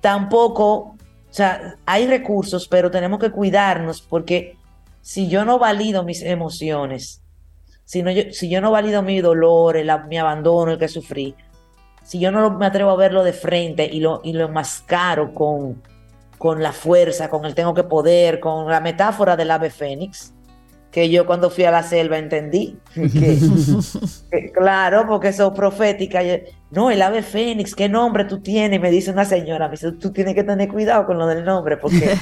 tampoco, 0.00 0.74
o 0.74 0.96
sea, 1.30 1.76
hay 1.86 2.06
recursos, 2.06 2.68
pero 2.68 2.90
tenemos 2.90 3.18
que 3.18 3.30
cuidarnos 3.30 4.00
porque 4.02 4.56
si 5.00 5.28
yo 5.28 5.44
no 5.44 5.58
valido 5.58 6.02
mis 6.04 6.22
emociones, 6.22 7.22
si, 7.86 8.02
no 8.02 8.10
yo, 8.10 8.24
si 8.32 8.50
yo 8.50 8.60
no 8.60 8.72
valido 8.72 9.02
mi 9.02 9.20
dolor, 9.20 9.78
mi 10.08 10.18
abandono, 10.18 10.72
el 10.72 10.78
que 10.78 10.88
sufrí, 10.88 11.34
si 12.02 12.18
yo 12.18 12.30
no 12.30 12.50
me 12.50 12.66
atrevo 12.66 12.90
a 12.90 12.96
verlo 12.96 13.24
de 13.24 13.32
frente 13.32 13.88
y 13.90 14.00
lo, 14.00 14.20
y 14.22 14.32
lo 14.32 14.44
enmascaro 14.44 15.32
con, 15.32 15.82
con 16.36 16.62
la 16.62 16.72
fuerza, 16.72 17.30
con 17.30 17.44
el 17.44 17.54
tengo 17.54 17.74
que 17.74 17.84
poder, 17.84 18.40
con 18.40 18.66
la 18.68 18.80
metáfora 18.80 19.36
del 19.36 19.52
ave 19.52 19.70
fénix, 19.70 20.34
que 20.90 21.10
yo 21.10 21.26
cuando 21.26 21.50
fui 21.50 21.64
a 21.64 21.70
la 21.70 21.82
selva 21.82 22.16
entendí. 22.18 22.78
que- 22.94 23.38
que, 24.30 24.52
claro, 24.52 25.04
porque 25.06 25.28
eso 25.28 25.48
es 25.48 25.52
profética. 25.54 26.22
y- 26.22 26.42
No, 26.70 26.90
el 26.90 27.00
ave 27.02 27.22
fénix, 27.22 27.74
¿qué 27.74 27.88
nombre 27.88 28.24
tú 28.24 28.40
tienes? 28.40 28.80
Me 28.80 28.90
dice 28.90 29.10
una 29.10 29.24
señora, 29.24 29.66
me 29.68 29.72
dice, 29.72 29.92
tú 29.92 30.10
tienes 30.10 30.34
que 30.34 30.42
tener 30.42 30.68
cuidado 30.68 31.06
con 31.06 31.18
lo 31.18 31.26
del 31.26 31.44
nombre, 31.44 31.76
porque 31.76 32.14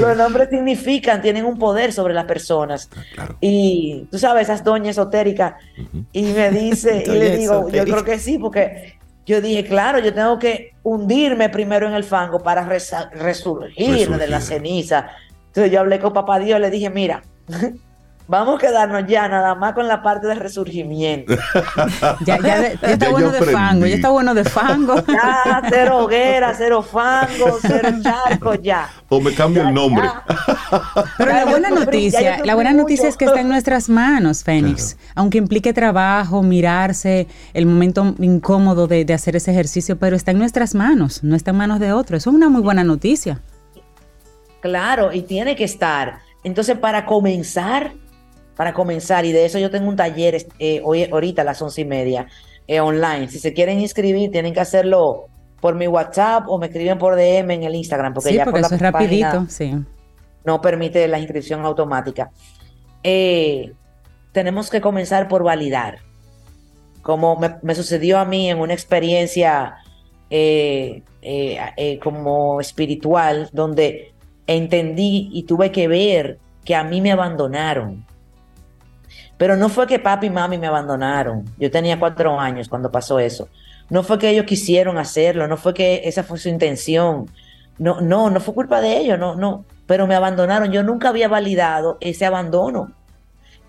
Los 0.09 0.17
nombres 0.17 0.49
significan, 0.51 1.21
tienen 1.23 1.45
un 1.45 1.59
poder 1.59 1.93
sobre 1.93 2.15
las 2.15 2.25
personas. 2.25 2.89
Claro. 3.15 3.37
Y 3.41 4.07
tú 4.11 4.19
sabes, 4.19 4.45
esas 4.45 4.63
doñas 4.65 4.91
esotéricas, 4.91 5.55
Ujú. 5.79 6.05
y 6.13 6.23
me 6.33 6.51
dice, 6.51 7.03
y 7.07 7.11
le 7.11 7.37
digo, 7.37 7.55
yo 7.55 7.61
esotérica. 7.69 7.85
creo 7.93 8.05
que 8.05 8.19
sí, 8.19 8.39
porque 8.39 8.95
yo 9.27 9.41
dije, 9.41 9.65
claro, 9.65 9.99
yo 9.99 10.13
tengo 10.15 10.39
que 10.39 10.73
hundirme 10.83 11.49
primero 11.49 11.87
en 11.89 11.95
el 11.95 12.05
fango 12.05 12.41
para 12.43 12.67
resa- 12.69 13.11
resurgir, 13.13 14.09
de 14.11 14.27
la 14.29 14.39
Resurgir. 14.39 14.41
ceniza. 14.43 15.09
Entonces 15.55 15.73
yo 15.73 15.81
hablé 15.81 16.01
con 16.01 16.13
papá 16.13 16.39
Dios, 16.41 16.59
le 16.61 16.69
dije, 16.71 16.91
mira, 16.91 17.23
vamos 18.27 18.57
a 18.57 18.59
quedarnos 18.59 19.05
ya 19.07 19.29
nada 19.29 19.55
más 19.55 19.73
con 19.75 19.87
la 19.87 20.03
parte 20.03 20.27
de 20.27 20.35
resurgimiento. 20.35 21.35
Ya, 22.27 22.39
ya, 22.39 22.61
de- 22.61 22.79
ya 22.83 22.89
está 22.91 23.07
Ya 23.07 23.11
bueno 23.11 23.31
de 23.31 23.41
fango, 23.43 23.87
ya 23.87 23.95
está 23.95 24.11
bueno 24.11 24.35
de 24.35 24.45
fango. 24.45 24.95
Ya, 25.09 25.63
cero 25.69 25.99
hoguera, 25.99 26.55
cero 26.57 26.83
fango, 26.83 27.59
cero 27.63 27.89
charco, 28.03 28.55
ya. 28.55 28.89
O 29.09 29.21
me 29.21 29.33
cambio 29.35 29.63
el 29.69 29.73
nombre. 29.75 30.09
Pero 31.19 31.31
Ya 31.31 31.45
la 31.45 31.45
buena 31.51 31.69
sufrí, 31.69 31.85
noticia, 31.85 32.39
la 32.45 32.55
buena 32.55 32.73
noticia 32.73 33.09
es 33.09 33.17
que 33.17 33.27
está 33.27 33.41
en 33.41 33.49
nuestras 33.49 33.89
manos, 33.89 34.43
Fénix. 34.43 34.97
Aunque 35.15 35.39
implique 35.39 35.73
trabajo, 35.73 36.43
mirarse, 36.43 37.29
el 37.53 37.67
momento 37.67 38.15
incómodo 38.19 38.87
de, 38.89 39.05
de 39.05 39.15
hacer 39.15 39.37
ese 39.37 39.53
ejercicio, 39.53 39.99
pero 39.99 40.17
está 40.17 40.33
en 40.33 40.39
nuestras 40.39 40.75
manos, 40.75 41.23
no 41.23 41.37
está 41.37 41.53
en 41.53 41.59
manos 41.59 41.79
de 41.81 41.93
otro. 41.93 42.17
Eso 42.17 42.31
es 42.31 42.37
una 42.37 42.49
muy 42.49 42.63
buena 42.63 42.83
noticia. 42.83 43.41
Claro, 44.65 45.13
y 45.13 45.21
tiene 45.21 45.57
que 45.57 45.65
estar. 45.65 46.21
Entonces, 46.43 46.79
para 46.79 47.05
comenzar, 47.05 47.93
para 48.57 48.73
comenzar, 48.73 49.27
y 49.27 49.33
de 49.33 49.45
eso 49.45 49.59
yo 49.59 49.71
tengo 49.71 49.91
un 49.91 49.97
taller 49.97 50.47
eh, 50.59 50.81
hoy, 50.83 51.05
ahorita 51.05 51.43
a 51.43 51.45
las 51.45 51.61
once 51.61 51.83
y 51.83 51.85
media, 51.85 52.29
eh, 52.67 52.81
online. 52.81 53.29
Si 53.29 53.39
se 53.39 53.53
quieren 53.53 53.79
inscribir, 53.79 54.31
tienen 54.31 54.55
que 54.55 54.61
hacerlo 54.61 55.27
por 55.61 55.75
mi 55.75 55.87
WhatsApp 55.87 56.49
o 56.49 56.59
me 56.59 56.69
escriben 56.69 56.97
por 56.97 57.15
DM 57.15 57.51
en 57.51 57.65
el 57.65 57.75
Instagram, 57.75 58.15
porque 58.15 58.31
sí, 58.31 58.37
ya 58.37 58.45
porque 58.45 58.61
por 58.61 58.67
eso 58.67 58.75
es 58.77 58.81
la 58.81 58.91
rapidito, 58.91 59.27
página 59.27 59.51
sí. 59.51 59.75
no 60.47 60.63
permite 60.63 61.09
la 61.09 61.19
inscripción 61.19 61.63
automática. 61.67 62.31
Eh, 63.03 63.71
tenemos 64.33 64.71
que 64.71 64.81
comenzar 64.81 65.29
por 65.29 65.43
validar. 65.43 65.99
Como 67.03 67.37
me, 67.37 67.57
me 67.61 67.75
sucedió 67.75 68.19
a 68.19 68.25
mí 68.25 68.49
en 68.49 68.61
una 68.61 68.73
experiencia 68.73 69.77
como 72.01 72.61
espiritual, 72.63 73.51
donde 73.53 74.14
entendí 74.47 75.31
y 75.33 75.45
tuve 75.45 75.73
que 75.73 75.89
ver 75.89 76.39
que 76.65 76.75
a 76.75 76.85
mí 76.85 77.01
me 77.01 77.13
abandonaron. 77.13 78.05
Pero 79.37 79.57
no 79.57 79.69
fue 79.69 79.87
que 79.87 79.99
papi 79.99 80.27
y 80.27 80.31
mami 80.31 80.59
me 80.59 80.67
abandonaron. 80.67 81.45
Yo 81.59 81.71
tenía 81.71 81.99
cuatro 81.99 82.39
años 82.39 82.69
cuando 82.69 82.91
pasó 82.91 83.19
eso. 83.19 83.49
No 83.91 84.03
fue 84.03 84.19
que 84.19 84.31
ellos 84.31 84.47
quisieron 84.47 84.97
hacerlo, 84.97 85.47
no 85.47 85.57
fue 85.57 85.75
que 85.75 86.03
esa 86.05 86.23
fue 86.23 86.39
su 86.39 86.49
intención. 86.49 87.31
No, 87.79 88.01
no, 88.01 88.31
no 88.31 88.41
fue 88.41 88.55
culpa 88.55 88.81
de 88.81 88.99
ellos, 88.99 89.19
no, 89.19 89.35
no. 89.35 89.65
Pero 89.87 90.07
me 90.07 90.15
abandonaron. 90.15 90.71
Yo 90.71 90.83
nunca 90.83 91.09
había 91.09 91.29
validado 91.29 91.99
ese 92.01 92.25
abandono. 92.25 92.93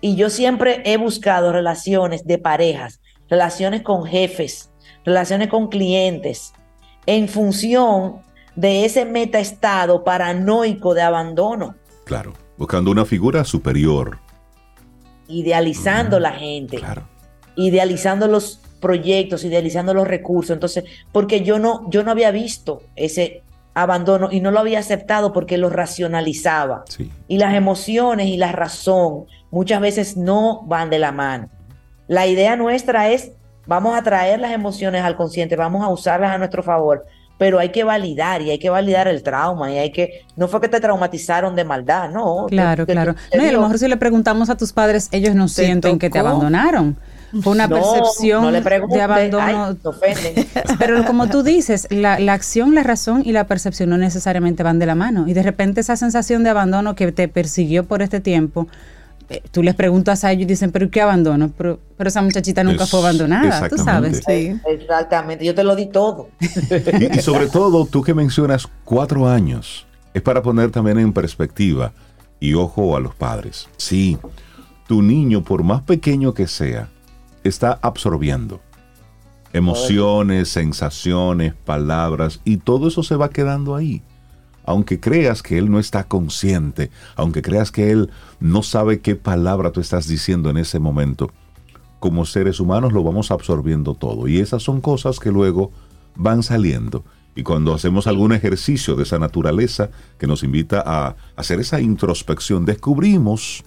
Y 0.00 0.16
yo 0.16 0.30
siempre 0.30 0.82
he 0.84 0.96
buscado 0.96 1.52
relaciones 1.52 2.24
de 2.26 2.38
parejas, 2.38 3.00
relaciones 3.28 3.82
con 3.82 4.04
jefes, 4.04 4.70
relaciones 5.04 5.48
con 5.48 5.68
clientes, 5.68 6.52
en 7.06 7.28
función 7.28 8.20
de 8.56 8.84
ese 8.84 9.04
metaestado 9.04 10.02
paranoico 10.04 10.94
de 10.94 11.02
abandono, 11.02 11.76
Claro. 12.04 12.32
Buscando 12.56 12.90
una 12.90 13.04
figura 13.04 13.44
superior. 13.44 14.18
idealizando 15.28 16.18
Mm, 16.18 16.22
la 16.22 16.32
gente. 16.32 16.76
Claro. 16.78 17.02
idealizando 17.58 18.28
los 18.28 18.60
proyectos, 18.80 19.42
idealizando 19.44 19.94
los 19.94 20.06
recursos. 20.06 20.52
Entonces, 20.54 20.84
porque 21.10 21.40
yo 21.40 21.58
no, 21.58 21.88
yo 21.90 22.02
no 22.04 22.10
había 22.10 22.30
visto 22.30 22.82
ese 22.96 23.42
abandono 23.74 24.28
y 24.30 24.40
no 24.40 24.50
lo 24.50 24.60
había 24.60 24.78
aceptado 24.78 25.32
porque 25.32 25.56
lo 25.58 25.70
racionalizaba. 25.70 26.84
Sí. 26.88 27.10
Y 27.28 27.38
las 27.38 27.54
emociones 27.54 28.26
y 28.28 28.36
la 28.36 28.52
razón 28.52 29.24
muchas 29.50 29.80
veces 29.80 30.16
no 30.18 30.62
van 30.66 30.90
de 30.90 30.98
la 30.98 31.12
mano. 31.12 31.48
La 32.08 32.26
idea 32.26 32.56
nuestra 32.56 33.08
es, 33.10 33.32
vamos 33.66 33.96
a 33.98 34.02
traer 34.02 34.38
las 34.38 34.52
emociones 34.52 35.02
al 35.02 35.16
consciente, 35.16 35.56
vamos 35.56 35.82
a 35.82 35.88
usarlas 35.88 36.30
a 36.32 36.38
nuestro 36.38 36.62
favor, 36.62 37.04
pero 37.38 37.58
hay 37.58 37.70
que 37.70 37.84
validar 37.84 38.42
y 38.42 38.50
hay 38.50 38.58
que 38.58 38.70
validar 38.70 39.08
el 39.08 39.22
trauma 39.22 39.70
y 39.72 39.78
hay 39.78 39.92
que, 39.92 40.24
no 40.36 40.48
fue 40.48 40.60
que 40.60 40.68
te 40.68 40.80
traumatizaron 40.80 41.54
de 41.54 41.64
maldad, 41.64 42.10
no. 42.10 42.46
Claro, 42.48 42.86
Te- 42.86 42.92
claro. 42.92 43.14
te 43.30 43.36
No, 43.38 43.44
y 43.44 43.48
a 43.48 43.52
lo 43.52 43.60
mejor 43.62 43.78
si 43.78 43.88
le 43.88 43.96
preguntamos 43.96 44.48
a 44.50 44.56
tus 44.56 44.72
padres, 44.72 45.08
ellos 45.12 45.34
no 45.34 45.46
Te 45.46 45.52
sienten 45.64 45.98
que 45.98 46.10
te 46.10 46.18
abandonaron. 46.18 46.96
Fue 47.42 47.52
una 47.52 47.66
No, 47.66 47.74
percepción 47.76 48.42
no 48.44 48.50
le 48.50 48.62
pregunte, 48.62 48.96
de 48.96 49.02
abandono. 49.02 49.64
ay, 49.66 49.74
te 49.74 49.88
ofenden. 49.88 50.46
Pero 50.78 51.04
como 51.04 51.28
tú 51.28 51.42
dices, 51.42 51.86
la, 51.90 52.18
la 52.20 52.32
acción, 52.32 52.74
la 52.74 52.82
razón 52.84 53.22
y 53.26 53.32
la 53.32 53.46
percepción 53.46 53.90
no 53.90 53.98
necesariamente 53.98 54.62
van 54.62 54.78
de 54.78 54.86
la 54.86 54.94
mano. 54.94 55.24
Y 55.26 55.34
de 55.34 55.42
repente 55.42 55.80
esa 55.82 55.96
sensación 55.96 56.44
de 56.44 56.50
abandono 56.50 56.94
que 56.94 57.10
te 57.12 57.28
persiguió 57.28 57.84
por 57.84 58.00
este 58.00 58.20
tiempo, 58.20 58.68
tú 59.50 59.62
les 59.62 59.74
preguntas 59.74 60.22
a 60.24 60.32
ellos 60.32 60.42
y 60.42 60.46
dicen, 60.46 60.70
pero 60.70 60.90
¿qué 60.90 61.00
abandono? 61.00 61.50
Pero, 61.56 61.80
pero 61.96 62.08
esa 62.08 62.22
muchachita 62.22 62.62
nunca 62.62 62.84
Es- 62.84 62.90
fue 62.90 63.00
abandonada, 63.00 63.68
tú 63.68 63.76
sabes. 63.78 64.22
Sí. 64.26 64.54
Exactamente, 64.68 65.44
yo 65.44 65.54
te 65.54 65.64
lo 65.64 65.74
di 65.76 65.86
todo. 65.86 66.28
Y, 66.40 67.18
y 67.18 67.22
sobre 67.22 67.46
todo, 67.48 67.86
tú 67.86 68.02
que 68.02 68.14
mencionas 68.14 68.68
cuatro 68.84 69.28
años, 69.28 69.86
es 70.14 70.22
para 70.22 70.42
poner 70.42 70.70
también 70.70 70.98
en 70.98 71.12
perspectiva 71.12 71.92
y 72.40 72.54
ojo 72.54 72.96
a 72.96 73.00
los 73.00 73.14
padres. 73.14 73.68
Sí, 73.76 74.16
tu 74.86 75.02
niño, 75.02 75.42
por 75.42 75.62
más 75.64 75.82
pequeño 75.82 76.32
que 76.34 76.46
sea, 76.46 76.88
está 77.42 77.78
absorbiendo 77.82 78.60
emociones, 79.52 80.48
sensaciones, 80.48 81.54
palabras, 81.54 82.40
y 82.44 82.58
todo 82.58 82.88
eso 82.88 83.02
se 83.02 83.16
va 83.16 83.30
quedando 83.30 83.74
ahí. 83.74 84.02
Aunque 84.66 85.00
creas 85.00 85.42
que 85.42 85.58
él 85.58 85.70
no 85.70 85.78
está 85.78 86.04
consciente, 86.04 86.90
aunque 87.14 87.40
creas 87.40 87.70
que 87.72 87.90
él 87.90 88.10
no 88.40 88.62
sabe 88.62 89.00
qué 89.00 89.16
palabra 89.16 89.70
tú 89.70 89.80
estás 89.80 90.08
diciendo 90.08 90.50
en 90.50 90.58
ese 90.58 90.78
momento, 90.78 91.30
como 92.00 92.24
seres 92.26 92.60
humanos 92.60 92.92
lo 92.92 93.02
vamos 93.02 93.30
absorbiendo 93.30 93.94
todo. 93.94 94.28
Y 94.28 94.38
esas 94.38 94.62
son 94.62 94.80
cosas 94.80 95.18
que 95.18 95.32
luego 95.32 95.70
van 96.16 96.42
saliendo. 96.42 97.04
Y 97.34 97.42
cuando 97.42 97.74
hacemos 97.74 98.06
algún 98.06 98.32
ejercicio 98.32 98.96
de 98.96 99.02
esa 99.02 99.18
naturaleza 99.18 99.90
que 100.18 100.26
nos 100.26 100.42
invita 100.42 100.82
a 100.84 101.16
hacer 101.36 101.60
esa 101.60 101.80
introspección, 101.80 102.64
descubrimos 102.64 103.62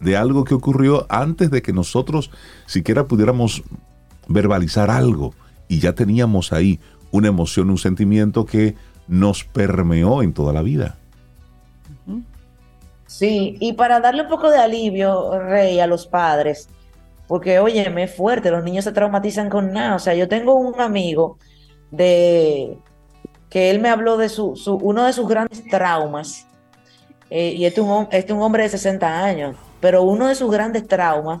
de 0.00 0.16
algo 0.16 0.44
que 0.44 0.54
ocurrió 0.54 1.06
antes 1.08 1.50
de 1.50 1.62
que 1.62 1.72
nosotros 1.72 2.30
siquiera 2.66 3.06
pudiéramos 3.06 3.62
verbalizar 4.28 4.90
algo. 4.90 5.34
Y 5.68 5.78
ya 5.78 5.94
teníamos 5.94 6.52
ahí 6.52 6.80
una 7.10 7.28
emoción, 7.28 7.70
un 7.70 7.78
sentimiento 7.78 8.44
que 8.46 8.74
nos 9.08 9.44
permeó 9.44 10.22
en 10.22 10.32
toda 10.32 10.52
la 10.52 10.62
vida. 10.62 10.96
Sí, 13.06 13.56
y 13.58 13.72
para 13.72 14.00
darle 14.00 14.22
un 14.22 14.28
poco 14.28 14.50
de 14.50 14.58
alivio, 14.58 15.38
Rey, 15.40 15.80
a 15.80 15.86
los 15.86 16.06
padres, 16.06 16.68
porque 17.26 17.58
oye, 17.58 17.88
me 17.90 18.02
es 18.04 18.14
fuerte, 18.14 18.50
los 18.50 18.62
niños 18.62 18.84
se 18.84 18.92
traumatizan 18.92 19.48
con 19.48 19.72
nada. 19.72 19.96
O 19.96 19.98
sea, 19.98 20.14
yo 20.14 20.28
tengo 20.28 20.54
un 20.54 20.78
amigo 20.80 21.38
de 21.90 22.76
que 23.48 23.70
él 23.70 23.80
me 23.80 23.88
habló 23.88 24.18
de 24.18 24.28
su, 24.28 24.56
su- 24.56 24.76
uno 24.76 25.04
de 25.04 25.14
sus 25.14 25.26
grandes 25.26 25.64
traumas, 25.70 26.46
eh, 27.30 27.54
y 27.56 27.64
este 27.64 27.80
es, 27.80 27.86
un, 27.86 28.08
este 28.10 28.32
es 28.32 28.36
un 28.36 28.42
hombre 28.42 28.64
de 28.64 28.68
60 28.68 29.24
años, 29.24 29.56
pero 29.80 30.02
uno 30.02 30.28
de 30.28 30.34
sus 30.34 30.50
grandes 30.50 30.86
traumas 30.86 31.40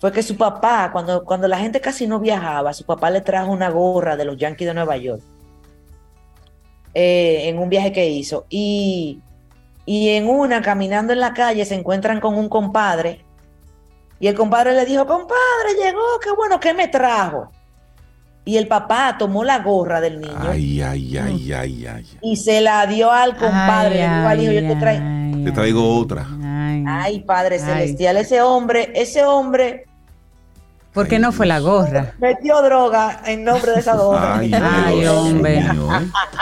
fue 0.00 0.12
que 0.12 0.22
su 0.22 0.36
papá, 0.36 0.90
cuando, 0.92 1.24
cuando 1.24 1.48
la 1.48 1.58
gente 1.58 1.80
casi 1.80 2.06
no 2.06 2.20
viajaba, 2.20 2.72
su 2.72 2.84
papá 2.84 3.10
le 3.10 3.20
trajo 3.20 3.50
una 3.50 3.68
gorra 3.68 4.16
de 4.16 4.24
los 4.24 4.36
Yankees 4.36 4.68
de 4.68 4.74
Nueva 4.74 4.96
York 4.96 5.22
eh, 6.94 7.42
en 7.48 7.58
un 7.58 7.68
viaje 7.68 7.92
que 7.92 8.08
hizo. 8.08 8.46
Y, 8.50 9.20
y 9.86 10.10
en 10.10 10.28
una, 10.28 10.62
caminando 10.62 11.12
en 11.12 11.20
la 11.20 11.32
calle, 11.34 11.64
se 11.64 11.74
encuentran 11.74 12.20
con 12.20 12.36
un 12.36 12.48
compadre. 12.48 13.24
Y 14.18 14.26
el 14.26 14.34
compadre 14.34 14.74
le 14.74 14.84
dijo, 14.84 15.06
compadre, 15.06 15.74
llegó, 15.82 16.00
qué 16.22 16.30
bueno, 16.36 16.60
¿qué 16.60 16.74
me 16.74 16.88
trajo? 16.88 17.50
Y 18.44 18.56
el 18.56 18.66
papá 18.68 19.16
tomó 19.18 19.44
la 19.44 19.58
gorra 19.60 20.00
del 20.00 20.18
niño 20.20 20.34
Ay, 20.40 20.80
ay, 20.80 21.16
ay, 21.18 21.52
ay, 21.52 21.86
ay. 21.86 22.06
y 22.22 22.36
se 22.36 22.60
la 22.62 22.86
dio 22.86 23.10
al 23.12 23.36
compadre. 23.36 23.96
le 24.36 24.36
dijo 24.36 24.52
yo 24.52 24.68
te 24.68 24.76
traigo. 24.76 25.04
ay, 25.04 25.44
Te 25.44 25.52
traigo 25.52 25.96
otra. 25.98 26.26
ay. 26.42 26.84
Ay, 26.86 27.20
Padre 27.20 27.56
Ay. 27.56 27.60
Celestial, 27.60 28.16
ese 28.16 28.40
hombre, 28.40 28.92
ese 28.94 29.24
hombre 29.24 29.84
¿Por 30.92 31.06
qué 31.06 31.18
no 31.20 31.30
fue 31.32 31.46
la 31.46 31.60
gorra? 31.60 32.14
metió 32.18 32.60
droga 32.62 33.20
en 33.24 33.44
nombre 33.44 33.72
de 33.72 33.78
esa 33.80 33.94
gorra. 33.96 34.38
Ay, 34.38 34.52
Ay, 34.52 35.00
Dios 35.00 35.14
hombre. 35.16 35.58
¿eh? 35.58 35.66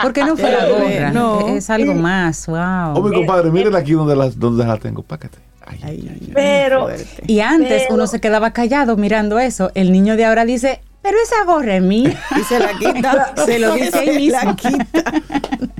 ¿Por 0.01 0.11
qué 0.13 0.23
no 0.23 0.35
fue 0.35 0.51
la 0.51 0.65
gorra? 0.67 1.11
No. 1.11 1.47
Es 1.49 1.69
algo 1.69 1.93
más, 1.93 2.47
wow. 2.47 2.93
Oh, 2.95 3.01
mi 3.03 3.13
compadre, 3.15 3.51
miren 3.51 3.75
aquí 3.75 3.91
donde 3.93 4.15
la, 4.15 4.29
donde 4.29 4.65
la 4.65 4.77
tengo. 4.77 5.03
Pácate. 5.03 5.37
Ay, 5.67 5.79
ay, 5.83 6.09
ay, 6.09 6.17
ay. 6.21 6.31
Pero. 6.33 6.87
Y 7.27 7.41
antes 7.41 7.83
Pero- 7.83 7.93
uno 7.95 8.07
se 8.07 8.19
quedaba 8.19 8.51
callado 8.51 8.97
mirando 8.97 9.37
eso. 9.37 9.71
El 9.75 9.91
niño 9.91 10.15
de 10.15 10.25
ahora 10.25 10.45
dice, 10.45 10.81
pero 11.03 11.17
esa 11.23 11.43
gorra 11.45 11.75
es 11.75 11.83
mía. 11.83 12.19
Y 12.35 12.43
se 12.43 12.57
la 12.59 12.73
quita. 12.73 13.33
Se 13.45 13.59
lo 13.59 13.73
dice 13.75 13.99
ahí 13.99 14.07
Se 14.07 14.17
mismo. 14.17 14.39
la 14.43 14.55
quita. 14.55 15.11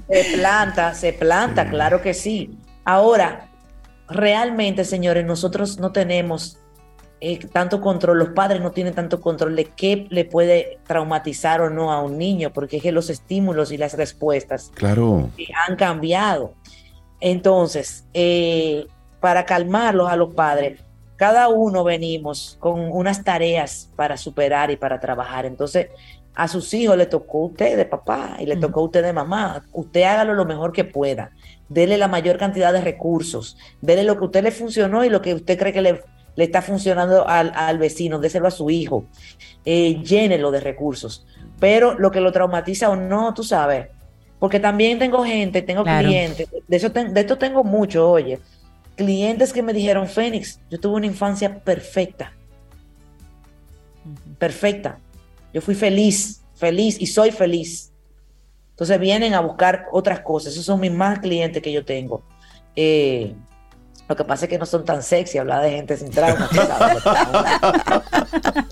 Se 0.09 0.37
planta, 0.37 0.93
se 0.93 1.13
planta, 1.13 1.69
claro 1.69 2.01
que 2.03 2.13
sí. 2.13 2.55
Ahora, 2.85 3.47
realmente, 4.07 4.85
señores, 4.85 5.25
nosotros 5.25 5.79
no 5.79 5.91
tenemos 5.91 6.57
eh, 7.21 7.39
tanto 7.51 7.81
control, 7.81 8.17
los 8.19 8.29
padres 8.29 8.61
no 8.61 8.71
tienen 8.71 8.93
tanto 8.93 9.19
control 9.19 9.55
de 9.55 9.65
qué 9.65 10.07
le 10.09 10.25
puede 10.25 10.79
traumatizar 10.87 11.61
o 11.61 11.69
no 11.69 11.91
a 11.91 12.01
un 12.01 12.17
niño, 12.17 12.51
porque 12.53 12.77
es 12.77 12.83
que 12.83 12.91
los 12.91 13.09
estímulos 13.09 13.71
y 13.71 13.77
las 13.77 13.95
respuestas 13.95 14.71
Claro. 14.75 15.29
eh, 15.37 15.47
han 15.67 15.75
cambiado. 15.75 16.53
Entonces, 17.19 18.05
eh, 18.13 18.85
para 19.19 19.45
calmarlos 19.45 20.09
a 20.09 20.15
los 20.15 20.33
padres, 20.33 20.79
cada 21.17 21.49
uno 21.49 21.83
venimos 21.83 22.55
con 22.59 22.79
unas 22.91 23.23
tareas 23.23 23.89
para 23.95 24.15
superar 24.15 24.71
y 24.71 24.77
para 24.77 24.99
trabajar. 25.01 25.45
Entonces, 25.45 25.87
a 26.33 26.47
sus 26.47 26.73
hijos 26.73 26.95
le 26.95 27.05
tocó 27.05 27.43
a 27.43 27.45
usted 27.47 27.75
de 27.75 27.83
papá 27.83 28.37
y 28.39 28.45
le 28.45 28.55
tocó 28.55 28.79
a 28.79 28.83
usted 28.83 29.03
de 29.03 29.11
mamá. 29.11 29.65
Usted 29.73 30.03
hágalo 30.03 30.33
lo 30.33 30.45
mejor 30.45 30.71
que 30.71 30.85
pueda. 30.85 31.31
Dele 31.67 31.97
la 31.97 32.07
mayor 32.07 32.37
cantidad 32.37 32.71
de 32.71 32.79
recursos. 32.79 33.57
Dele 33.81 34.03
lo 34.03 34.15
que 34.15 34.21
a 34.21 34.25
usted 34.27 34.43
le 34.43 34.51
funcionó 34.51 35.03
y 35.03 35.09
lo 35.09 35.21
que 35.21 35.33
usted 35.33 35.59
cree 35.59 35.73
que 35.73 35.81
le, 35.81 36.01
le 36.39 36.45
está 36.45 36.61
funcionando 36.61 37.27
al, 37.27 37.51
al 37.53 37.77
vecino. 37.77 38.17
Déselo 38.17 38.47
a 38.47 38.51
su 38.51 38.69
hijo. 38.69 39.03
Eh, 39.65 40.01
llénelo 40.01 40.51
de 40.51 40.61
recursos. 40.61 41.25
Pero 41.59 41.99
lo 41.99 42.11
que 42.11 42.21
lo 42.21 42.31
traumatiza 42.31 42.89
o 42.89 42.95
no, 42.95 43.33
tú 43.33 43.43
sabes. 43.43 43.87
Porque 44.39 44.57
también 44.61 44.97
tengo 44.99 45.21
gente, 45.25 45.61
tengo 45.61 45.83
Claro. 45.83 46.07
clientes. 46.07 46.47
De, 46.65 46.77
eso 46.77 46.87
de 46.91 47.19
esto 47.19 47.37
tengo 47.37 47.65
mucho, 47.65 48.09
oye. 48.09 48.39
Clientes 48.95 49.51
que 49.51 49.61
me 49.61 49.73
dijeron, 49.73 50.07
Fénix, 50.07 50.61
yo 50.69 50.79
tuve 50.79 50.95
una 50.95 51.07
infancia 51.07 51.59
perfecta. 51.59 52.31
Perfecta. 54.37 54.97
Yo 55.53 55.59
fui 55.59 55.75
feliz, 55.75 56.41
feliz 56.55 56.95
y 57.01 57.07
soy 57.07 57.31
feliz. 57.31 57.91
Entonces 58.69 58.97
vienen 58.97 59.33
a 59.33 59.41
buscar 59.41 59.87
otras 59.91 60.21
cosas. 60.21 60.53
Esos 60.53 60.63
son 60.65 60.79
mis 60.79 60.91
más 60.93 61.19
clientes 61.19 61.61
que 61.61 61.73
yo 61.73 61.83
tengo. 61.83 62.23
Eh, 62.77 63.35
lo 64.09 64.15
que 64.15 64.23
pasa 64.23 64.45
es 64.45 64.49
que 64.49 64.57
no 64.57 64.65
son 64.65 64.83
tan 64.83 65.03
sexy 65.03 65.37
hablar 65.37 65.61
de 65.61 65.69
gente 65.69 65.95
sin 65.95 66.09
trauma. 66.09 66.49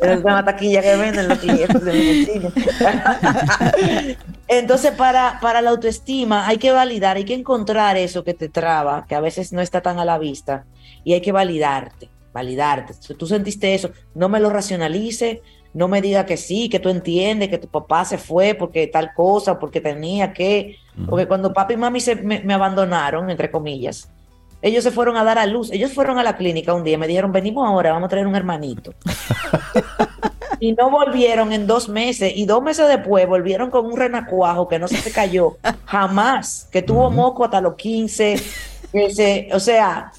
Es 0.01 0.23
una 0.23 0.43
taquilla 0.43 0.81
que 0.81 0.95
venden 0.95 1.27
los 1.27 1.37
clientes 1.37 1.83
de 1.83 1.93
mi 1.93 2.25
vecino. 2.25 2.51
Entonces, 4.47 4.91
para, 4.93 5.39
para 5.39 5.61
la 5.61 5.69
autoestima 5.69 6.47
hay 6.47 6.57
que 6.57 6.71
validar, 6.71 7.17
hay 7.17 7.25
que 7.25 7.35
encontrar 7.35 7.97
eso 7.97 8.23
que 8.23 8.33
te 8.33 8.49
traba, 8.49 9.05
que 9.07 9.13
a 9.13 9.19
veces 9.19 9.53
no 9.53 9.61
está 9.61 9.81
tan 9.81 9.99
a 9.99 10.05
la 10.05 10.17
vista, 10.17 10.65
y 11.03 11.13
hay 11.13 11.21
que 11.21 11.31
validarte, 11.31 12.09
validarte. 12.33 12.93
Si 12.93 13.13
tú 13.13 13.27
sentiste 13.27 13.75
eso, 13.75 13.91
no 14.15 14.29
me 14.29 14.39
lo 14.39 14.49
racionalice, 14.49 15.43
no 15.73 15.87
me 15.87 16.01
diga 16.01 16.25
que 16.25 16.37
sí, 16.37 16.67
que 16.67 16.79
tú 16.79 16.89
entiendes 16.89 17.49
que 17.49 17.59
tu 17.59 17.67
papá 17.67 18.05
se 18.05 18.17
fue 18.17 18.55
porque 18.55 18.87
tal 18.87 19.13
cosa, 19.13 19.59
porque 19.59 19.81
tenía 19.81 20.33
que. 20.33 20.77
Porque 21.07 21.27
cuando 21.27 21.53
papi 21.53 21.75
y 21.75 21.77
mami 21.77 21.99
se, 21.99 22.15
me, 22.15 22.41
me 22.41 22.55
abandonaron, 22.55 23.29
entre 23.29 23.51
comillas, 23.51 24.09
ellos 24.61 24.83
se 24.83 24.91
fueron 24.91 25.17
a 25.17 25.23
dar 25.23 25.37
a 25.37 25.45
luz. 25.45 25.71
Ellos 25.71 25.93
fueron 25.93 26.17
a 26.17 26.23
la 26.23 26.35
clínica 26.35 26.73
un 26.73 26.83
día 26.83 26.97
me 26.97 27.07
dijeron, 27.07 27.31
venimos 27.31 27.67
ahora, 27.67 27.91
vamos 27.91 28.07
a 28.07 28.09
traer 28.09 28.27
un 28.27 28.35
hermanito. 28.35 28.93
y 30.59 30.73
no 30.73 30.89
volvieron 30.89 31.53
en 31.53 31.67
dos 31.67 31.89
meses. 31.89 32.33
Y 32.35 32.45
dos 32.45 32.63
meses 32.63 32.87
después 32.87 33.27
volvieron 33.27 33.69
con 33.69 33.85
un 33.85 33.95
renacuajo 33.95 34.67
que 34.67 34.79
no 34.79 34.87
se 34.87 34.97
te 35.01 35.11
cayó 35.11 35.57
jamás, 35.85 36.67
que 36.71 36.81
tuvo 36.81 37.11
moco 37.11 37.45
hasta 37.45 37.61
los 37.61 37.75
15. 37.75 38.41
Que 38.91 39.11
se, 39.11 39.49
o 39.53 39.59
sea, 39.59 40.11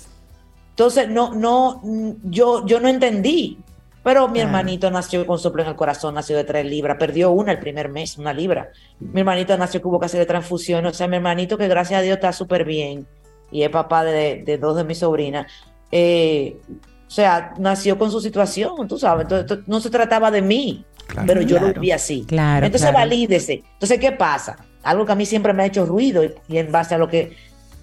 entonces 0.71 1.09
no, 1.09 1.35
no, 1.35 1.81
yo, 2.23 2.65
yo 2.67 2.81
no 2.81 2.89
entendí. 2.89 3.59
Pero 4.05 4.29
mi 4.29 4.41
hermanito 4.41 4.91
nació 4.91 5.27
con 5.27 5.39
soplo 5.39 5.63
en 5.63 5.69
el 5.69 5.77
corazón, 5.77 6.15
nació 6.15 6.37
de 6.37 6.45
tres 6.45 6.65
libras, 6.65 6.97
perdió 6.99 7.31
una 7.33 7.53
el 7.53 7.59
primer 7.59 7.91
mes, 7.91 8.17
una 8.17 8.33
libra. 8.33 8.71
Mi 9.01 9.21
hermanito 9.21 9.59
nació 9.59 9.83
que 9.83 9.89
hubo 9.89 9.99
que 9.99 10.07
hacerle 10.07 10.25
transfusión, 10.25 10.87
o 10.87 10.95
sea, 10.95 11.09
mi 11.09 11.17
hermanito 11.17 11.59
que 11.59 11.69
gracias 11.69 11.99
a 11.99 12.03
Dios 12.03 12.15
está 12.15 12.33
súper 12.33 12.65
bien 12.65 13.07
y 13.51 13.63
es 13.63 13.71
papá 13.71 14.05
de, 14.05 14.43
de 14.45 14.59
dos 14.59 14.77
de 14.77 14.85
mis 14.85 14.99
sobrinas. 14.99 15.47
eh, 15.91 16.61
O 17.07 17.11
sea, 17.11 17.55
nació 17.59 17.97
con 17.99 18.11
su 18.11 18.21
situación, 18.21 18.87
tú 18.89 18.99
sabes. 18.99 19.23
Entonces, 19.31 19.67
no 19.67 19.81
se 19.81 19.91
trataba 19.91 20.31
de 20.31 20.43
mí, 20.43 20.85
pero 21.27 21.41
yo 21.43 21.59
lo 21.59 21.73
vi 21.81 21.91
así. 21.93 22.25
Claro, 22.27 22.67
Entonces, 22.67 22.91
claro. 22.91 22.99
valídese. 23.09 23.65
Entonces, 23.75 23.99
¿qué 23.99 24.13
pasa? 24.13 24.57
Algo 24.83 25.07
que 25.07 25.13
a 25.13 25.15
mí 25.15 25.25
siempre 25.27 25.53
me 25.55 25.63
ha 25.63 25.67
hecho 25.67 25.87
ruido 25.87 26.23
y, 26.25 26.35
y 26.49 26.59
en 26.59 26.71
base 26.73 26.95
a 26.95 26.99
lo 26.99 27.09
que 27.09 27.37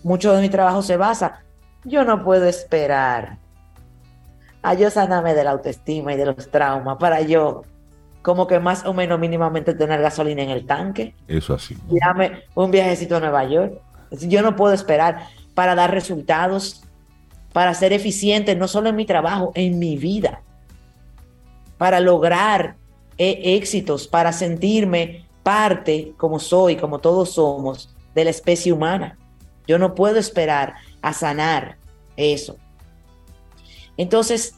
mucho 0.03 0.34
de 0.34 0.41
mi 0.41 0.49
trabajo 0.49 0.82
se 0.84 0.97
basa. 0.97 1.41
Yo 1.84 2.03
no 2.05 2.24
puedo 2.24 2.45
esperar 2.45 3.39
a 4.61 4.74
yo 4.74 4.89
sanarme 4.89 5.34
de 5.34 5.43
la 5.43 5.51
autoestima 5.51 6.13
y 6.13 6.18
de 6.18 6.26
los 6.26 6.49
traumas 6.49 6.97
para 6.97 7.22
yo, 7.22 7.63
como 8.22 8.47
que 8.47 8.59
más 8.59 8.86
o 8.86 8.93
menos 8.93 9.20
mínimamente 9.20 9.74
tener 9.76 10.01
gasolina 10.01 10.41
en 10.43 10.49
el 10.49 10.66
tanque. 10.66 11.16
Eso 11.28 11.53
así. 11.53 11.78
Dame 11.88 12.43
un 12.55 12.72
viajecito 12.72 13.18
a 13.18 13.20
Nueva 13.20 13.43
York. 13.45 13.74
Yo 14.11 14.41
no 14.41 14.55
puedo 14.55 14.74
esperar 14.74 15.28
para 15.56 15.74
dar 15.74 15.91
resultados, 15.91 16.84
para 17.53 17.74
ser 17.74 17.93
eficiente, 17.93 18.56
no 18.56 18.68
solo 18.68 18.89
en 18.89 18.95
mi 18.95 19.06
trabajo, 19.06 19.51
en 19.56 19.80
mi 19.80 19.97
vida, 19.97 20.41
para 21.78 21.99
lograr 21.99 22.76
eh, 23.18 23.56
éxitos, 23.56 24.08
para 24.08 24.32
sentirme 24.34 25.26
parte, 25.41 26.14
como 26.18 26.39
soy, 26.39 26.76
como 26.76 26.99
todos 26.99 27.32
somos, 27.34 27.95
de 28.14 28.26
la 28.26 28.30
especie 28.30 28.72
humana. 28.74 29.18
Yo 29.68 29.80
no 29.80 29.95
puedo 29.95 30.18
esperar 30.20 30.76
a 31.01 31.14
sanar 31.14 31.78
eso. 32.18 32.58
Entonces, 33.97 34.56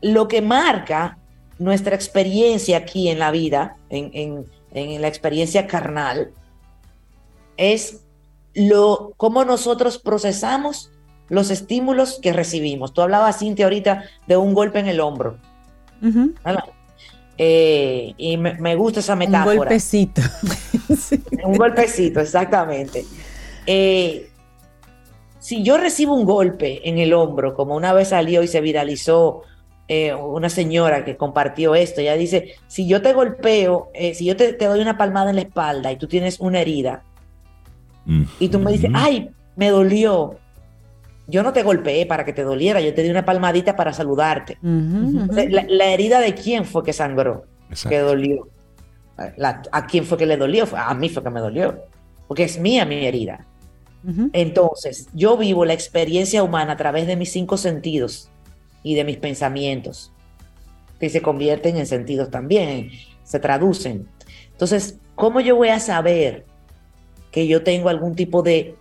lo 0.00 0.28
que 0.28 0.40
marca 0.40 1.18
nuestra 1.58 1.94
experiencia 1.94 2.78
aquí 2.78 3.08
en 3.08 3.18
la 3.18 3.30
vida, 3.30 3.76
en, 3.90 4.10
en- 4.14 4.46
en 4.72 5.02
la 5.02 5.08
experiencia 5.08 5.66
carnal, 5.66 6.32
es 7.56 8.02
lo, 8.54 9.12
cómo 9.16 9.44
nosotros 9.44 9.98
procesamos 9.98 10.90
los 11.28 11.50
estímulos 11.50 12.18
que 12.20 12.32
recibimos. 12.32 12.92
Tú 12.92 13.02
hablabas, 13.02 13.38
Cintia, 13.38 13.66
ahorita 13.66 14.04
de 14.26 14.36
un 14.36 14.52
golpe 14.54 14.80
en 14.80 14.88
el 14.88 15.00
hombro. 15.00 15.38
Eh, 17.38 18.14
y 18.18 18.36
me, 18.36 18.54
me 18.54 18.74
gusta 18.74 19.00
esa 19.00 19.14
Un 19.14 19.20
metáfora. 19.20 19.56
golpecito. 19.56 20.22
Sí. 20.96 21.22
Un 21.44 21.56
golpecito, 21.56 22.18
exactamente. 22.18 23.04
Eh, 23.64 24.28
si 25.38 25.62
yo 25.62 25.78
recibo 25.78 26.14
un 26.14 26.24
golpe 26.24 26.88
en 26.88 26.98
el 26.98 27.12
hombro, 27.14 27.54
como 27.54 27.76
una 27.76 27.92
vez 27.92 28.08
salió 28.08 28.42
y 28.42 28.48
se 28.48 28.60
viralizó 28.60 29.42
eh, 29.86 30.12
una 30.12 30.50
señora 30.50 31.04
que 31.04 31.16
compartió 31.16 31.76
esto, 31.76 32.00
ella 32.00 32.16
dice, 32.16 32.56
si 32.66 32.88
yo 32.88 33.02
te 33.02 33.12
golpeo, 33.12 33.90
si 34.14 34.24
yo 34.24 34.36
te, 34.36 34.52
te 34.52 34.64
doy 34.64 34.80
una 34.80 34.98
palmada 34.98 35.30
en 35.30 35.36
la 35.36 35.42
espalda 35.42 35.92
y 35.92 35.96
tú 35.96 36.08
tienes 36.08 36.40
una 36.40 36.60
herida, 36.60 37.04
y 38.38 38.48
tú 38.48 38.58
me 38.58 38.72
dices, 38.72 38.90
ay, 38.94 39.30
me 39.56 39.68
dolió, 39.70 40.38
yo 41.26 41.42
no 41.42 41.52
te 41.52 41.62
golpeé 41.62 42.06
para 42.06 42.24
que 42.24 42.32
te 42.32 42.42
doliera, 42.42 42.80
yo 42.80 42.92
te 42.94 43.02
di 43.02 43.10
una 43.10 43.24
palmadita 43.24 43.76
para 43.76 43.92
saludarte. 43.92 44.58
Entonces, 44.62 45.50
La, 45.52 45.64
la 45.68 45.86
herida 45.92 46.18
de 46.20 46.34
quién 46.34 46.64
fue 46.64 46.82
que 46.82 46.92
sangró, 46.92 47.44
Exacto. 47.68 47.88
que 47.90 47.98
dolió. 48.00 48.48
La- 49.36 49.62
¿A 49.70 49.86
quién 49.86 50.04
fue 50.04 50.16
que 50.18 50.26
le 50.26 50.36
dolió? 50.36 50.66
Fue- 50.66 50.78
A 50.78 50.92
mí 50.94 51.08
fue 51.08 51.22
que 51.22 51.30
me 51.30 51.40
dolió, 51.40 51.78
porque 52.26 52.44
es 52.44 52.58
mía 52.58 52.84
mi 52.86 53.04
herida. 53.06 53.46
Entonces, 54.32 55.08
yo 55.12 55.36
vivo 55.36 55.64
la 55.66 55.74
experiencia 55.74 56.42
humana 56.42 56.72
a 56.72 56.76
través 56.76 57.06
de 57.06 57.16
mis 57.16 57.30
cinco 57.32 57.56
sentidos 57.58 58.30
y 58.82 58.94
de 58.94 59.04
mis 59.04 59.18
pensamientos, 59.18 60.10
que 60.98 61.10
se 61.10 61.20
convierten 61.20 61.76
en 61.76 61.86
sentidos 61.86 62.30
también, 62.30 62.90
se 63.24 63.38
traducen. 63.40 64.08
Entonces, 64.52 64.98
¿cómo 65.14 65.40
yo 65.40 65.54
voy 65.56 65.68
a 65.68 65.80
saber 65.80 66.46
que 67.30 67.46
yo 67.46 67.62
tengo 67.62 67.88
algún 67.88 68.14
tipo 68.14 68.42
de, 68.42 68.76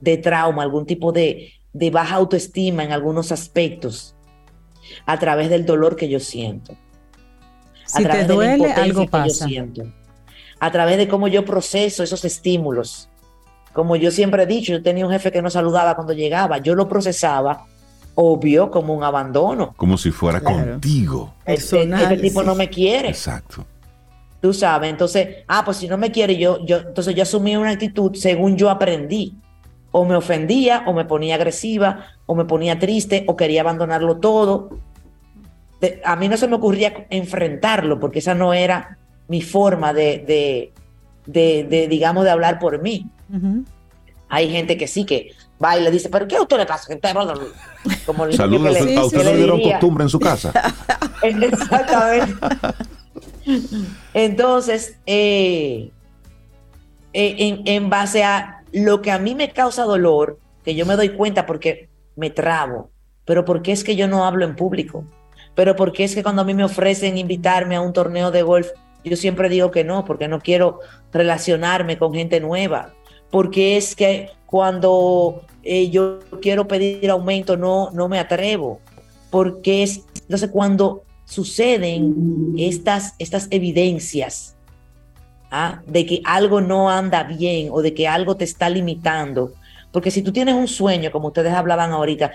de 0.00 0.16
trauma, 0.18 0.62
algún 0.62 0.86
tipo 0.86 1.12
de, 1.12 1.52
de 1.72 1.90
baja 1.90 2.16
autoestima 2.16 2.84
en 2.84 2.92
algunos 2.92 3.32
aspectos? 3.32 4.14
A 5.06 5.18
través 5.18 5.50
del 5.50 5.66
dolor 5.66 5.96
que 5.96 6.08
yo 6.08 6.20
siento. 6.20 6.74
Si 7.84 8.02
te 8.04 8.08
de 8.08 8.14
la 8.18 8.24
duele, 8.24 8.52
impotencia 8.54 8.82
algo 8.84 9.00
que 9.00 9.06
yo 9.06 9.10
pasa. 9.10 9.46
siento. 9.46 9.82
A 10.60 10.70
través 10.72 10.96
de 10.98 11.08
cómo 11.08 11.28
yo 11.28 11.44
proceso 11.44 12.02
esos 12.02 12.24
estímulos. 12.24 13.08
Como 13.72 13.96
yo 13.96 14.10
siempre 14.10 14.42
he 14.42 14.46
dicho, 14.46 14.72
yo 14.72 14.82
tenía 14.82 15.06
un 15.06 15.12
jefe 15.12 15.30
que 15.30 15.40
no 15.42 15.50
saludaba 15.50 15.94
cuando 15.94 16.12
llegaba. 16.12 16.58
Yo 16.58 16.74
lo 16.74 16.88
procesaba, 16.88 17.66
obvio, 18.14 18.70
como 18.70 18.94
un 18.94 19.04
abandono. 19.04 19.74
Como 19.76 19.96
si 19.98 20.10
fuera 20.10 20.40
Claro. 20.40 20.72
contigo. 20.72 21.34
Este, 21.44 21.76
Personal, 21.76 22.02
este 22.12 22.16
tipo 22.18 22.42
no 22.42 22.54
me 22.54 22.68
quiere. 22.68 23.08
Exacto. 23.10 23.64
Tú 24.40 24.54
sabes, 24.54 24.88
entonces, 24.90 25.38
ah, 25.48 25.62
pues 25.64 25.78
si 25.78 25.88
no 25.88 25.98
me 25.98 26.12
quiere, 26.12 26.36
yo, 26.36 26.64
yo, 26.64 26.78
entonces 26.78 27.14
yo 27.14 27.22
asumí 27.24 27.56
una 27.56 27.70
actitud 27.70 28.14
según 28.14 28.56
yo 28.56 28.70
aprendí. 28.70 29.34
O 29.90 30.04
me 30.04 30.14
ofendía, 30.14 30.84
o 30.86 30.92
me 30.92 31.06
ponía 31.06 31.36
agresiva, 31.36 32.04
o 32.26 32.34
me 32.34 32.44
ponía 32.44 32.78
triste, 32.78 33.24
o 33.26 33.36
quería 33.36 33.62
abandonarlo 33.62 34.18
todo. 34.18 34.68
De- 35.80 36.00
a 36.04 36.14
mí 36.14 36.28
no 36.28 36.36
se 36.36 36.46
me 36.46 36.56
ocurría 36.56 37.06
enfrentarlo, 37.10 37.98
porque 37.98 38.18
esa 38.18 38.34
no 38.34 38.52
era 38.52 38.98
mi 39.28 39.40
forma 39.40 39.92
de, 39.94 40.18
de, 40.26 40.72
de, 41.26 41.64
de, 41.64 41.88
digamos, 41.88 42.24
de 42.24 42.30
hablar 42.30 42.58
por 42.58 42.80
mí. 42.82 43.06
Hay 44.28 44.50
gente 44.50 44.76
que 44.76 44.86
sí 44.86 45.04
que 45.06 45.30
va 45.62 45.78
y 45.78 45.82
le 45.82 45.90
dice, 45.90 46.10
pero 46.10 46.28
¿qué 46.28 46.36
a 46.36 46.42
usted 46.42 46.58
le 46.58 46.66
pasa? 46.66 46.94
Como 48.04 48.24
el 48.24 48.30
niño 48.30 48.36
Saludos. 48.36 48.76
que 48.76 48.84
le- 48.84 48.96
¿A 48.98 49.04
usted 49.04 49.18
le 49.24 49.30
le 49.30 49.36
dieron 49.38 49.56
diría. 49.56 49.72
costumbre 49.80 50.04
en 50.04 50.10
su 50.10 50.20
casa? 50.20 50.52
Exactamente. 51.22 52.34
Entonces, 54.14 54.98
eh, 55.06 55.90
eh, 57.12 57.36
en, 57.38 57.62
en 57.66 57.90
base 57.90 58.24
a 58.24 58.62
lo 58.72 59.00
que 59.02 59.10
a 59.10 59.18
mí 59.18 59.34
me 59.34 59.50
causa 59.50 59.84
dolor, 59.84 60.38
que 60.64 60.74
yo 60.74 60.86
me 60.86 60.96
doy 60.96 61.10
cuenta 61.10 61.46
porque 61.46 61.88
me 62.16 62.30
trabo, 62.30 62.90
pero 63.24 63.44
porque 63.44 63.72
es 63.72 63.84
que 63.84 63.96
yo 63.96 64.08
no 64.08 64.24
hablo 64.24 64.44
en 64.44 64.56
público, 64.56 65.04
pero 65.54 65.76
porque 65.76 66.04
es 66.04 66.14
que 66.14 66.22
cuando 66.22 66.42
a 66.42 66.44
mí 66.44 66.54
me 66.54 66.64
ofrecen 66.64 67.18
invitarme 67.18 67.76
a 67.76 67.80
un 67.80 67.92
torneo 67.92 68.30
de 68.30 68.42
golf, 68.42 68.68
yo 69.04 69.16
siempre 69.16 69.48
digo 69.48 69.70
que 69.70 69.84
no, 69.84 70.04
porque 70.04 70.28
no 70.28 70.40
quiero 70.40 70.80
relacionarme 71.12 71.98
con 71.98 72.12
gente 72.12 72.40
nueva, 72.40 72.92
porque 73.30 73.76
es 73.76 73.96
que 73.96 74.30
cuando 74.46 75.42
eh, 75.62 75.90
yo 75.90 76.20
quiero 76.40 76.68
pedir 76.68 77.10
aumento 77.10 77.56
no, 77.56 77.90
no 77.92 78.08
me 78.08 78.18
atrevo, 78.18 78.80
porque 79.30 79.82
es, 79.82 80.02
entonces 80.22 80.50
cuando 80.50 81.02
suceden 81.28 82.54
estas, 82.56 83.14
estas 83.18 83.48
evidencias 83.50 84.56
¿ah? 85.50 85.82
de 85.86 86.06
que 86.06 86.22
algo 86.24 86.60
no 86.62 86.88
anda 86.90 87.22
bien 87.24 87.68
o 87.70 87.82
de 87.82 87.92
que 87.92 88.08
algo 88.08 88.36
te 88.36 88.44
está 88.44 88.70
limitando, 88.70 89.52
porque 89.92 90.10
si 90.10 90.22
tú 90.22 90.32
tienes 90.32 90.54
un 90.54 90.66
sueño, 90.68 91.10
como 91.12 91.28
ustedes 91.28 91.52
hablaban 91.52 91.92
ahorita, 91.92 92.32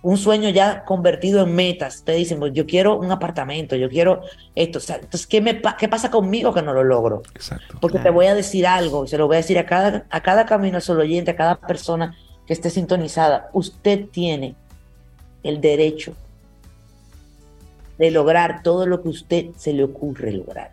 un 0.00 0.16
sueño 0.16 0.48
ya 0.48 0.84
convertido 0.84 1.42
en 1.42 1.54
metas, 1.54 2.02
te 2.04 2.12
dicen, 2.12 2.38
pues 2.38 2.52
yo 2.54 2.64
quiero 2.66 2.98
un 2.98 3.10
apartamento, 3.10 3.76
yo 3.76 3.90
quiero 3.90 4.22
esto, 4.54 4.78
o 4.78 4.80
sea, 4.80 4.96
entonces, 4.96 5.26
¿qué, 5.26 5.40
me, 5.40 5.54
pa- 5.54 5.76
¿qué 5.76 5.88
pasa 5.88 6.10
conmigo 6.10 6.54
que 6.54 6.62
no 6.62 6.72
lo 6.72 6.84
logro? 6.84 7.22
Exacto. 7.34 7.76
Porque 7.80 7.98
te 7.98 8.08
voy 8.10 8.26
a 8.26 8.34
decir 8.34 8.66
algo, 8.66 9.04
y 9.04 9.08
se 9.08 9.18
lo 9.18 9.26
voy 9.26 9.34
a 9.36 9.38
decir 9.38 9.58
a 9.58 9.66
cada, 9.66 10.06
a 10.08 10.20
cada 10.22 10.46
camino 10.46 10.80
solo 10.80 11.02
oyente, 11.02 11.32
a 11.32 11.36
cada 11.36 11.56
persona 11.58 12.16
que 12.46 12.52
esté 12.52 12.70
sintonizada. 12.70 13.50
Usted 13.52 14.06
tiene 14.10 14.54
el 15.42 15.60
derecho 15.60 16.14
de 17.98 18.10
lograr 18.10 18.62
todo 18.62 18.86
lo 18.86 19.02
que 19.02 19.08
usted 19.08 19.46
se 19.56 19.72
le 19.72 19.84
ocurre 19.84 20.32
lograr. 20.32 20.72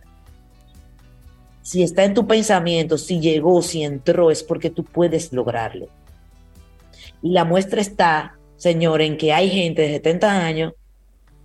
Si 1.62 1.82
está 1.82 2.04
en 2.04 2.14
tu 2.14 2.28
pensamiento, 2.28 2.98
si 2.98 3.20
llegó, 3.20 3.62
si 3.64 3.84
entró, 3.84 4.30
es 4.30 4.44
porque 4.44 4.70
tú 4.70 4.84
puedes 4.84 5.34
lograrlo. 5.34 5.88
Y 7.24 7.32
la 7.32 7.44
muestra 7.44 7.82
está, 7.82 8.38
señor, 8.56 9.02
en 9.02 9.18
que 9.18 9.34
hay 9.34 9.50
gente 9.50 9.82
de 9.82 9.94
70 9.94 10.46
años 10.46 10.74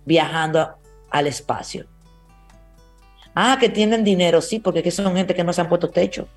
viajando 0.05 0.75
al 1.09 1.25
espacio. 1.25 1.87
Ah, 3.33 3.57
que 3.59 3.69
tienen 3.69 4.03
dinero, 4.03 4.41
sí, 4.41 4.59
porque 4.59 4.83
que 4.83 4.91
son 4.91 5.15
gente 5.15 5.33
que 5.33 5.43
no 5.43 5.53
se 5.53 5.61
han 5.61 5.69
puesto 5.69 5.89
techo. 5.89 6.27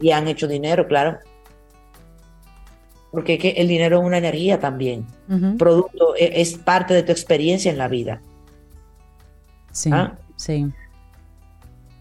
Y 0.00 0.12
han 0.12 0.28
hecho 0.28 0.48
dinero, 0.48 0.86
claro. 0.86 1.18
Porque 3.14 3.34
es 3.34 3.40
que 3.40 3.50
el 3.52 3.68
dinero 3.68 4.00
es 4.00 4.04
una 4.04 4.18
energía 4.18 4.58
también. 4.60 5.06
Producto, 5.56 6.14
e- 6.16 6.40
es 6.42 6.54
parte 6.58 6.92
de 6.94 7.02
tu 7.02 7.12
experiencia 7.12 7.70
en 7.70 7.78
la 7.78 7.88
vida. 7.88 8.20
Sí, 9.72 9.90
Ah. 9.92 10.14
sí. 10.36 10.66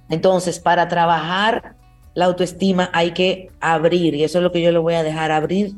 Entonces, 0.10 0.60
para 0.60 0.88
trabajar 0.88 1.76
la 2.14 2.26
autoestima 2.26 2.90
hay 2.94 3.12
que 3.12 3.50
abrir, 3.60 4.14
y 4.16 4.24
eso 4.24 4.38
es 4.40 4.44
lo 4.44 4.52
que 4.52 4.62
yo 4.62 4.72
le 4.72 4.78
voy 4.80 4.94
a 4.96 5.04
dejar, 5.04 5.32
abrir 5.32 5.74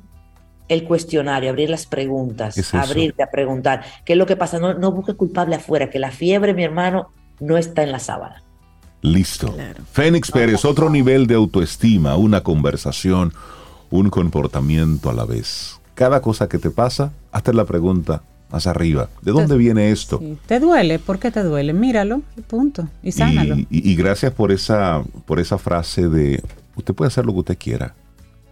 el 0.67 0.83
cuestionario, 0.85 1.49
abrir 1.49 1.69
las 1.69 1.85
preguntas, 1.85 2.73
abrirte 2.73 3.23
a 3.23 3.29
preguntar. 3.29 3.83
¿Qué 4.03 4.13
es 4.13 4.17
lo 4.17 4.25
que 4.25 4.35
pasa? 4.35 4.59
No, 4.59 4.73
no 4.73 4.91
busques 4.91 5.15
culpable 5.15 5.55
afuera, 5.55 5.89
que 5.89 5.99
la 5.99 6.11
fiebre, 6.11 6.53
mi 6.53 6.63
hermano, 6.63 7.11
no 7.39 7.57
está 7.57 7.83
en 7.83 7.91
la 7.91 7.99
sábana. 7.99 8.41
Listo. 9.01 9.53
Claro. 9.53 9.83
Fénix 9.91 10.31
Pérez, 10.31 10.65
otro 10.65 10.89
nivel 10.89 11.27
de 11.27 11.35
autoestima, 11.35 12.17
una 12.17 12.41
conversación, 12.41 13.31
un 13.89 14.09
comportamiento 14.09 15.09
a 15.09 15.13
la 15.13 15.25
vez. 15.25 15.79
Cada 15.93 16.21
cosa 16.21 16.47
que 16.49 16.57
te 16.57 16.69
pasa, 16.71 17.11
hazte 17.31 17.53
la 17.53 17.65
pregunta 17.65 18.21
más 18.51 18.67
arriba. 18.67 19.09
¿De 19.21 19.31
dónde 19.31 19.57
viene 19.57 19.91
esto? 19.91 20.19
Sí. 20.19 20.37
¿Te 20.45 20.59
duele? 20.59 20.99
¿Por 20.99 21.19
qué 21.19 21.31
te 21.31 21.41
duele? 21.43 21.73
Míralo 21.73 22.21
y 22.37 22.41
punto. 22.41 22.87
Y 23.01 23.11
sánalo. 23.11 23.55
Y, 23.55 23.67
y- 23.69 23.91
y 23.91 23.95
gracias 23.95 24.33
por 24.33 24.51
esa, 24.51 25.03
por 25.25 25.39
esa 25.39 25.57
frase 25.57 26.07
de 26.09 26.43
usted 26.75 26.93
puede 26.93 27.07
hacer 27.07 27.25
lo 27.25 27.33
que 27.33 27.39
usted 27.39 27.57
quiera. 27.57 27.95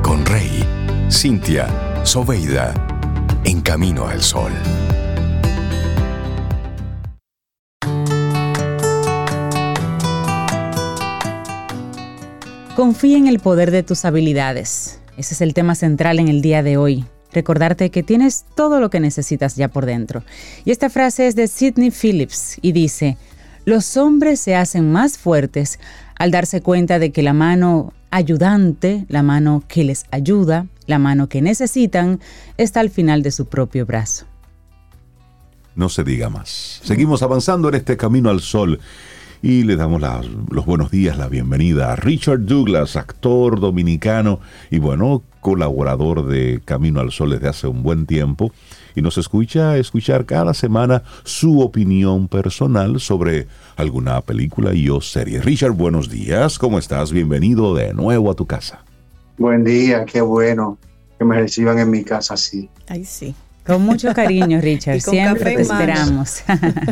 con 0.03 0.25
Rey, 0.25 0.65
Cintia, 1.09 2.03
Soveida, 2.03 2.73
en 3.45 3.61
camino 3.61 4.05
al 4.05 4.21
sol. 4.21 4.51
Confía 12.75 13.17
en 13.17 13.27
el 13.27 13.39
poder 13.39 13.71
de 13.71 13.83
tus 13.83 14.03
habilidades. 14.03 14.99
Ese 15.15 15.33
es 15.33 15.39
el 15.39 15.53
tema 15.53 15.75
central 15.75 16.19
en 16.19 16.27
el 16.27 16.41
día 16.41 16.61
de 16.61 16.75
hoy. 16.75 17.05
Recordarte 17.31 17.89
que 17.89 18.03
tienes 18.03 18.43
todo 18.53 18.81
lo 18.81 18.89
que 18.89 18.99
necesitas 18.99 19.55
ya 19.55 19.69
por 19.69 19.85
dentro. 19.85 20.23
Y 20.65 20.71
esta 20.71 20.89
frase 20.89 21.27
es 21.27 21.37
de 21.37 21.47
Sidney 21.47 21.89
Phillips 21.89 22.57
y 22.61 22.73
dice, 22.73 23.15
los 23.63 23.95
hombres 23.95 24.41
se 24.41 24.57
hacen 24.57 24.91
más 24.91 25.17
fuertes 25.17 25.79
al 26.17 26.31
darse 26.31 26.59
cuenta 26.59 26.99
de 26.99 27.13
que 27.13 27.23
la 27.23 27.31
mano 27.31 27.93
ayudante, 28.11 29.05
la 29.07 29.23
mano 29.23 29.63
que 29.69 29.85
les 29.85 30.03
ayuda, 30.11 30.67
la 30.85 30.99
mano 30.99 31.29
que 31.29 31.41
necesitan, 31.41 32.19
está 32.57 32.81
al 32.81 32.89
final 32.89 33.23
de 33.23 33.31
su 33.31 33.45
propio 33.45 33.85
brazo. 33.85 34.25
No 35.75 35.87
se 35.87 36.03
diga 36.03 36.29
más. 36.29 36.81
Seguimos 36.83 37.23
avanzando 37.23 37.69
en 37.69 37.75
este 37.75 37.95
camino 37.95 38.29
al 38.29 38.41
sol 38.41 38.81
y 39.45 39.61
le 39.61 39.75
damos 39.75 40.01
las- 40.01 40.25
los 40.49 40.65
buenos 40.65 40.89
días, 40.89 41.19
la 41.19 41.27
bienvenida 41.27 41.91
a 41.93 41.95
Richard 41.95 42.39
Douglas, 42.47 42.95
actor 42.95 43.59
dominicano 43.59 44.39
y 44.71 44.79
bueno, 44.79 45.21
colaborador 45.39 46.25
de 46.25 46.61
Camino 46.65 46.99
al 46.99 47.11
Sol 47.11 47.29
desde 47.29 47.49
hace 47.49 47.67
un 47.67 47.83
buen 47.83 48.07
tiempo 48.07 48.51
y 48.95 49.03
nos 49.03 49.19
escucha 49.19 49.77
escuchar 49.77 50.25
cada 50.25 50.55
semana 50.55 51.03
su 51.23 51.61
opinión 51.61 52.27
personal 52.27 52.99
sobre 52.99 53.45
alguna 53.75 54.19
película 54.21 54.73
y 54.73 54.89
o 54.89 54.99
serie. 54.99 55.39
Richard, 55.41 55.73
buenos 55.73 56.09
días, 56.09 56.57
¿cómo 56.57 56.79
estás? 56.79 57.11
Bienvenido 57.11 57.75
de 57.75 57.93
nuevo 57.93 58.31
a 58.31 58.33
tu 58.33 58.47
casa. 58.47 58.83
Buen 59.37 59.63
día, 59.63 60.05
qué 60.05 60.21
bueno 60.21 60.79
que 61.19 61.25
me 61.25 61.35
reciban 61.39 61.77
en 61.77 61.91
mi 61.91 62.03
casa 62.03 62.33
así. 62.33 62.67
Ay, 62.87 63.05
sí. 63.05 63.35
Con 63.65 63.81
mucho 63.83 64.13
cariño, 64.13 64.59
Richard. 64.61 65.01
Siempre 65.01 65.55
te 65.55 65.61
esperamos. 65.63 66.43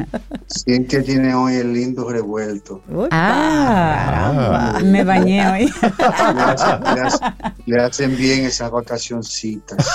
Cintia 0.47 1.03
tiene 1.03 1.33
hoy 1.35 1.53
el 1.55 1.73
lindo 1.73 2.09
revuelto. 2.09 2.81
Uy, 2.89 3.07
Ah. 3.11 4.03
caramba. 4.05 4.79
Me 4.83 5.03
bañé 5.03 5.47
hoy. 5.47 5.65
Le 5.65 6.03
hacen, 6.43 6.81
le 7.65 7.75
hacen- 7.81 8.15
bien 8.17 8.45
esas 8.45 8.71
vacacioncitas. 8.71 9.87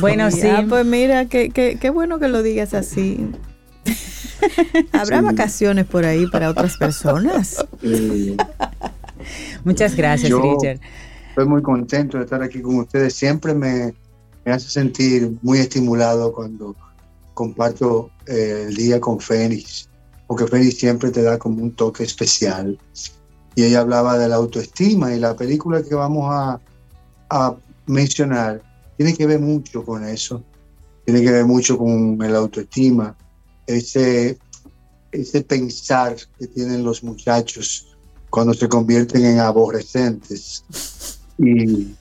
Bueno, 0.00 0.30
sí. 0.30 0.42
Ya, 0.42 0.64
pues 0.68 0.84
mira, 0.86 1.26
qué, 1.26 1.50
qué, 1.50 1.76
qué 1.80 1.90
bueno 1.90 2.18
que 2.18 2.28
lo 2.28 2.42
digas 2.42 2.72
así. 2.74 3.30
Habrá 4.92 5.18
Sí. 5.20 5.24
vacaciones 5.24 5.84
por 5.86 6.04
ahí 6.04 6.26
para 6.26 6.48
otras 6.50 6.76
personas. 6.76 7.64
Eh, 7.82 8.36
Muchas 9.64 9.94
gracias, 9.94 10.30
Yo- 10.30 10.40
Richard. 10.42 10.80
estoy 11.28 11.46
muy 11.46 11.62
contento 11.62 12.18
de 12.18 12.24
estar 12.24 12.42
aquí 12.42 12.60
con 12.60 12.76
ustedes. 12.80 13.14
Siempre 13.14 13.54
me, 13.54 13.94
me 14.44 14.52
hace 14.52 14.68
sentir 14.68 15.36
muy 15.42 15.58
estimulado 15.58 16.32
cuando 16.32 16.74
comparto 17.34 18.10
eh, 18.26 18.66
el 18.68 18.74
día 18.74 19.00
con 19.00 19.20
Fénix, 19.20 19.88
porque 20.26 20.46
Fénix 20.46 20.78
siempre 20.78 21.10
te 21.10 21.22
da 21.22 21.38
como 21.38 21.62
un 21.62 21.72
toque 21.72 22.04
especial. 22.04 22.78
Y 23.54 23.64
ella 23.64 23.80
hablaba 23.80 24.18
de 24.18 24.28
la 24.28 24.36
autoestima 24.36 25.14
y 25.14 25.20
la 25.20 25.36
película 25.36 25.82
que 25.82 25.94
vamos 25.94 26.28
a, 26.30 26.60
mencionar 27.86 28.62
tiene 28.96 29.14
que 29.14 29.26
ver 29.26 29.40
mucho 29.40 29.84
con 29.84 30.04
eso, 30.04 30.44
tiene 31.04 31.22
que 31.22 31.30
ver 31.30 31.46
mucho 31.46 31.78
con 31.78 32.20
el 32.22 32.36
autoestima, 32.36 33.16
ese, 33.66 34.38
ese 35.10 35.42
pensar 35.42 36.14
que 36.38 36.46
tienen 36.46 36.84
los 36.84 37.02
muchachos 37.02 37.96
cuando 38.28 38.52
se 38.54 38.68
convierten 38.68 39.24
en 39.24 39.40
aborrecentes 39.40 40.64
y, 41.38 41.94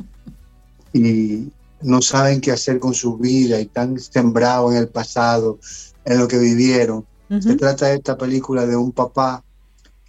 y 0.94 1.52
no 1.84 2.02
saben 2.02 2.42
qué 2.42 2.52
hacer 2.52 2.80
con 2.80 2.94
su 2.94 3.18
vida 3.18 3.60
y 3.60 3.64
están 3.64 4.00
sembrados 4.00 4.72
en 4.72 4.78
el 4.78 4.88
pasado, 4.90 5.60
en 6.06 6.20
lo 6.20 6.28
que 6.28 6.38
vivieron. 6.38 7.06
Se 7.40 7.56
trata 7.56 7.88
de 7.88 7.96
esta 7.96 8.18
película 8.18 8.66
de 8.66 8.76
un 8.76 8.92
papá 8.92 9.42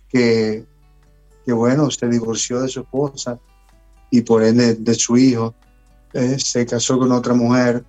que, 0.08 0.64
que 1.46 1.52
bueno, 1.52 1.88
se 1.88 2.08
divorció 2.08 2.60
de 2.60 2.68
su 2.68 2.80
esposa 2.80 3.38
y 4.10 4.22
por 4.22 4.42
ende 4.42 4.74
de 4.74 4.94
su 4.94 5.16
hijo. 5.16 5.54
Eh, 6.14 6.36
se 6.40 6.66
casó 6.66 6.98
con 6.98 7.12
otra 7.12 7.32
mujer, 7.32 7.84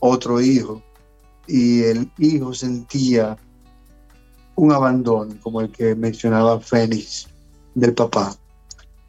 otro 0.00 0.40
hijo, 0.40 0.82
y 1.46 1.82
el 1.82 2.12
hijo 2.18 2.52
sentía 2.52 3.38
un 4.54 4.72
abandono, 4.72 5.34
como 5.42 5.62
el 5.62 5.70
que 5.70 5.94
mencionaba 5.94 6.60
Fénix, 6.60 7.26
del 7.74 7.94
papá, 7.94 8.36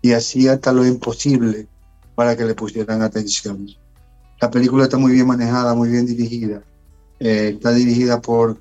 y 0.02 0.14
hacía 0.14 0.54
hasta 0.54 0.72
lo 0.72 0.86
imposible 0.86 1.68
para 2.16 2.38
que 2.38 2.46
le 2.46 2.56
pusieran 2.56 3.02
atención. 3.02 3.68
La 4.42 4.50
película 4.50 4.84
está 4.86 4.98
muy 4.98 5.12
bien 5.12 5.28
manejada, 5.28 5.74
muy 5.74 5.90
bien 5.90 6.06
dirigida. 6.06 6.62
Eh, 7.20 7.54
está 7.56 7.72
dirigida 7.72 8.22
por 8.22 8.60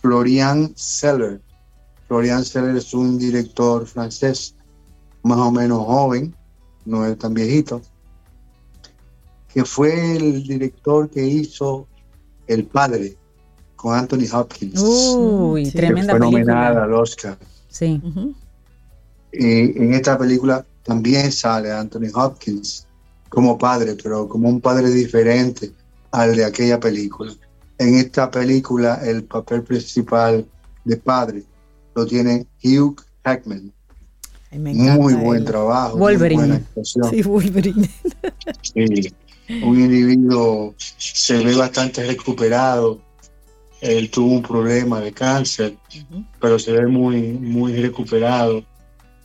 Florian 0.00 0.72
Seller. 0.76 1.40
Florian 2.08 2.44
Seller 2.44 2.76
es 2.76 2.92
un 2.92 3.18
director 3.18 3.86
francés, 3.86 4.54
más 5.22 5.38
o 5.38 5.50
menos 5.50 5.78
joven, 5.86 6.34
no 6.84 7.06
es 7.06 7.16
tan 7.18 7.32
viejito, 7.32 7.80
que 9.52 9.64
fue 9.64 10.16
el 10.16 10.42
director 10.42 11.08
que 11.08 11.24
hizo 11.26 11.86
El 12.46 12.66
Padre 12.66 13.16
con 13.76 13.94
Anthony 13.94 14.26
Hopkins, 14.32 14.80
Uy, 14.82 15.66
Sí. 15.66 15.72
que 15.72 15.78
tremenda 15.78 16.12
fue 16.12 16.20
nominada 16.20 16.64
película. 16.70 16.84
al 16.84 16.94
Oscar. 16.94 17.38
Sí. 17.68 18.00
Y 19.32 19.82
en 19.82 19.94
esta 19.94 20.18
película 20.18 20.64
también 20.82 21.30
sale 21.32 21.72
Anthony 21.72 22.08
Hopkins 22.14 22.86
como 23.34 23.58
padre, 23.58 23.96
pero 24.02 24.28
como 24.28 24.48
un 24.48 24.60
padre 24.60 24.90
diferente 24.90 25.72
al 26.12 26.36
de 26.36 26.44
aquella 26.44 26.78
película. 26.80 27.32
En 27.78 27.96
esta 27.96 28.30
película 28.30 29.00
el 29.04 29.24
papel 29.24 29.62
principal 29.64 30.46
de 30.84 30.96
padre 30.96 31.42
lo 31.94 32.06
tiene 32.06 32.46
Hugh 32.62 33.02
Jackman. 33.24 33.72
Ay, 34.50 34.58
me 34.58 34.70
encanta 34.70 34.94
Muy 34.94 35.14
él. 35.14 35.20
buen 35.20 35.44
trabajo, 35.44 35.96
muy 35.98 36.12
Wolverine. 36.12 36.40
buena 36.40 36.54
actuación. 36.56 37.10
Sí, 37.10 37.22
Wolverine. 37.22 37.90
Sí, 38.62 39.12
un 39.62 39.80
individuo 39.80 40.74
se 40.78 41.44
ve 41.44 41.54
bastante 41.54 42.04
recuperado. 42.06 43.00
Él 43.80 44.08
tuvo 44.10 44.32
un 44.36 44.42
problema 44.42 45.00
de 45.00 45.12
cáncer, 45.12 45.76
pero 46.40 46.58
se 46.58 46.72
ve 46.72 46.86
muy, 46.86 47.32
muy 47.32 47.74
recuperado 47.74 48.64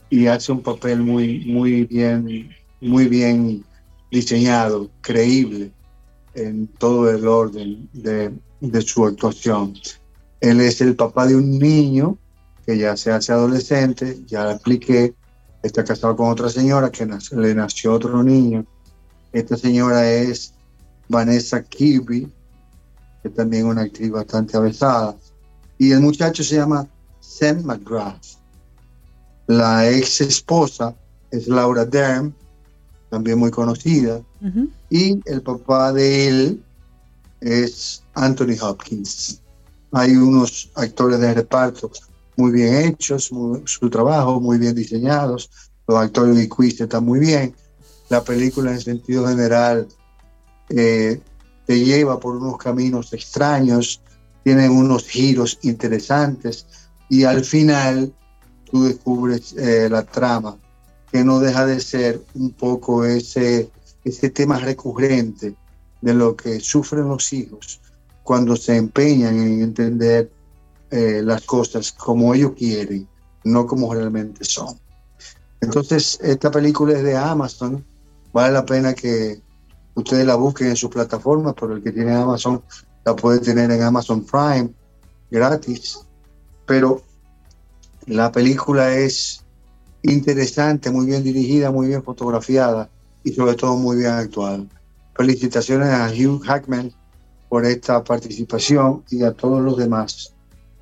y 0.10 0.26
hace 0.28 0.51
un 0.51 0.62
papel 0.62 0.99
muy, 0.99 1.45
muy 1.45 1.84
bien, 1.86 2.49
muy 2.82 3.07
bien 3.07 3.64
diseñado, 4.12 4.89
creíble. 5.01 5.72
en 6.36 6.68
todo 6.68 7.10
el 7.10 7.28
orden 7.28 7.89
de, 7.91 8.32
su 8.82 9.05
actuación. 9.05 9.74
Él 10.39 10.62
es 10.62 10.80
el 10.80 10.95
papá 10.95 11.26
de 11.28 11.36
un 11.36 11.57
niño 11.57 12.18
que 12.66 12.78
ya 12.78 12.95
se 12.95 13.12
hace 13.12 13.34
adolescente, 13.34 14.20
ya 14.28 14.45
le 14.45 14.53
expliqué, 14.53 15.16
está 15.64 15.84
casado 15.84 16.16
con 16.16 16.30
otra 16.30 16.49
señora 16.49 16.91
que 16.91 17.05
le 17.05 17.55
nació 17.55 17.93
otro 17.93 18.24
niño. 18.24 18.66
Esta 19.34 19.57
señora 19.57 20.10
es 20.10 20.53
Vanessa 21.10 21.64
Kirby, 21.64 22.32
que 23.24 23.30
también 23.30 23.66
es 23.66 23.72
una 23.72 23.82
actriz 23.82 24.12
bastante 24.12 24.55
avesada. 24.55 25.18
Y 25.78 25.91
el 25.91 25.99
muchacho 25.99 26.43
se 26.43 26.55
llama 26.55 26.88
Sam 27.20 27.64
McGrath. 27.64 28.38
La 29.47 29.89
ex 29.89 30.22
esposa 30.22 30.95
es 31.32 31.47
Laura 31.47 31.86
Dern, 31.86 32.34
también 33.10 33.38
muy 33.39 33.51
conocida. 33.51 34.22
Y 34.89 35.22
el 35.26 35.41
papá 35.41 35.91
de 35.93 36.28
él 36.28 36.64
es 37.41 38.03
Anthony 38.14 38.55
Hopkins. 38.62 39.41
Hay 39.91 40.16
unos 40.16 40.70
actores 40.76 41.20
de 41.20 41.34
reparto 41.34 41.91
muy 42.38 42.51
bien 42.51 42.76
hechos, 42.76 43.32
muy- 43.32 43.62
su 43.66 43.89
trabajo 43.89 44.39
muy 44.39 44.57
bien 44.57 44.76
diseñados. 44.76 45.49
Los 45.88 45.97
actores 45.97 46.36
de 46.36 46.47
quiz 46.47 46.80
están 46.80 47.03
muy 47.05 47.20
bien. 47.20 47.55
La 48.10 48.24
película 48.24 48.72
en 48.72 48.82
sentido 48.82 49.28
general 49.28 49.88
eh, 50.70 51.20
te 51.66 51.84
lleva 51.84 52.20
por 52.20 52.36
unos 52.36 52.57
caminos 52.57 53.12
extraños, 53.14 54.01
tienen 54.43 54.72
unos 54.72 55.07
giros 55.07 55.57
interesantes 55.64 56.66
y 57.10 57.24
al 57.24 57.43
final 57.43 58.14
tú 58.66 58.84
descubres 58.84 59.53
eh, 59.57 59.88
la 59.89 60.03
trama, 60.03 60.57
que 61.12 61.24
no 61.24 61.39
deja 61.39 61.66
de 61.66 61.80
ser 61.80 62.22
un 62.36 62.51
poco 62.51 63.03
ese, 63.05 63.70
ese 64.03 64.30
tema 64.30 64.60
recurrente 64.60 65.55
de 66.01 66.14
lo 66.14 66.36
que 66.36 66.60
sufren 66.60 67.07
los 67.07 67.34
hijos 67.34 67.82
cuando 68.24 68.55
se 68.55 68.76
empeñan 68.76 69.39
en 69.39 69.62
entender 69.62 70.32
eh, 70.91 71.22
las 71.24 71.41
cosas 71.43 71.91
como 71.91 72.34
ellos 72.34 72.53
quieren, 72.57 73.07
no 73.43 73.66
como 73.66 73.93
realmente 73.93 74.43
son. 74.43 74.80
Entonces, 75.62 76.20
esta 76.22 76.51
película 76.51 76.93
es 76.93 77.03
de 77.03 77.18
Amazon, 77.18 77.84
vale 78.32 78.53
la 78.53 78.66
pena 78.66 78.93
que 78.93 79.41
ustedes 79.95 80.26
la 80.26 80.36
busquen 80.36 80.68
en 80.68 80.76
su 80.76 80.89
plataforma, 80.89 81.53
pero 81.53 81.74
el 81.74 81.84
que 81.84 81.91
tiene 81.91 82.14
Amazon 82.14 82.64
la 83.03 83.16
puede 83.16 83.39
tener 83.39 83.70
en 83.72 83.82
Amazon 83.82 84.24
Prime 84.24 84.70
gratis. 85.30 85.99
Pero 86.66 87.01
la 88.05 88.32
película 88.32 88.95
es 88.95 89.43
interesante, 90.04 90.91
muy 90.91 91.06
bien 91.06 91.24
dirigida, 91.24 91.72
muy 91.72 91.88
bien 91.88 92.04
fotografiada 92.04 92.89
y 93.24 93.32
sobre 93.34 93.56
todo 93.56 93.76
muy 93.76 93.97
bien 93.97 94.12
actuada. 94.12 94.64
Felicitaciones 95.16 95.89
a 95.89 96.10
Hugh 96.10 96.41
Hackman 96.43 96.91
por 97.50 97.66
esta 97.66 98.04
participación 98.04 99.04
y 99.10 99.24
a 99.24 99.32
todos 99.32 99.62
los 99.62 99.78
demás. 99.78 100.34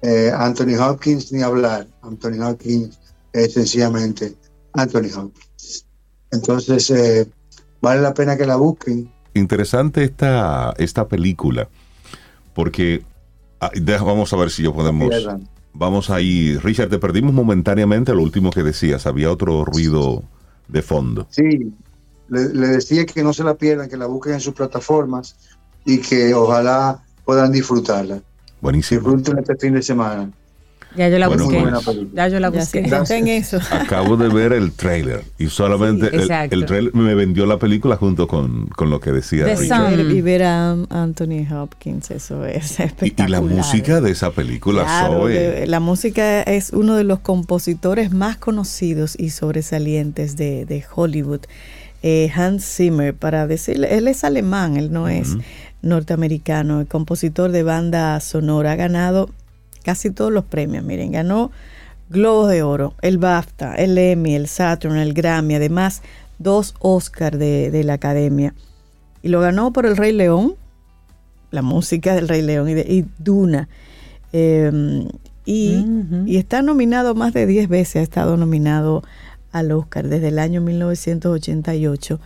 Eh, 0.02 0.32
Anthony 0.34 0.80
Hopkins, 0.80 1.32
ni 1.32 1.42
hablar. 1.42 1.88
Anthony 2.02 2.42
Hopkins 2.44 3.00
es 3.34 3.54
sencillamente 3.54 4.36
Anthony 4.74 5.10
Hopkins. 5.16 5.86
Entonces, 6.32 6.90
eh, 6.92 7.28
vale 7.82 8.02
la 8.02 8.14
pena 8.14 8.38
que 8.38 8.46
la 8.46 8.58
busquen. 8.58 9.12
Interesante 9.34 10.04
esta, 10.04 10.74
esta 10.78 11.08
película, 11.08 11.70
porque 12.54 13.04
ah, 13.60 13.72
vamos 14.02 14.34
a 14.34 14.36
ver 14.36 14.52
si 14.52 14.64
yo 14.64 14.74
podemos... 14.74 15.12
Vamos 15.78 16.10
ahí, 16.10 16.58
Richard, 16.58 16.90
te 16.90 16.98
perdimos 16.98 17.34
momentáneamente 17.34 18.14
lo 18.14 18.24
último 18.24 18.50
que 18.50 18.64
decías, 18.64 19.06
había 19.06 19.32
otro 19.32 19.64
ruido 19.64 20.24
de 20.68 20.82
fondo. 20.82 21.28
Sí, 21.30 21.72
le, 22.30 22.50
le 22.54 22.68
decía 22.68 23.06
que 23.06 23.24
no 23.24 23.32
se 23.32 23.44
la 23.44 23.54
pierdan, 23.54 23.88
que 23.88 23.96
la 23.96 24.08
busquen 24.08 24.34
en 24.34 24.40
sus 24.40 24.56
plataformas 24.56 25.36
y 25.86 26.00
que 26.00 26.34
ojalá 26.34 27.04
puedan 27.24 27.52
disfrutarla. 27.52 28.22
Buenísimo. 28.60 29.02
Disfruten 29.02 29.38
este 29.38 29.56
fin 29.56 29.76
de 29.76 29.84
semana. 29.84 30.32
Ya 30.98 31.10
yo 31.10 31.20
la 31.20 31.28
Bueno, 31.28 31.44
busqué. 31.46 32.08
Ya 32.14 32.28
yo 32.28 32.40
la 32.40 32.52
Ya 32.52 32.60
busqué. 32.60 32.90
sí, 33.06 33.14
en 33.14 33.28
eso. 33.28 33.60
Acabo 33.72 34.18
de 34.18 34.30
ver 34.30 34.52
el 34.54 34.72
trailer 34.72 35.24
y 35.38 35.48
solamente 35.48 36.10
Sí, 36.10 36.16
el, 36.32 36.54
el 36.54 36.66
trailer 36.66 36.94
me 36.96 37.14
vendió 37.16 37.46
la 37.46 37.60
película 37.60 37.96
junto 37.98 38.28
con, 38.28 38.68
con 38.68 38.90
lo 38.90 39.00
que 39.00 39.12
decía 39.12 39.46
The 39.46 39.56
Richard. 39.56 40.00
Y 40.12 40.22
ver 40.22 40.44
a 40.44 40.72
Anthony 40.90 41.46
Hopkins, 41.54 42.10
eso 42.12 42.46
es 42.46 42.80
Y, 42.80 42.84
y 42.84 42.86
espectacular. 42.86 43.30
la 43.30 43.42
música 43.42 44.02
de 44.02 44.12
esa 44.12 44.32
película, 44.32 44.84
Claro, 44.84 45.22
Zoe. 45.22 45.68
la 45.68 45.80
música 45.80 46.42
es 46.42 46.72
uno 46.74 46.96
de 46.96 47.04
los 47.04 47.20
compositores 47.20 48.12
más 48.12 48.38
conocidos 48.38 49.16
y 49.20 49.30
sobresalientes 49.30 50.36
de, 50.38 50.66
de 50.66 50.84
Hollywood. 50.96 51.42
Eh, 52.04 52.32
Hans 52.36 52.64
Zimmer, 52.64 53.14
para 53.16 53.48
decirle, 53.48 53.98
él 53.98 54.08
es 54.08 54.24
alemán, 54.24 54.78
él 54.78 54.92
no 54.92 55.10
es 55.10 55.36
norteamericano, 55.82 56.82
el 56.82 56.88
compositor 56.88 57.52
de 57.52 57.64
banda 57.64 58.20
sonora, 58.20 58.74
ha 58.74 58.76
ganado 58.76 59.30
casi 59.88 60.12
todos 60.12 60.34
los 60.34 60.44
premios. 60.44 60.84
Miren, 60.84 61.14
ganó 61.14 61.50
Globos 62.10 62.50
de 62.50 62.62
Oro, 62.62 62.94
el 63.02 63.20
BAFTA, 63.20 63.74
el 63.76 63.98
Emmy, 63.98 64.36
el 64.36 64.50
Saturn, 64.50 64.98
el 64.98 65.14
Grammy, 65.14 65.56
además 65.56 66.02
dos 66.40 66.76
Oscar 66.80 67.38
de, 67.38 67.72
de 67.72 67.86
la 67.86 67.94
Academia. 67.94 68.54
Y 69.24 69.30
lo 69.30 69.40
ganó 69.40 69.72
por 69.72 69.86
El 69.86 69.96
Rey 69.96 70.12
León, 70.12 70.56
la 71.52 71.62
música 71.62 72.16
del 72.16 72.28
Rey 72.28 72.42
León 72.42 72.68
y, 72.68 72.74
de, 72.74 72.82
y 72.82 73.06
Duna. 73.18 73.70
Eh, 74.34 75.08
y, 75.46 75.86
y 76.26 76.36
está 76.36 76.62
nominado 76.62 77.16
más 77.16 77.32
de 77.32 77.48
10 77.48 77.70
veces, 77.70 77.96
ha 77.96 78.02
estado 78.02 78.36
nominado 78.36 79.04
al 79.54 79.72
Oscar 79.72 80.10
desde 80.10 80.28
el 80.28 80.40
año 80.40 80.60
1988, 80.60 82.20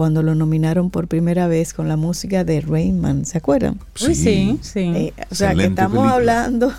cuando 0.00 0.22
lo 0.22 0.34
nominaron 0.34 0.88
por 0.88 1.08
primera 1.08 1.46
vez 1.46 1.74
con 1.74 1.86
la 1.86 1.98
música 1.98 2.42
de 2.42 2.62
Rayman, 2.62 3.26
¿se 3.26 3.36
acuerdan? 3.36 3.78
Sí, 3.94 4.14
sí. 4.62 4.82
Eh, 4.96 5.12
o 5.30 5.34
sea, 5.34 5.54
que 5.54 5.64
estamos 5.66 5.98
película. 5.98 6.14
hablando 6.14 6.72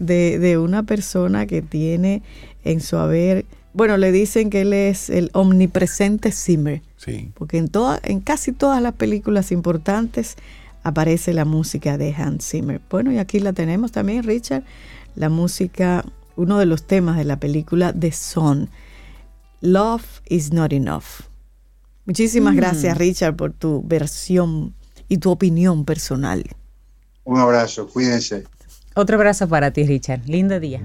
de, 0.00 0.40
de 0.40 0.58
una 0.58 0.82
persona 0.82 1.46
que 1.46 1.62
tiene 1.62 2.20
en 2.64 2.80
su 2.80 2.96
haber, 2.96 3.44
bueno, 3.74 3.96
le 3.96 4.10
dicen 4.10 4.50
que 4.50 4.62
él 4.62 4.72
es 4.72 5.08
el 5.08 5.30
omnipresente 5.34 6.32
Zimmer, 6.32 6.82
Sí. 6.96 7.30
porque 7.34 7.58
en, 7.58 7.68
toda, 7.68 8.00
en 8.02 8.18
casi 8.18 8.50
todas 8.50 8.82
las 8.82 8.94
películas 8.94 9.52
importantes 9.52 10.34
aparece 10.82 11.32
la 11.32 11.44
música 11.44 11.96
de 11.96 12.12
Hans 12.12 12.44
Zimmer. 12.50 12.80
Bueno, 12.90 13.12
y 13.12 13.18
aquí 13.18 13.38
la 13.38 13.52
tenemos 13.52 13.92
también, 13.92 14.24
Richard, 14.24 14.64
la 15.14 15.28
música, 15.28 16.04
uno 16.34 16.58
de 16.58 16.66
los 16.66 16.82
temas 16.88 17.18
de 17.18 17.24
la 17.24 17.36
película 17.38 17.92
The 17.92 18.10
Son, 18.10 18.68
Love 19.60 20.02
is 20.28 20.52
Not 20.52 20.72
Enough. 20.72 21.04
Muchísimas 22.06 22.54
gracias, 22.54 22.98
Richard, 22.98 23.34
por 23.34 23.52
tu 23.52 23.82
versión 23.82 24.74
y 25.08 25.18
tu 25.18 25.30
opinión 25.30 25.84
personal. 25.84 26.44
Un 27.24 27.40
abrazo, 27.40 27.88
cuídense. 27.88 28.44
Otro 28.94 29.16
abrazo 29.16 29.48
para 29.48 29.72
ti, 29.72 29.84
Richard. 29.84 30.20
Lindo 30.26 30.60
día. 30.60 30.82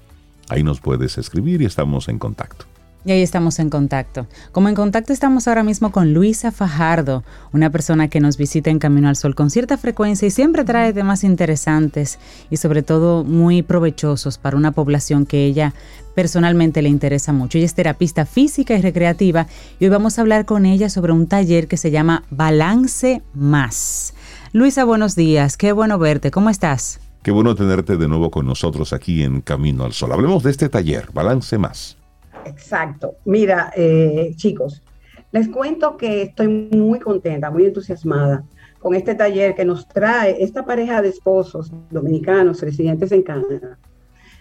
Ahí 0.49 0.63
nos 0.63 0.80
puedes 0.80 1.17
escribir 1.17 1.61
y 1.61 1.65
estamos 1.65 2.07
en 2.07 2.19
contacto. 2.19 2.65
Y 3.05 3.11
ahí 3.11 3.21
estamos 3.21 3.59
en 3.59 3.69
contacto. 3.69 4.25
Como 4.51 4.67
en 4.67 4.73
contacto 4.73 5.13
estamos 5.13 5.47
ahora 5.47 5.61
mismo 5.61 5.91
con 5.91 6.13
Luisa 6.13 6.51
Fajardo, 6.51 7.23
una 7.53 7.69
persona 7.69 8.07
que 8.07 8.19
nos 8.19 8.35
visita 8.37 8.71
en 8.71 8.79
Camino 8.79 9.07
al 9.07 9.15
Sol 9.15 9.35
con 9.35 9.51
cierta 9.51 9.77
frecuencia 9.77 10.27
y 10.27 10.31
siempre 10.31 10.63
trae 10.63 10.91
temas 10.91 11.23
interesantes 11.23 12.17
y 12.49 12.57
sobre 12.57 12.81
todo 12.81 13.23
muy 13.23 13.61
provechosos 13.61 14.39
para 14.39 14.57
una 14.57 14.71
población 14.71 15.27
que 15.27 15.45
ella 15.45 15.75
personalmente 16.15 16.81
le 16.81 16.89
interesa 16.89 17.31
mucho. 17.31 17.59
Ella 17.59 17.65
es 17.65 17.75
terapista 17.75 18.25
física 18.25 18.75
y 18.75 18.81
recreativa 18.81 19.45
y 19.79 19.85
hoy 19.85 19.91
vamos 19.91 20.17
a 20.17 20.21
hablar 20.21 20.45
con 20.45 20.65
ella 20.65 20.89
sobre 20.89 21.13
un 21.13 21.27
taller 21.27 21.67
que 21.67 21.77
se 21.77 21.91
llama 21.91 22.23
Balance 22.31 23.21
Más. 23.35 24.15
Luisa, 24.51 24.83
buenos 24.83 25.15
días. 25.15 25.57
Qué 25.57 25.73
bueno 25.73 25.99
verte. 25.99 26.31
¿Cómo 26.31 26.49
estás? 26.49 26.99
Qué 27.21 27.29
bueno 27.29 27.53
tenerte 27.53 27.97
de 27.97 28.07
nuevo 28.07 28.31
con 28.31 28.47
nosotros 28.47 28.93
aquí 28.93 29.21
en 29.21 29.41
Camino 29.41 29.83
al 29.83 29.93
Sol. 29.93 30.11
Hablemos 30.11 30.41
de 30.41 30.51
este 30.51 30.69
taller, 30.69 31.09
Balance 31.13 31.57
Más. 31.59 31.97
Exacto. 32.45 33.15
Mira, 33.25 33.71
eh, 33.75 34.33
chicos, 34.35 34.83
les 35.31 35.49
cuento 35.49 35.97
que 35.97 36.21
estoy 36.21 36.47
muy 36.47 36.99
contenta, 36.99 37.51
muy 37.51 37.65
entusiasmada 37.65 38.43
con 38.79 38.93
este 38.93 39.15
taller 39.15 39.55
que 39.55 39.65
nos 39.65 39.87
trae 39.87 40.41
esta 40.43 40.63
pareja 40.63 41.01
de 41.01 41.09
esposos 41.09 41.71
dominicanos 41.89 42.61
residentes 42.61 43.11
en 43.11 43.23
Canadá. 43.23 43.79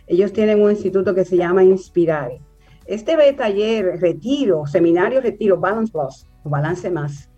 Ellos 0.06 0.32
tienen 0.32 0.62
un 0.62 0.70
instituto 0.70 1.14
que 1.14 1.24
se 1.24 1.38
llama 1.38 1.64
Inspirare. 1.64 2.40
Este 2.84 3.16
taller, 3.32 3.98
retiro, 4.00 4.66
seminario 4.66 5.22
retiro, 5.22 5.56
Balance 5.56 5.90
Plus, 5.90 6.26
o 6.42 6.50
Balance 6.50 6.90
Más, 6.90 7.30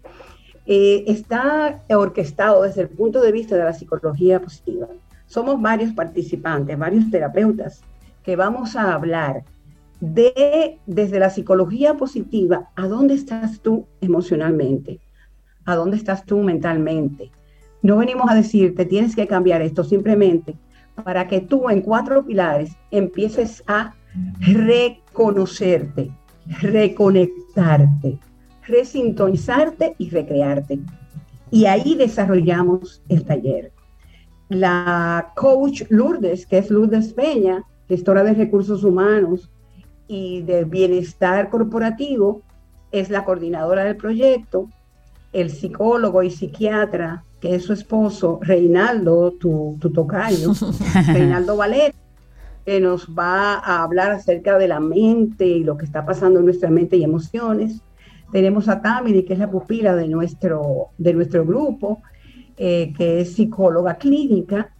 eh, 0.66 1.04
está 1.06 1.84
orquestado 1.90 2.62
desde 2.62 2.82
el 2.82 2.88
punto 2.88 3.22
de 3.22 3.30
vista 3.30 3.56
de 3.56 3.62
la 3.62 3.72
psicología 3.72 4.40
positiva. 4.40 4.88
Somos 5.26 5.62
varios 5.62 5.92
participantes, 5.92 6.76
varios 6.76 7.08
terapeutas, 7.08 7.82
que 8.24 8.34
vamos 8.34 8.74
a 8.74 8.92
hablar 8.92 9.44
de 10.00 10.78
desde 10.86 11.18
la 11.18 11.30
psicología 11.30 11.94
positiva 11.96 12.70
a 12.76 12.86
dónde 12.86 13.14
estás 13.14 13.60
tú 13.60 13.86
emocionalmente, 14.00 15.00
a 15.64 15.74
dónde 15.74 15.96
estás 15.96 16.24
tú 16.24 16.38
mentalmente. 16.40 17.30
No 17.82 17.96
venimos 17.96 18.30
a 18.30 18.34
decirte 18.34 18.84
tienes 18.84 19.14
que 19.14 19.26
cambiar 19.26 19.62
esto 19.62 19.84
simplemente 19.84 20.56
para 21.02 21.28
que 21.28 21.40
tú 21.40 21.68
en 21.68 21.82
cuatro 21.82 22.24
pilares 22.24 22.76
empieces 22.90 23.62
a 23.66 23.94
reconocerte, 24.40 26.10
reconectarte, 26.60 28.18
resintonizarte 28.66 29.94
y 29.98 30.10
recrearte. 30.10 30.80
Y 31.50 31.66
ahí 31.66 31.94
desarrollamos 31.94 33.02
el 33.08 33.24
taller. 33.24 33.72
La 34.48 35.32
coach 35.36 35.82
Lourdes, 35.90 36.46
que 36.46 36.58
es 36.58 36.70
Lourdes 36.70 37.12
Peña, 37.12 37.62
gestora 37.88 38.24
de 38.24 38.34
recursos 38.34 38.84
humanos 38.84 39.50
y 40.08 40.42
de 40.42 40.64
bienestar 40.64 41.50
corporativo, 41.50 42.42
es 42.92 43.10
la 43.10 43.24
coordinadora 43.24 43.84
del 43.84 43.96
proyecto 43.96 44.68
el 45.36 45.50
psicólogo 45.50 46.22
y 46.22 46.30
psiquiatra, 46.30 47.22
que 47.40 47.54
es 47.54 47.64
su 47.64 47.74
esposo, 47.74 48.38
Reinaldo, 48.40 49.32
tu, 49.32 49.76
tu 49.78 49.92
tocayo, 49.92 50.52
Reinaldo 51.12 51.58
Valer, 51.58 51.94
que 52.64 52.80
nos 52.80 53.06
va 53.08 53.58
a 53.58 53.82
hablar 53.82 54.12
acerca 54.12 54.56
de 54.56 54.66
la 54.66 54.80
mente 54.80 55.46
y 55.46 55.62
lo 55.62 55.76
que 55.76 55.84
está 55.84 56.06
pasando 56.06 56.40
en 56.40 56.46
nuestra 56.46 56.70
mente 56.70 56.96
y 56.96 57.04
emociones. 57.04 57.82
Tenemos 58.32 58.66
a 58.68 58.80
Tamiri, 58.80 59.24
que 59.24 59.34
es 59.34 59.38
la 59.38 59.50
pupila 59.50 59.94
de 59.94 60.08
nuestro, 60.08 60.88
de 60.96 61.12
nuestro 61.12 61.44
grupo, 61.44 62.00
eh, 62.56 62.94
que 62.96 63.20
es 63.20 63.34
psicóloga 63.34 63.96
clínica 63.96 64.70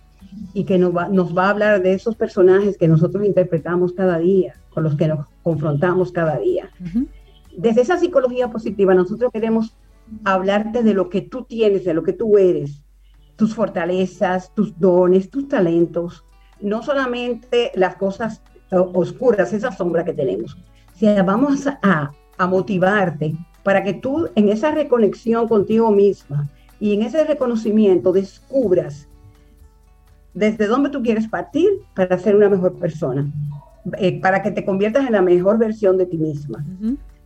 y 0.54 0.64
que 0.64 0.78
nos 0.78 0.96
va, 0.96 1.08
nos 1.08 1.36
va 1.36 1.46
a 1.46 1.50
hablar 1.50 1.82
de 1.82 1.92
esos 1.92 2.16
personajes 2.16 2.76
que 2.76 2.88
nosotros 2.88 3.24
interpretamos 3.24 3.92
cada 3.92 4.18
día, 4.18 4.54
con 4.70 4.84
los 4.84 4.96
que 4.96 5.08
nos 5.08 5.26
confrontamos 5.42 6.12
cada 6.12 6.38
día. 6.38 6.70
Desde 7.56 7.82
esa 7.82 7.98
psicología 7.98 8.50
positiva, 8.50 8.94
nosotros 8.94 9.30
queremos 9.32 9.76
hablarte 10.24 10.82
de 10.82 10.94
lo 10.94 11.08
que 11.08 11.22
tú 11.22 11.44
tienes, 11.44 11.84
de 11.84 11.94
lo 11.94 12.02
que 12.02 12.12
tú 12.12 12.38
eres, 12.38 12.82
tus 13.36 13.54
fortalezas, 13.54 14.54
tus 14.54 14.78
dones, 14.78 15.30
tus 15.30 15.48
talentos, 15.48 16.24
no 16.60 16.82
solamente 16.82 17.70
las 17.74 17.96
cosas 17.96 18.42
oscuras, 18.70 19.52
esa 19.52 19.72
sombra 19.72 20.04
que 20.04 20.12
tenemos. 20.12 20.56
Si 20.94 21.06
vamos 21.22 21.66
a, 21.66 22.10
a 22.38 22.46
motivarte 22.46 23.34
para 23.62 23.82
que 23.82 23.94
tú 23.94 24.28
en 24.34 24.48
esa 24.48 24.70
reconexión 24.70 25.48
contigo 25.48 25.90
misma 25.90 26.48
y 26.80 26.94
en 26.94 27.02
ese 27.02 27.24
reconocimiento 27.24 28.12
descubras 28.12 29.08
desde 30.36 30.66
dónde 30.66 30.90
tú 30.90 31.02
quieres 31.02 31.26
partir 31.26 31.66
para 31.94 32.18
ser 32.18 32.36
una 32.36 32.50
mejor 32.50 32.74
persona, 32.74 33.26
eh, 33.98 34.20
para 34.20 34.42
que 34.42 34.50
te 34.50 34.66
conviertas 34.66 35.06
en 35.06 35.12
la 35.12 35.22
mejor 35.22 35.56
versión 35.56 35.96
de 35.96 36.04
ti 36.04 36.18
misma. 36.18 36.62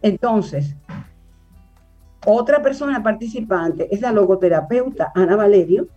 Entonces, 0.00 0.76
otra 2.24 2.62
persona 2.62 3.02
participante 3.02 3.92
es 3.92 4.00
la 4.00 4.12
logoterapeuta 4.12 5.10
Ana 5.16 5.34
Valerio, 5.34 5.88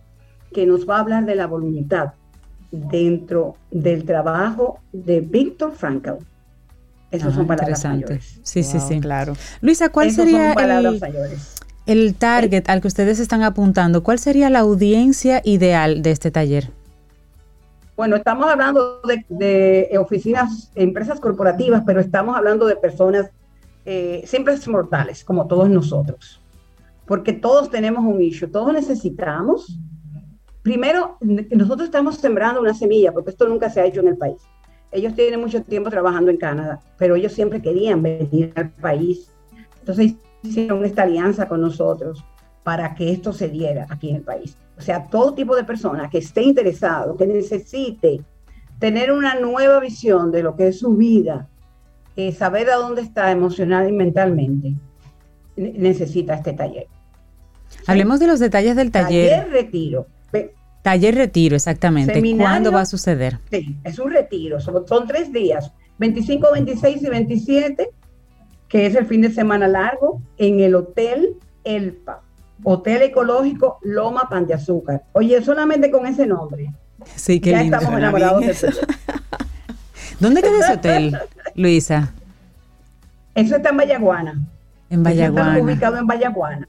que 0.52 0.66
nos 0.66 0.88
va 0.88 0.96
a 0.96 1.00
hablar 1.00 1.24
de 1.24 1.36
la 1.36 1.46
voluntad 1.46 2.14
dentro 2.72 3.54
del 3.70 4.04
trabajo 4.04 4.80
de 4.92 5.20
Víctor 5.20 5.72
Frankl. 5.72 6.14
Esas 7.12 7.32
son 7.32 7.44
ah, 7.44 7.48
palabras 7.48 7.84
mayores. 7.84 8.40
Sí, 8.42 8.64
sí, 8.64 8.80
sí. 8.80 8.98
Claro. 8.98 9.34
Luisa, 9.60 9.88
¿cuál 9.88 10.10
sería 10.10 10.52
el, 10.54 11.00
el, 11.86 12.14
target 12.16 12.68
al 12.68 12.80
que 12.80 12.88
ustedes 12.88 13.20
están 13.20 13.44
apuntando? 13.44 14.02
¿Cuál 14.02 14.18
sería 14.18 14.50
la 14.50 14.58
audiencia 14.60 15.40
ideal 15.44 16.02
de 16.02 16.10
este 16.10 16.32
taller? 16.32 16.72
Bueno, 17.96 18.16
estamos 18.16 18.50
hablando 18.50 19.00
de, 19.02 19.24
de 19.28 19.98
oficinas, 19.98 20.70
empresas 20.74 21.20
corporativas, 21.20 21.82
pero 21.86 22.00
estamos 22.00 22.36
hablando 22.36 22.66
de 22.66 22.76
personas 22.76 23.30
eh, 23.86 24.22
siempre 24.26 24.54
es 24.54 24.66
mortales, 24.66 25.24
como 25.24 25.46
todos 25.46 25.68
nosotros, 25.68 26.40
porque 27.06 27.34
todos 27.34 27.70
tenemos 27.70 28.04
un 28.04 28.22
issue, 28.22 28.48
todos 28.48 28.72
necesitamos. 28.72 29.78
Primero, 30.62 31.18
nosotros 31.20 31.86
estamos 31.86 32.16
sembrando 32.16 32.60
una 32.60 32.72
semilla, 32.72 33.12
porque 33.12 33.30
esto 33.30 33.46
nunca 33.46 33.68
se 33.68 33.80
ha 33.80 33.84
hecho 33.84 34.00
en 34.00 34.08
el 34.08 34.16
país. 34.16 34.40
Ellos 34.90 35.14
tienen 35.14 35.40
mucho 35.40 35.62
tiempo 35.62 35.90
trabajando 35.90 36.30
en 36.30 36.38
Canadá, 36.38 36.80
pero 36.96 37.16
ellos 37.16 37.32
siempre 37.32 37.60
querían 37.60 38.02
venir 38.02 38.52
al 38.56 38.70
país. 38.70 39.30
Entonces 39.80 40.14
hicieron 40.42 40.82
esta 40.84 41.02
alianza 41.02 41.46
con 41.46 41.60
nosotros 41.60 42.24
para 42.64 42.94
que 42.94 43.12
esto 43.12 43.32
se 43.32 43.48
diera 43.48 43.86
aquí 43.88 44.10
en 44.10 44.16
el 44.16 44.22
país. 44.22 44.56
O 44.76 44.80
sea, 44.80 45.06
todo 45.06 45.34
tipo 45.34 45.54
de 45.54 45.62
persona 45.62 46.10
que 46.10 46.18
esté 46.18 46.42
interesado, 46.42 47.16
que 47.16 47.26
necesite 47.26 48.22
tener 48.80 49.12
una 49.12 49.38
nueva 49.38 49.78
visión 49.78 50.32
de 50.32 50.42
lo 50.42 50.56
que 50.56 50.68
es 50.68 50.80
su 50.80 50.96
vida, 50.96 51.46
eh, 52.16 52.32
saber 52.32 52.70
a 52.70 52.76
dónde 52.76 53.02
está 53.02 53.30
emocional 53.30 53.88
y 53.88 53.92
mentalmente, 53.92 54.74
necesita 55.56 56.34
este 56.34 56.54
taller. 56.54 56.88
Hablemos 57.86 58.18
de 58.18 58.26
los 58.26 58.40
detalles 58.40 58.74
del 58.76 58.90
taller. 58.90 59.30
Taller 59.30 59.52
retiro. 59.52 60.06
Taller 60.82 61.14
retiro, 61.14 61.56
exactamente. 61.56 62.36
¿Cuándo 62.36 62.70
va 62.70 62.82
a 62.82 62.86
suceder? 62.86 63.38
Sí, 63.50 63.74
es 63.84 63.98
un 63.98 64.10
retiro, 64.10 64.60
son, 64.60 64.86
son, 64.86 65.06
tres 65.06 65.32
días, 65.32 65.72
25, 65.98 66.52
26 66.52 67.02
y 67.02 67.06
27, 67.06 67.88
que 68.68 68.86
es 68.86 68.94
el 68.94 69.06
fin 69.06 69.22
de 69.22 69.30
semana 69.30 69.66
largo, 69.66 70.20
en 70.36 70.60
el 70.60 70.74
Hotel 70.74 71.36
Elpa, 71.64 72.22
Hotel 72.62 73.02
Ecológico 73.02 73.78
Loma 73.82 74.28
Pan 74.28 74.46
de 74.46 74.54
Azúcar. 74.54 75.02
Oye, 75.12 75.42
solamente 75.42 75.90
con 75.90 76.06
ese 76.06 76.26
nombre. 76.26 76.72
Sí, 77.16 77.40
qué 77.40 77.50
ya 77.50 77.62
lindo. 77.62 77.76
estamos 77.76 77.98
enamorados 77.98 78.40
de 78.40 78.50
eso. 78.52 78.66
¿Dónde 80.20 80.42
queda 80.42 80.58
ese 80.60 80.72
hotel, 80.74 81.18
Luisa? 81.54 82.12
Eso 83.34 83.56
está 83.56 83.70
en 83.70 83.76
Vallaguana. 83.76 84.40
En 84.90 85.02
Vallaguana. 85.02 85.54
está 85.54 85.64
ubicado 85.64 85.96
en 85.98 86.06
Vallaguana. 86.06 86.68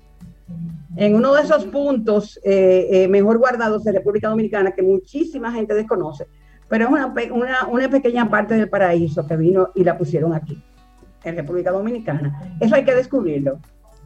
En 0.97 1.13
uno 1.15 1.33
de 1.33 1.43
esos 1.43 1.65
puntos 1.65 2.39
eh, 2.43 2.87
eh, 2.89 3.07
mejor 3.07 3.37
guardados 3.37 3.83
de 3.83 3.91
República 3.91 4.29
Dominicana 4.29 4.71
que 4.71 4.81
muchísima 4.81 5.51
gente 5.51 5.73
desconoce, 5.73 6.25
pero 6.69 6.85
es 6.85 6.91
una, 6.91 7.13
una, 7.33 7.67
una 7.67 7.89
pequeña 7.89 8.29
parte 8.29 8.55
del 8.55 8.69
paraíso 8.69 9.27
que 9.27 9.35
vino 9.35 9.69
y 9.75 9.83
la 9.83 9.97
pusieron 9.97 10.33
aquí, 10.33 10.61
en 11.23 11.35
República 11.35 11.71
Dominicana. 11.71 12.55
Eso 12.61 12.75
hay 12.75 12.85
que 12.85 12.95
descubrirlo. 12.95 13.59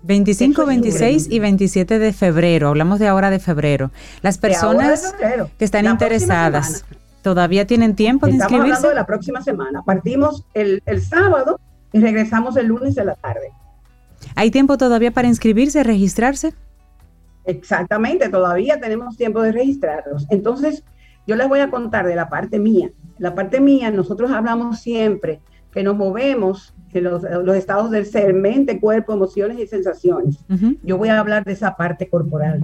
25, 0.04 0.66
26 0.66 1.28
y 1.30 1.40
27 1.40 2.00
de 2.00 2.14
febrero, 2.14 2.70
hablamos 2.70 3.00
de 3.00 3.08
ahora 3.08 3.30
de 3.30 3.40
febrero. 3.40 3.92
Las 4.22 4.38
personas 4.38 5.14
que 5.58 5.66
están 5.66 5.86
interesadas, 5.86 6.86
¿Todavía 7.22 7.68
tienen 7.68 7.96
tiempo 7.96 8.26
de 8.26 8.34
Estamos 8.34 8.52
inscribirse? 8.52 8.78
hablando 8.78 8.90
de 8.90 8.96
la 8.96 9.06
próxima 9.06 9.42
semana. 9.42 9.82
Partimos 9.84 10.46
el, 10.54 10.82
el 10.86 11.02
sábado 11.02 11.60
y 11.92 12.00
regresamos 12.00 12.56
el 12.56 12.68
lunes 12.68 12.96
de 12.96 13.04
la 13.04 13.16
tarde. 13.16 13.52
¿Hay 14.36 14.52
tiempo 14.52 14.78
todavía 14.78 15.12
para 15.12 15.28
inscribirse, 15.28 15.84
registrarse? 15.84 16.54
Exactamente, 17.46 18.30
todavía 18.30 18.80
tenemos 18.80 19.18
tiempo 19.18 19.42
de 19.42 19.52
registrarnos. 19.52 20.28
Entonces, 20.30 20.84
yo 21.28 21.36
les 21.36 21.48
voy 21.48 21.60
a 21.60 21.70
contar 21.70 22.06
de 22.08 22.16
la 22.16 22.30
parte 22.30 22.58
mía. 22.58 22.90
La 23.18 23.36
parte 23.36 23.60
mía, 23.60 23.92
nosotros 23.92 24.32
hablamos 24.32 24.80
siempre 24.80 25.42
que 25.72 25.84
nos 25.84 25.96
movemos 25.96 26.74
en 26.94 27.04
los, 27.04 27.24
los 27.24 27.56
estados 27.56 27.92
del 27.92 28.06
ser, 28.06 28.34
mente, 28.34 28.80
cuerpo, 28.80 29.14
emociones 29.14 29.60
y 29.60 29.68
sensaciones. 29.68 30.44
Yo 30.84 30.98
voy 30.98 31.10
a 31.10 31.20
hablar 31.20 31.44
de 31.44 31.54
esa 31.54 31.76
parte 31.76 32.10
corporal, 32.10 32.62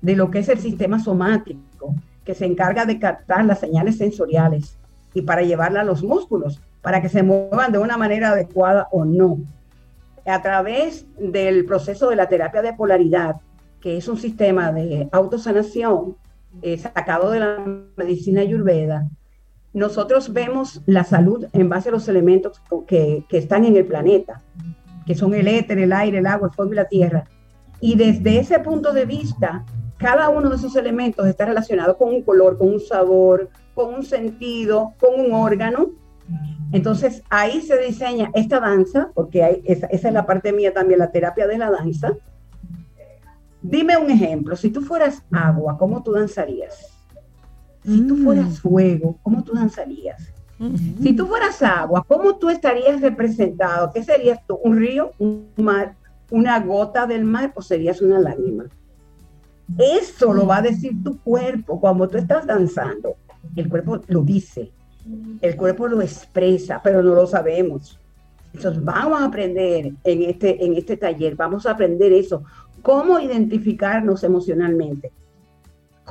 de 0.00 0.16
lo 0.16 0.30
que 0.30 0.40
es 0.40 0.48
el 0.48 0.58
sistema 0.58 0.98
somático, 0.98 1.94
que 2.24 2.34
se 2.34 2.44
encarga 2.44 2.84
de 2.84 2.98
captar 2.98 3.44
las 3.44 3.60
señales 3.60 3.96
sensoriales 3.96 4.76
y 5.14 5.22
para 5.22 5.42
llevarla 5.42 5.80
a 5.80 5.84
los 5.84 6.02
músculos, 6.02 6.60
para 6.82 7.00
que 7.00 7.08
se 7.08 7.22
muevan 7.22 7.72
de 7.72 7.78
una 7.78 7.96
manera 7.96 8.30
adecuada 8.30 8.88
o 8.92 9.04
no. 9.04 9.38
A 10.26 10.40
través 10.40 11.06
del 11.18 11.64
proceso 11.64 12.08
de 12.10 12.16
la 12.16 12.28
terapia 12.28 12.62
de 12.62 12.74
polaridad, 12.74 13.36
que 13.80 13.96
es 13.96 14.06
un 14.06 14.18
sistema 14.18 14.70
de 14.70 15.08
autosanación 15.10 16.16
eh, 16.60 16.78
sacado 16.78 17.30
de 17.30 17.40
la 17.40 17.64
medicina 17.96 18.42
ayurveda, 18.42 19.08
nosotros 19.72 20.32
vemos 20.32 20.82
la 20.86 21.04
salud 21.04 21.46
en 21.52 21.68
base 21.68 21.88
a 21.88 21.92
los 21.92 22.08
elementos 22.08 22.60
que, 22.86 23.24
que 23.28 23.38
están 23.38 23.64
en 23.64 23.76
el 23.76 23.86
planeta, 23.86 24.42
que 25.06 25.14
son 25.14 25.34
el 25.34 25.48
éter, 25.48 25.78
el 25.78 25.92
aire, 25.92 26.18
el 26.18 26.26
agua, 26.26 26.48
el 26.48 26.54
fuego 26.54 26.72
y 26.72 26.76
la 26.76 26.88
tierra. 26.88 27.24
Y 27.80 27.96
desde 27.96 28.38
ese 28.38 28.58
punto 28.60 28.92
de 28.92 29.06
vista, 29.06 29.64
cada 29.96 30.28
uno 30.28 30.50
de 30.50 30.56
esos 30.56 30.76
elementos 30.76 31.26
está 31.26 31.46
relacionado 31.46 31.96
con 31.96 32.10
un 32.10 32.22
color, 32.22 32.58
con 32.58 32.68
un 32.68 32.80
sabor, 32.80 33.48
con 33.74 33.94
un 33.94 34.02
sentido, 34.02 34.92
con 35.00 35.18
un 35.18 35.32
órgano 35.32 35.90
Entonces 36.72 37.22
ahí 37.30 37.60
se 37.60 37.78
diseña 37.78 38.30
esta 38.34 38.60
danza, 38.60 39.10
porque 39.14 39.62
esa 39.64 39.86
es 39.86 40.12
la 40.12 40.26
parte 40.26 40.52
mía 40.52 40.72
también, 40.72 40.98
la 40.98 41.10
terapia 41.10 41.46
de 41.46 41.58
la 41.58 41.70
danza. 41.70 42.12
Dime 43.60 43.96
un 43.96 44.10
ejemplo, 44.10 44.56
si 44.56 44.70
tú 44.70 44.80
fueras 44.80 45.22
agua, 45.30 45.78
¿cómo 45.78 46.02
tú 46.02 46.12
danzarías? 46.12 46.91
Si 47.84 48.06
tú 48.06 48.16
fueras 48.18 48.60
fuego, 48.60 49.18
¿cómo 49.22 49.42
tú 49.42 49.54
danzarías? 49.54 50.32
Si 51.02 51.16
tú 51.16 51.26
fueras 51.26 51.60
agua, 51.62 52.04
¿cómo 52.06 52.36
tú 52.36 52.48
estarías 52.48 53.00
representado? 53.00 53.90
¿Qué 53.92 54.04
serías 54.04 54.46
tú? 54.46 54.60
¿Un 54.62 54.76
río? 54.76 55.10
¿Un 55.18 55.48
mar? 55.56 55.96
¿Una 56.30 56.60
gota 56.60 57.06
del 57.06 57.24
mar? 57.24 57.52
¿O 57.56 57.62
serías 57.62 58.00
una 58.00 58.20
lágrima? 58.20 58.66
Eso 59.78 60.32
lo 60.32 60.46
va 60.46 60.58
a 60.58 60.62
decir 60.62 61.02
tu 61.02 61.18
cuerpo 61.18 61.80
cuando 61.80 62.08
tú 62.08 62.18
estás 62.18 62.46
danzando. 62.46 63.16
El 63.56 63.68
cuerpo 63.68 64.00
lo 64.06 64.22
dice, 64.22 64.70
el 65.40 65.56
cuerpo 65.56 65.88
lo 65.88 66.00
expresa, 66.00 66.80
pero 66.82 67.02
no 67.02 67.14
lo 67.14 67.26
sabemos. 67.26 67.98
Entonces 68.54 68.84
vamos 68.84 69.20
a 69.20 69.24
aprender 69.24 69.92
en 70.04 70.22
este, 70.22 70.64
en 70.64 70.74
este 70.74 70.96
taller, 70.96 71.34
vamos 71.34 71.66
a 71.66 71.72
aprender 71.72 72.12
eso, 72.12 72.44
cómo 72.82 73.18
identificarnos 73.18 74.22
emocionalmente, 74.24 75.10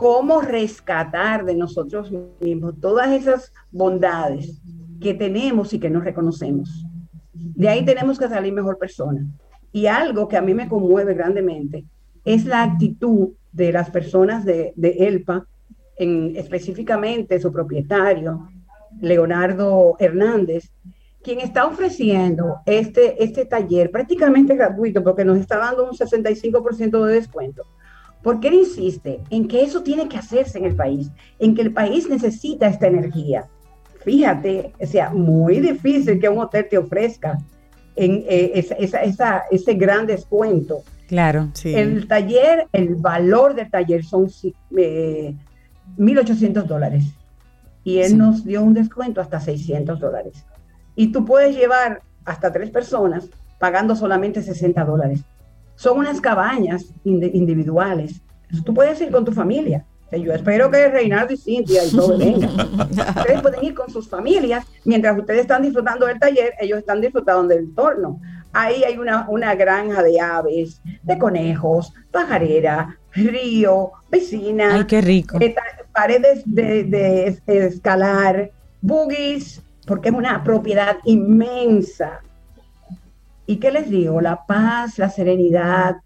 cómo 0.02 0.42
rescatar 0.42 1.46
de 1.46 1.54
nosotros 1.54 2.12
mismos 2.40 2.74
todas 2.82 3.12
esas 3.12 3.54
bondades 3.70 4.60
que 5.00 5.14
tenemos 5.14 5.76
y 5.76 5.80
que 5.80 5.92
no 5.92 6.02
reconocemos. 6.02 6.84
De 7.32 7.70
ahí 7.70 7.86
tenemos 7.86 8.18
que 8.18 8.28
salir 8.28 8.52
mejor 8.52 8.80
persona. 8.80 9.28
Y 9.72 9.86
algo 9.86 10.28
que 10.28 10.38
a 10.38 10.42
mí 10.42 10.56
me 10.56 10.68
conmueve 10.68 11.14
grandemente 11.14 11.86
es 12.26 12.46
la 12.46 12.64
actitud 12.64 13.34
de 13.52 13.72
las 13.72 13.92
personas 13.92 14.44
de, 14.44 14.74
de 14.76 14.90
ELPA, 15.08 15.46
en, 15.98 16.36
específicamente 16.36 17.40
su 17.40 17.52
propietario, 17.52 18.50
Leonardo 19.02 19.98
Hernández, 20.00 20.72
quien 21.22 21.42
está 21.42 21.68
ofreciendo 21.68 22.56
este, 22.66 23.24
este 23.24 23.46
taller 23.46 23.92
prácticamente 23.92 24.56
gratuito 24.56 25.04
porque 25.04 25.26
nos 25.26 25.38
está 25.38 25.58
dando 25.58 25.88
un 25.88 25.92
65% 25.92 27.06
de 27.06 27.14
descuento. 27.14 27.68
Porque 28.24 28.50
él 28.50 28.56
insiste 28.56 29.20
en 29.30 29.48
que 29.48 29.64
eso 29.64 29.82
tiene 29.82 30.08
que 30.08 30.18
hacerse 30.18 30.58
en 30.60 30.66
el 30.66 30.76
país, 30.76 31.10
en 31.40 31.56
que 31.56 31.62
el 31.64 31.74
país 31.74 32.08
necesita 32.10 32.68
esta 32.68 32.88
energía. 32.88 33.48
Fíjate, 34.04 34.74
o 34.80 34.86
sea, 34.86 35.10
muy 35.12 35.60
difícil 35.60 36.20
que 36.20 36.30
un 36.30 36.40
hotel 36.40 36.68
te 36.70 36.78
ofrezca 36.78 37.38
en, 37.96 38.24
eh, 38.28 38.52
esa, 38.56 39.02
esa, 39.02 39.44
ese 39.52 39.74
gran 39.74 40.06
descuento. 40.08 40.80
Claro, 41.08 41.50
sí. 41.54 41.74
El 41.76 42.08
taller, 42.08 42.68
el 42.72 42.96
valor 42.96 43.54
del 43.54 43.70
taller 43.70 44.04
son 44.04 44.28
eh, 44.78 45.36
1.800 45.98 46.64
dólares. 46.64 47.06
Y 47.84 47.98
él 48.00 48.10
Sí. 48.12 48.16
nos 48.18 48.46
dio 48.46 48.62
un 48.62 48.74
descuento 48.74 49.22
hasta 49.22 49.40
600 49.40 50.00
dólares. 50.00 50.46
Y 50.96 51.12
tú 51.12 51.26
puedes 51.26 51.56
llevar 51.56 52.02
hasta 52.26 52.52
tres 52.52 52.70
personas 52.70 53.30
pagando 53.60 53.96
solamente 53.96 54.42
60 54.42 54.84
dólares. 54.86 55.22
Son 55.82 55.98
unas 55.98 56.22
cabañas 56.22 56.94
indi- 57.04 57.32
individuales. 57.34 58.22
Tú 58.64 58.72
puedes 58.72 59.02
ir 59.02 59.10
con 59.10 59.26
tu 59.26 59.32
familia. 59.32 59.84
O 60.06 60.10
sea, 60.12 60.20
Yo 60.20 60.32
espero 60.32 60.70
que 60.70 60.88
Reinaldo 60.90 61.34
y 61.34 61.38
Cintia 61.38 61.84
y 61.84 61.90
todo 61.90 62.20
vengan. 62.20 62.52
Ustedes 63.18 63.42
pueden 63.42 63.64
ir 63.64 63.74
con 63.74 63.90
sus 63.90 64.08
familias. 64.08 64.64
Mientras 64.86 65.18
ustedes 65.18 65.42
están 65.42 65.64
disfrutando 65.64 66.06
del 66.06 66.20
taller, 66.20 66.54
ellos 66.60 66.78
están 66.78 67.02
disfrutando 67.02 67.48
del 67.48 67.64
entorno. 67.64 68.20
Ahí 68.54 68.84
hay 68.84 69.00
una, 69.00 69.28
una 69.28 69.56
granja 69.56 70.04
de 70.04 70.20
aves, 70.20 70.82
de 71.02 71.18
conejos, 71.18 71.92
pajarera, 72.12 73.00
río, 73.14 73.92
piscina 74.12 74.76
Ay, 74.76 74.86
qué 74.86 75.02
rico. 75.02 75.38
eh, 75.42 75.56
paredes 75.94 76.44
de, 76.46 76.84
de 76.84 77.26
es- 77.28 77.42
escalar, 77.48 78.52
boogies, 78.82 79.64
porque 79.88 80.10
es 80.10 80.16
una 80.16 80.44
propiedad 80.44 80.98
inmensa. 81.06 82.22
¿Y 83.52 83.58
qué 83.58 83.70
les 83.70 83.90
digo? 83.90 84.22
La 84.22 84.46
paz, 84.46 84.98
la 84.98 85.10
serenidad, 85.10 85.98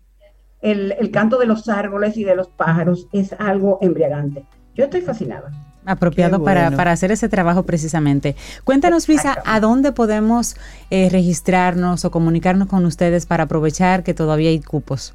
el, 0.64 0.96
el 1.00 1.12
canto 1.12 1.38
de 1.38 1.46
los 1.46 1.70
árboles 1.70 2.18
y 2.18 2.24
de 2.24 2.36
los 2.36 2.48
pájaros 2.48 3.08
es 3.14 3.34
algo 3.34 3.78
embriagante. 3.84 4.44
Yo 4.74 4.86
estoy 4.86 5.02
fascinada. 5.02 5.52
Apropiado 5.86 6.40
Qué 6.40 6.44
para, 6.44 6.62
bueno. 6.64 6.78
para 6.78 6.92
hacer 6.92 7.12
ese 7.12 7.30
trabajo 7.30 7.62
precisamente. 7.62 8.36
Cuéntanos, 8.64 9.08
Luisa, 9.08 9.38
¿a 9.46 9.60
dónde 9.60 9.92
podemos 9.92 10.56
eh, 10.90 11.08
registrarnos 11.12 12.04
o 12.04 12.10
comunicarnos 12.10 12.68
con 12.68 12.84
ustedes 12.84 13.28
para 13.28 13.44
aprovechar 13.44 14.02
que 14.02 14.16
todavía 14.16 14.50
hay 14.50 14.60
cupos? 14.60 15.14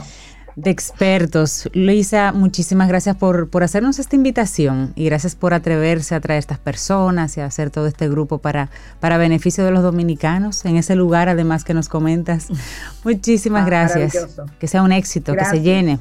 de 0.56 0.69
expertos. 0.69 1.69
Luisa, 1.73 2.31
muchísimas 2.31 2.88
gracias 2.88 3.15
por, 3.15 3.49
por 3.49 3.64
hacernos 3.64 3.99
esta 3.99 4.15
invitación 4.15 4.93
y 4.95 5.06
gracias 5.06 5.35
por 5.35 5.53
atreverse 5.53 6.14
a 6.15 6.19
traer 6.19 6.39
estas 6.39 6.60
personas 6.60 7.35
y 7.38 7.41
a 7.41 7.45
hacer 7.45 7.69
todo 7.69 7.88
este 7.88 8.07
grupo 8.10 8.38
para, 8.38 8.69
para 8.99 9.18
beneficio 9.18 9.65
de 9.65 9.72
los 9.72 9.84
dominicanos 9.84 10.64
en 10.65 10.77
ese 10.77 10.95
lugar, 10.95 11.27
además 11.30 11.64
que 11.64 11.73
nos 11.73 11.89
comentas. 11.89 12.48
Muchísimas 13.03 13.64
Ah, 13.64 13.65
gracias. 13.65 14.27
Que 14.60 14.68
sea 14.68 14.84
un 14.84 14.91
éxito, 14.91 15.35
que 15.35 15.45
se 15.45 15.61
llene. 15.61 15.99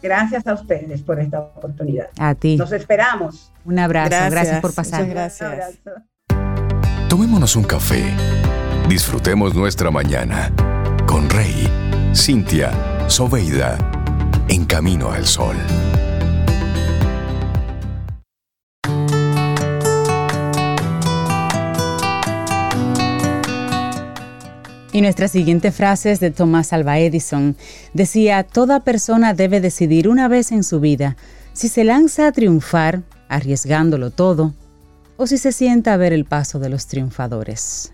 Gracias 0.00 0.46
a 0.46 0.54
ustedes 0.54 1.02
por 1.02 1.18
esta 1.18 1.40
oportunidad. 1.40 2.06
A 2.20 2.34
ti. 2.36 2.56
Nos 2.56 2.70
esperamos. 2.70 3.50
Un 3.64 3.80
abrazo. 3.80 4.10
Gracias, 4.30 4.60
por 4.60 4.72
pasar. 4.72 5.00
Muchas 5.00 5.14
gracias. 5.14 5.40
Un 5.50 5.92
abrazo. 5.92 7.08
Tomémonos 7.08 7.56
un 7.56 7.64
café. 7.64 8.04
Disfrutemos 8.88 9.54
nuestra 9.54 9.90
mañana 9.90 10.50
con 11.06 11.28
Rey, 11.28 11.68
Cintia, 12.14 12.72
Soveida, 13.06 13.76
en 14.48 14.64
camino 14.64 15.10
al 15.12 15.26
sol. 15.26 15.56
Y 24.90 25.02
nuestra 25.02 25.28
siguiente 25.28 25.70
frase 25.70 26.10
es 26.10 26.20
de 26.20 26.30
Thomas 26.30 26.72
Alva 26.72 26.98
Edison. 26.98 27.56
Decía, 27.92 28.42
toda 28.42 28.80
persona 28.84 29.34
debe 29.34 29.60
decidir 29.60 30.08
una 30.08 30.28
vez 30.28 30.50
en 30.50 30.64
su 30.64 30.80
vida 30.80 31.18
si 31.52 31.68
se 31.68 31.84
lanza 31.84 32.26
a 32.26 32.32
triunfar, 32.32 33.02
arriesgándolo 33.28 34.10
todo, 34.12 34.54
o 35.18 35.26
si 35.26 35.36
se 35.36 35.52
sienta 35.52 35.92
a 35.92 35.98
ver 35.98 36.14
el 36.14 36.24
paso 36.24 36.58
de 36.58 36.70
los 36.70 36.86
triunfadores. 36.86 37.92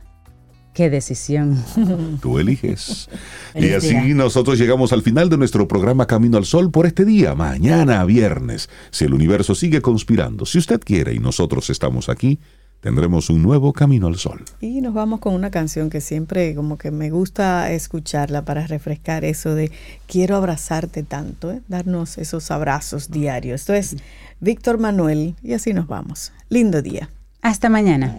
Qué 0.74 0.90
decisión. 0.90 1.64
Tú 2.20 2.38
eliges. 2.40 3.09
y 3.55 3.70
así 3.70 3.94
día. 3.94 4.14
nosotros 4.14 4.59
llegamos 4.59 4.92
al 4.92 5.02
final 5.02 5.30
de 5.30 5.38
nuestro 5.38 5.68
programa 5.68 6.06
Camino 6.06 6.36
al 6.36 6.44
Sol 6.44 6.72
por 6.72 6.84
este 6.84 7.05
día, 7.05 7.34
mañana 7.36 8.05
viernes. 8.05 8.68
Si 8.90 9.05
el 9.05 9.14
universo 9.14 9.55
sigue 9.55 9.80
conspirando, 9.80 10.44
si 10.44 10.59
usted 10.59 10.80
quiere 10.80 11.14
y 11.14 11.20
nosotros 11.20 11.70
estamos 11.70 12.09
aquí, 12.09 12.40
tendremos 12.80 13.30
un 13.30 13.40
nuevo 13.40 13.72
Camino 13.72 14.09
al 14.09 14.16
Sol. 14.16 14.42
Y 14.60 14.80
nos 14.80 14.92
vamos 14.94 15.20
con 15.20 15.32
una 15.34 15.52
canción 15.52 15.90
que 15.90 16.01
siempre 16.01 16.56
como 16.56 16.76
que 16.76 16.90
me 16.90 17.10
gusta 17.10 17.70
escucharla 17.70 18.44
para 18.44 18.66
refrescar 18.66 19.24
eso 19.24 19.55
de 19.55 19.70
quiero 20.09 20.36
abrazarte 20.36 21.05
tanto, 21.05 21.52
¿eh? 21.52 21.62
darnos 21.68 22.18
esos 22.18 22.51
abrazos 22.51 23.12
diarios. 23.12 23.60
Esto 23.60 23.74
es 23.74 23.96
Víctor 24.40 24.78
Manuel 24.78 25.36
y 25.40 25.52
así 25.52 25.72
nos 25.72 25.86
vamos. 25.86 26.32
Lindo 26.48 26.82
día. 26.82 27.10
Hasta 27.42 27.68
mañana. 27.68 28.18